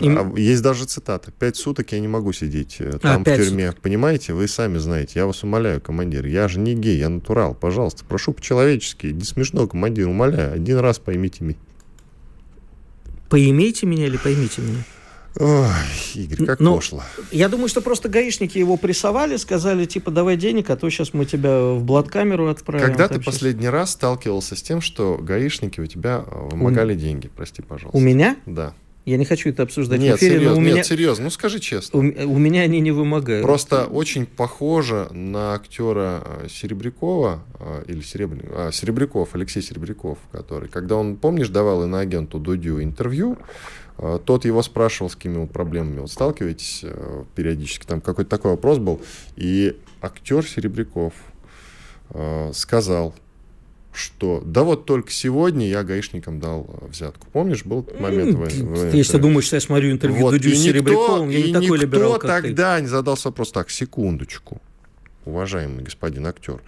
И... 0.00 0.08
А 0.08 0.32
есть 0.36 0.62
даже 0.62 0.84
цитата. 0.84 1.30
Пять 1.30 1.56
суток 1.56 1.92
я 1.92 2.00
не 2.00 2.08
могу 2.08 2.32
сидеть 2.32 2.76
э, 2.80 2.98
там, 3.00 3.22
а, 3.22 3.24
в 3.24 3.36
тюрьме. 3.36 3.68
Суток. 3.68 3.82
Понимаете? 3.82 4.32
Вы 4.32 4.48
сами 4.48 4.78
знаете. 4.78 5.12
Я 5.20 5.26
вас 5.26 5.44
умоляю, 5.44 5.80
командир. 5.80 6.26
Я 6.26 6.48
же 6.48 6.58
не 6.58 6.74
гей, 6.74 6.98
я 6.98 7.08
натурал. 7.08 7.54
Пожалуйста, 7.54 8.04
прошу 8.04 8.32
по-человечески. 8.32 9.06
Не 9.08 9.22
смешно, 9.22 9.66
командир. 9.68 10.08
Умоляю. 10.08 10.54
Один 10.54 10.78
раз 10.78 10.98
поймите 10.98 11.44
меня. 11.44 11.58
Поимейте 13.28 13.86
меня 13.86 14.06
или 14.06 14.16
поймите 14.16 14.62
меня? 14.62 14.84
Ой, 15.38 15.68
Игорь, 16.14 16.46
как 16.46 16.60
Но 16.60 16.76
пошло. 16.76 17.02
Я 17.30 17.48
думаю, 17.48 17.68
что 17.68 17.82
просто 17.82 18.08
гаишники 18.08 18.56
его 18.56 18.78
прессовали, 18.78 19.36
сказали, 19.36 19.84
типа, 19.84 20.10
давай 20.10 20.36
денег, 20.36 20.70
а 20.70 20.76
то 20.76 20.88
сейчас 20.88 21.12
мы 21.12 21.26
тебя 21.26 21.72
в 21.72 21.84
блат-камеру 21.84 22.48
отправим. 22.48 22.86
Когда 22.86 23.06
ты 23.08 23.14
сейчас... 23.16 23.26
последний 23.26 23.68
раз 23.68 23.90
сталкивался 23.90 24.56
с 24.56 24.62
тем, 24.62 24.80
что 24.80 25.18
гаишники 25.18 25.78
у 25.80 25.86
тебя 25.86 26.24
э, 26.26 26.48
вымогали 26.50 26.94
у... 26.94 26.96
деньги? 26.96 27.28
Прости, 27.28 27.60
пожалуйста. 27.60 27.96
У 27.96 28.00
меня? 28.00 28.36
Да. 28.46 28.72
Я 29.06 29.18
не 29.18 29.24
хочу 29.24 29.50
это 29.50 29.62
обсуждать 29.62 30.00
нет, 30.00 30.16
в 30.16 30.18
эфире, 30.18 30.34
серьезно, 30.34 30.54
но 30.54 30.60
у 30.60 30.60
меня... 30.60 30.74
Нет, 30.74 30.86
серьезно, 30.86 31.24
ну 31.24 31.30
скажи 31.30 31.60
честно. 31.60 32.00
У, 32.00 32.02
у 32.02 32.38
меня 32.38 32.62
они 32.62 32.80
не 32.80 32.90
вымогают. 32.90 33.44
Просто 33.44 33.84
очень 33.86 34.26
похоже 34.26 35.08
на 35.12 35.54
актера 35.54 36.24
э, 36.24 36.48
Серебрякова, 36.50 37.40
э, 37.60 37.84
или 37.86 38.00
Серебряков, 38.00 38.50
а, 38.52 38.72
Серебряков, 38.72 39.34
Алексей 39.36 39.62
Серебряков, 39.62 40.18
который, 40.32 40.68
когда 40.68 40.96
он, 40.96 41.16
помнишь, 41.18 41.50
давал 41.50 41.84
иноагенту 41.84 42.40
Дудю 42.40 42.82
интервью, 42.82 43.38
э, 43.98 44.18
тот 44.24 44.44
его 44.44 44.60
спрашивал, 44.60 45.08
с 45.08 45.14
какими 45.14 45.36
вот 45.36 45.52
проблемами 45.52 46.00
вот 46.00 46.10
сталкиваетесь 46.10 46.84
периодически, 47.36 47.86
там 47.86 48.00
какой-то 48.00 48.28
такой 48.28 48.50
вопрос 48.50 48.78
был, 48.78 49.00
и 49.36 49.76
актер 50.02 50.44
Серебряков 50.44 51.14
сказал, 52.52 53.14
что 53.96 54.42
да 54.44 54.62
вот 54.62 54.86
только 54.86 55.10
сегодня 55.10 55.68
я 55.68 55.82
гаишникам 55.82 56.40
дал 56.40 56.66
э, 56.68 56.86
взятку. 56.88 57.26
Помнишь, 57.32 57.64
был 57.64 57.88
момент? 57.98 58.36
В, 58.36 58.40
в, 58.40 58.94
Если 58.94 59.12
ты 59.12 59.18
думаешь, 59.18 59.44
что 59.46 59.56
я 59.56 59.60
смотрю 59.60 59.90
интервью 59.90 60.22
вот, 60.22 60.30
Дудю 60.32 60.54
с 60.54 60.58
Серебряковым, 60.58 61.30
я 61.30 61.42
не 61.46 61.52
такой 61.52 61.78
либерал, 61.78 62.14
никто 62.14 62.26
тогда 62.26 62.80
не 62.80 62.86
задался 62.86 63.28
вопрос, 63.28 63.52
так, 63.52 63.70
секундочку, 63.70 64.60
уважаемый 65.24 65.84
господин 65.84 66.26
актер, 66.26 66.60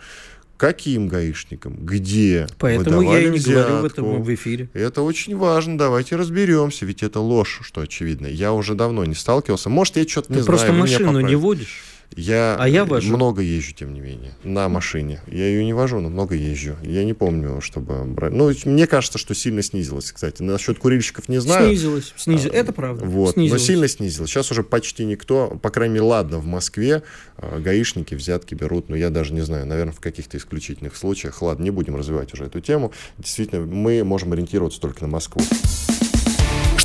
каким 0.57 1.09
гаишникам, 1.09 1.76
где 1.76 2.49
Поэтому 2.59 3.01
я 3.03 3.20
и 3.20 3.31
не 3.31 3.39
взятку. 3.39 3.53
говорю 3.53 3.83
в 3.83 3.85
этом 3.85 4.22
в 4.22 4.35
эфире. 4.35 4.68
Это 4.74 5.03
очень 5.03 5.37
важно, 5.37 5.79
давайте 5.79 6.16
разберемся, 6.16 6.85
ведь 6.85 7.03
это 7.03 7.20
ложь, 7.20 7.61
что 7.62 7.81
очевидно. 7.81 8.26
Я 8.26 8.53
уже 8.53 8.74
давно 8.74 9.05
не 9.05 9.14
сталкивался. 9.14 9.70
Может, 9.70 9.97
я 9.97 10.07
что-то 10.07 10.33
не 10.33 10.39
Ты 10.39 10.43
знаю. 10.43 10.59
просто 10.59 10.72
машину 10.72 11.20
не 11.20 11.37
водишь. 11.37 11.85
Я, 12.16 12.56
А 12.59 12.68
я 12.68 12.84
вожу. 12.84 13.14
много 13.14 13.42
езжу, 13.42 13.72
тем 13.74 13.94
не 13.94 14.00
менее, 14.00 14.32
на 14.42 14.68
машине. 14.68 15.20
Я 15.28 15.46
ее 15.46 15.64
не 15.64 15.72
вожу, 15.72 16.00
но 16.00 16.09
много 16.09 16.34
езжу. 16.34 16.74
Я 16.82 17.04
не 17.04 17.14
помню, 17.14 17.61
чтобы 17.61 18.02
брать. 18.04 18.32
Ну, 18.32 18.50
мне 18.64 18.86
кажется, 18.86 19.18
что 19.18 19.34
сильно 19.34 19.62
снизилось, 19.62 20.11
кстати. 20.11 20.42
Насчет 20.42 20.78
курильщиков 20.78 21.28
не 21.28 21.38
знаю. 21.40 21.68
Снизилось, 21.68 22.14
снизилось. 22.16 22.54
Это 22.54 22.72
правда. 22.72 23.04
Вот, 23.04 23.34
снизилось. 23.34 23.61
но 23.61 23.66
сильно 23.66 23.88
снизилось. 23.88 24.30
Сейчас 24.30 24.50
уже 24.50 24.62
почти 24.64 25.04
никто, 25.04 25.59
по 25.62 25.70
крайней 25.70 25.94
мере, 25.94 26.06
ладно, 26.06 26.38
в 26.38 26.46
Москве 26.46 27.02
э, 27.36 27.61
гаишники 27.61 28.14
взятки 28.14 28.54
берут, 28.54 28.88
но 28.88 28.96
я 28.96 29.11
даже 29.11 29.32
не 29.32 29.42
знаю, 29.42 29.66
наверное, 29.66 29.92
в 29.92 30.00
каких-то 30.00 30.38
исключительных 30.38 30.96
случаях. 30.96 31.40
Ладно, 31.42 31.62
не 31.62 31.70
будем 31.70 31.94
развивать 31.94 32.32
уже 32.34 32.46
эту 32.46 32.61
тему. 32.61 32.92
Действительно, 33.18 33.61
мы 33.64 34.02
можем 34.02 34.32
ориентироваться 34.32 34.80
только 34.80 35.02
на 35.02 35.09
Москву. 35.09 35.42